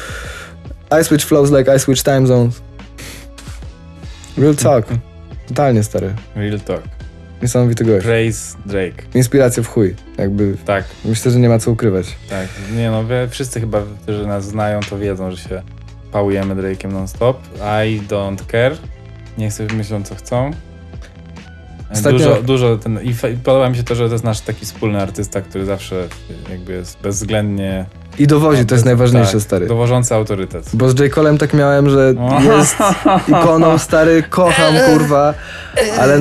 I 1.02 1.04
switch 1.04 1.26
flows 1.26 1.52
like 1.52 1.76
I 1.76 1.80
switch 1.80 2.04
time 2.04 2.28
zones. 2.28 2.62
Real 4.38 4.56
talk. 4.56 4.86
Totalnie 5.48 5.84
stary. 5.84 6.14
Real 6.36 6.60
talk. 6.60 6.82
Niesamowity 7.42 7.86
gość. 7.86 8.06
Praise 8.06 8.58
Drake. 8.66 9.04
Inspiracja 9.14 9.64
w 9.64 9.68
chuj. 9.68 9.96
Jakby 10.18 10.58
Tak, 10.66 10.86
myślę, 11.06 11.32
że 11.32 11.40
nie 11.40 11.50
ma 11.50 11.60
co 11.60 11.72
ukrywać. 11.72 12.16
tak. 12.30 12.48
Nie 12.76 12.92
no, 12.92 13.04
wszyscy 13.30 13.60
chyba, 13.60 13.82
którzy 14.04 14.28
nas 14.28 14.46
znają, 14.46 14.80
to 14.90 14.98
wiedzą, 14.98 15.32
że 15.32 15.38
się 15.38 15.62
pałujemy 16.12 16.56
Drake'em 16.56 16.94
non-stop. 16.94 17.38
I 17.86 18.02
don't 18.08 18.52
care. 18.52 18.78
Niech 19.38 19.54
sobie 19.54 19.76
myślą, 19.76 20.04
co 20.04 20.16
chcą. 20.16 20.52
Ostatnio- 21.94 22.12
Dużo, 22.12 22.42
dużo 22.44 22.78
ten, 22.78 23.00
i 23.04 23.14
podoba 23.44 23.70
mi 23.70 23.76
się 23.76 23.84
to, 23.84 23.96
że 23.96 24.08
to 24.08 24.12
jest 24.14 24.24
nasz 24.24 24.39
taki 24.42 24.66
wspólny 24.66 25.02
artysta, 25.02 25.42
który 25.42 25.66
zawsze 25.66 26.08
jakby 26.50 26.74
jest 26.74 26.98
bezwzględnie 27.04 27.86
I 28.20 28.28
dowozi, 28.28 28.66
to 28.66 28.76
jest 28.76 28.86
najważniejsze, 28.86 29.32
tak, 29.32 29.42
stary. 29.42 29.68
dowożący 29.68 30.16
autorytet. 30.16 30.70
Bo 30.74 30.89
z 30.89 31.00
J. 31.00 31.14
Colem 31.14 31.38
tak 31.38 31.54
miałem, 31.54 31.89
że 31.89 32.14
jest 32.58 32.76
ikoną, 33.28 33.78
stary, 33.78 34.24
kocham, 34.30 34.74
kurwa, 34.89 35.34
ale 36.00 36.20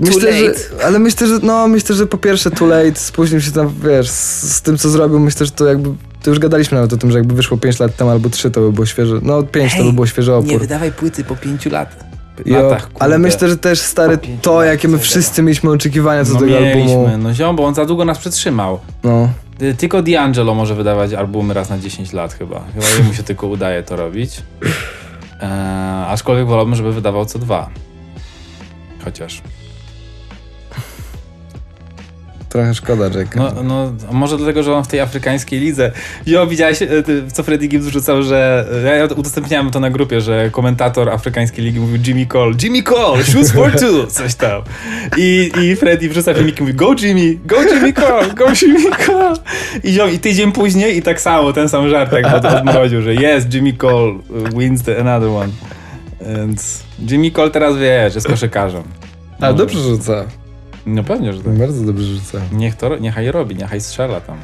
myślę, 0.00 0.32
że, 0.32 0.84
ale 0.84 0.98
myślę, 0.98 1.26
że, 1.26 1.38
no, 1.42 1.68
myślę, 1.68 1.96
że 1.96 2.06
po 2.06 2.18
pierwsze 2.18 2.50
too 2.50 2.68
late, 2.68 2.94
spóźnił 2.94 3.40
się 3.40 3.52
tam, 3.52 3.74
wiesz, 3.84 4.08
z, 4.10 4.42
z 4.54 4.62
tym, 4.62 4.78
co 4.78 4.88
zrobił, 4.90 5.20
myślę, 5.20 5.46
że 5.46 5.52
to 5.52 5.66
jakby, 5.66 5.90
to 6.22 6.30
już 6.30 6.38
gadaliśmy 6.38 6.74
nawet 6.76 6.92
o 6.92 6.96
tym, 6.96 7.10
że 7.10 7.18
jakby 7.18 7.34
wyszło 7.34 7.56
5 7.56 7.80
lat 7.80 7.96
temu 7.96 8.10
albo 8.10 8.28
3, 8.30 8.50
to 8.50 8.60
by 8.60 8.72
było 8.72 8.86
świeże, 8.86 9.14
no 9.22 9.42
5 9.42 9.76
to 9.76 9.84
by 9.84 9.92
było 9.92 10.06
świeży 10.06 10.34
opór. 10.34 10.60
wydawaj 10.60 10.92
płyty 10.92 11.24
po 11.24 11.36
pięciu 11.36 11.70
latach. 11.70 12.09
Jo, 12.46 12.62
latach 12.62 12.84
kurde. 12.84 13.02
ale 13.02 13.18
myślę, 13.18 13.48
że 13.48 13.56
też, 13.56 13.80
stary, 13.80 14.18
to, 14.42 14.62
jakie 14.64 14.88
my 14.88 14.98
wszyscy 14.98 15.42
mieliśmy 15.42 15.70
oczekiwania 15.70 16.24
co 16.24 16.32
no 16.34 16.40
do 16.40 16.46
tego 16.46 16.60
mieliśmy, 16.60 16.80
albumu, 16.96 17.18
no 17.18 17.34
ziom, 17.34 17.56
bo 17.56 17.64
on 17.64 17.74
za 17.74 17.86
długo 17.86 18.04
nas 18.04 18.18
przetrzymał. 18.18 18.80
no, 19.04 19.28
Y, 19.62 19.74
Tylko 19.74 20.02
D'Angelo 20.02 20.54
może 20.54 20.74
wydawać 20.74 21.12
albumy 21.12 21.54
raz 21.54 21.70
na 21.70 21.78
10 21.78 22.12
lat 22.12 22.32
chyba. 22.34 22.60
Chyba 22.74 22.86
jemu 22.98 23.14
się 23.14 23.22
tylko 23.22 23.46
udaje 23.46 23.82
to 23.82 23.96
robić. 23.96 24.42
Eee, 25.40 25.48
aczkolwiek 26.08 26.46
wolałbym, 26.46 26.74
żeby 26.74 26.92
wydawał 26.92 27.26
co 27.26 27.38
dwa. 27.38 27.70
Chociaż. 29.04 29.42
Trochę 32.50 32.74
szkoda 32.74 33.04
Jake'a. 33.08 33.36
No, 33.36 33.62
no, 33.62 33.92
może 34.12 34.36
dlatego, 34.36 34.62
że 34.62 34.74
on 34.74 34.84
w 34.84 34.88
tej 34.88 35.00
afrykańskiej 35.00 35.60
lidze. 35.60 35.92
Jo, 36.26 36.46
widziałeś, 36.46 36.82
e, 36.82 36.88
co 37.32 37.42
Freddy 37.42 37.68
Gibbs 37.68 37.86
wrzucał, 37.86 38.22
że. 38.22 38.66
Ja 38.84 38.94
ja 38.94 39.04
udostępniałem 39.04 39.70
to 39.70 39.80
na 39.80 39.90
grupie, 39.90 40.20
że 40.20 40.50
komentator 40.50 41.08
afrykańskiej 41.08 41.64
ligi 41.64 41.80
mówił 41.80 41.98
Jimmy 42.06 42.26
Cole. 42.26 42.54
Jimmy 42.62 42.82
Cole, 42.82 43.24
shoes 43.24 43.52
for 43.52 43.72
two! 43.72 44.06
Coś 44.18 44.34
tam. 44.34 44.62
I, 45.16 45.50
i 45.62 45.76
Freddy 45.76 46.08
wrzuca 46.08 46.34
filmiki 46.34 46.58
i 46.58 46.62
mówi 46.62 46.74
Go 46.74 46.94
Jimmy, 47.02 47.38
go 47.44 47.62
Jimmy 47.62 47.92
Cole, 47.92 48.34
go 48.34 48.46
Jimmy 48.62 48.90
Cole. 49.06 49.36
I, 49.84 49.92
ziom, 49.92 50.10
I 50.10 50.18
tydzień 50.18 50.52
później 50.52 50.96
i 50.96 51.02
tak 51.02 51.20
samo, 51.20 51.52
ten 51.52 51.68
sam 51.68 51.88
żartek 51.88 52.26
od, 52.26 52.44
odmroził, 52.44 53.02
że 53.02 53.14
jest 53.14 53.54
Jimmy 53.54 53.72
Cole 53.72 54.12
uh, 54.12 54.58
wins 54.58 54.82
the 54.82 55.00
another 55.00 55.28
one. 55.28 55.52
Więc 56.20 56.82
Jimmy 57.10 57.30
Cole 57.30 57.50
teraz 57.50 57.76
wiesz, 57.76 58.14
jest 58.14 58.26
koszykarzem. 58.26 58.82
A 59.40 59.52
dobrze 59.52 59.78
rzuca, 59.78 60.24
No 60.86 61.04
pewnie, 61.04 61.32
że 61.32 61.42
tak. 61.42 61.58
bardzo 61.58 61.84
dobrze 61.84 62.04
rzuca. 62.04 62.38
Niech 62.52 62.74
to, 62.74 62.98
niechaj 62.98 63.30
robi, 63.30 63.56
niechaj 63.56 63.80
strzela 63.80 64.20
tam. 64.20 64.38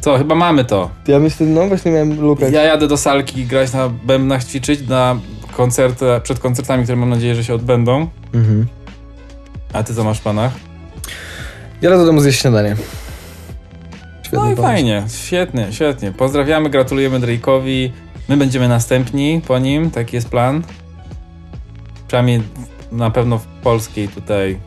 Co, 0.00 0.18
chyba 0.18 0.34
mamy 0.34 0.64
to. 0.64 0.90
Ja 1.08 1.18
myślę, 1.18 1.46
no 1.46 1.66
właśnie 1.68 1.92
miałem 1.92 2.20
lukać. 2.20 2.52
Ja 2.52 2.62
jadę 2.62 2.88
do 2.88 2.96
salki 2.96 3.44
grać 3.46 3.72
na 3.72 3.88
bębnach, 3.88 4.44
ćwiczyć 4.44 4.88
na 4.88 5.16
koncerty, 5.56 6.04
przed 6.22 6.38
koncertami, 6.38 6.82
które 6.84 6.96
mam 6.96 7.10
nadzieję, 7.10 7.34
że 7.34 7.44
się 7.44 7.54
odbędą. 7.54 8.08
Mhm. 8.34 8.66
A 9.72 9.82
ty 9.82 9.94
co 9.94 10.04
masz 10.04 10.18
w 10.18 10.22
planach? 10.22 10.52
Ja 11.82 11.90
do 11.90 12.06
domu 12.06 12.20
zjeść 12.20 12.40
śniadanie. 12.40 12.76
Świetny 14.22 14.38
No 14.38 14.52
i 14.52 14.56
pomysł. 14.56 14.62
fajnie, 14.62 15.04
świetnie, 15.08 15.66
świetnie. 15.70 16.12
Pozdrawiamy, 16.12 16.70
gratulujemy 16.70 17.20
Drake'owi. 17.20 17.90
My 18.28 18.36
będziemy 18.36 18.68
następni 18.68 19.40
po 19.46 19.58
nim, 19.58 19.90
taki 19.90 20.16
jest 20.16 20.28
plan. 20.28 20.62
Przynajmniej 22.08 22.42
na 22.92 23.10
pewno 23.10 23.38
w 23.38 23.44
polskiej 23.46 24.08
tutaj 24.08 24.58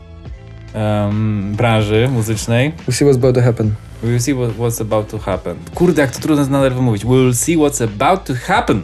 em, 0.76 1.54
branży 1.56 2.08
muzycznej. 2.12 2.72
We'll 2.88 2.92
see 2.92 3.04
what's 3.08 3.16
about 3.18 3.34
to 3.34 3.42
happen. 3.42 3.74
We'll 4.04 4.20
see 4.20 4.34
what, 4.34 4.50
what's 4.56 4.80
about 4.80 5.08
to 5.10 5.18
happen. 5.18 5.56
Kurde, 5.74 6.02
jak 6.02 6.10
to 6.10 6.20
trudno 6.20 6.46
nadal 6.46 6.70
wymówić. 6.74 7.04
We'll 7.04 7.34
see 7.34 7.56
what's 7.56 7.82
about 7.82 8.24
to 8.24 8.34
happen. 8.46 8.82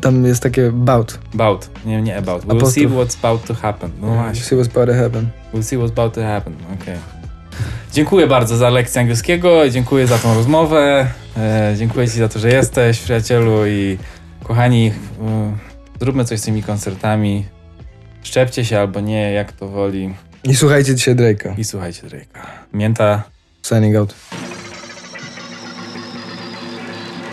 Tam 0.00 0.24
jest 0.24 0.42
takie 0.42 0.72
bout. 0.72 1.18
About, 1.34 1.68
nie, 1.84 2.02
nie 2.02 2.16
about. 2.16 2.44
We'll 2.44 2.56
Apostrof. 2.56 2.74
see 2.74 2.86
what's 2.88 3.16
about 3.18 3.44
to 3.46 3.54
happen. 3.54 3.90
No 4.00 4.06
We'll 4.06 4.14
właśnie. 4.14 4.44
see 4.44 4.56
what's 4.56 4.70
about 4.70 4.88
to 4.88 4.94
happen. 4.94 5.28
We'll 5.54 5.62
see 5.62 5.78
what's 5.78 5.92
about 5.92 6.14
to 6.14 6.22
happen. 6.22 6.54
Okej. 6.82 6.94
Dziękuję 7.92 8.26
bardzo 8.26 8.56
za 8.56 8.70
lekcję 8.70 9.00
angielskiego, 9.00 9.70
dziękuję 9.70 10.06
za 10.06 10.18
tą 10.18 10.34
rozmowę, 10.34 11.06
e, 11.36 11.74
dziękuję 11.78 12.08
Ci 12.08 12.18
za 12.18 12.28
to, 12.28 12.38
że 12.38 12.48
jesteś, 12.48 12.98
przyjacielu 12.98 13.66
i 13.66 13.98
kochani, 14.44 14.86
e, 14.86 14.92
zróbmy 16.00 16.24
coś 16.24 16.40
z 16.40 16.42
tymi 16.42 16.62
koncertami. 16.62 17.44
Szczepcie 18.22 18.64
się 18.64 18.78
albo 18.80 19.00
nie, 19.00 19.32
jak 19.32 19.52
to 19.52 19.68
woli 19.68 20.14
I 20.46 20.56
słuchajcie 20.56 20.94
dzisiaj 20.94 21.14
Drake'a. 21.16 21.54
i 21.58 21.64
słuchajcie 21.64 22.02
Drake'a. 22.02 22.46
Mięta, 22.72 23.22
Signing 23.62 23.96
out. 23.96 24.14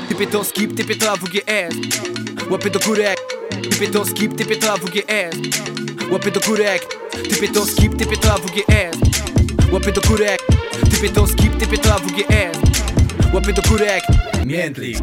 Typie 0.10 0.28
to 0.28 0.44
skip, 0.44 0.76
typie 0.78 0.96
to 0.96 1.12
AWGS 1.12 1.76
Łapy 2.50 2.70
do 2.70 2.80
górek 2.80 3.18
Typie 3.62 3.88
to 3.88 4.06
skip, 4.06 4.36
typie 4.36 4.56
to 4.56 4.74
AWGS 4.74 5.38
Łapy 6.12 6.32
do 6.32 6.40
górek 6.40 6.82
Typie 7.30 7.48
to 7.54 7.66
skip, 7.66 7.96
typie 7.98 8.18
to 8.18 8.34
AWGS 8.34 8.98
Łapy 9.72 9.92
do 9.92 10.02
górek 10.02 10.40
Typie 10.92 11.10
to 11.10 11.28
skip, 11.28 11.58
typie 11.58 11.78
to 11.78 11.96
AWGS 11.96 12.58
Łapy 13.34 13.54
do 13.54 13.62
górek 13.62 14.04
Miętlik 14.46 14.98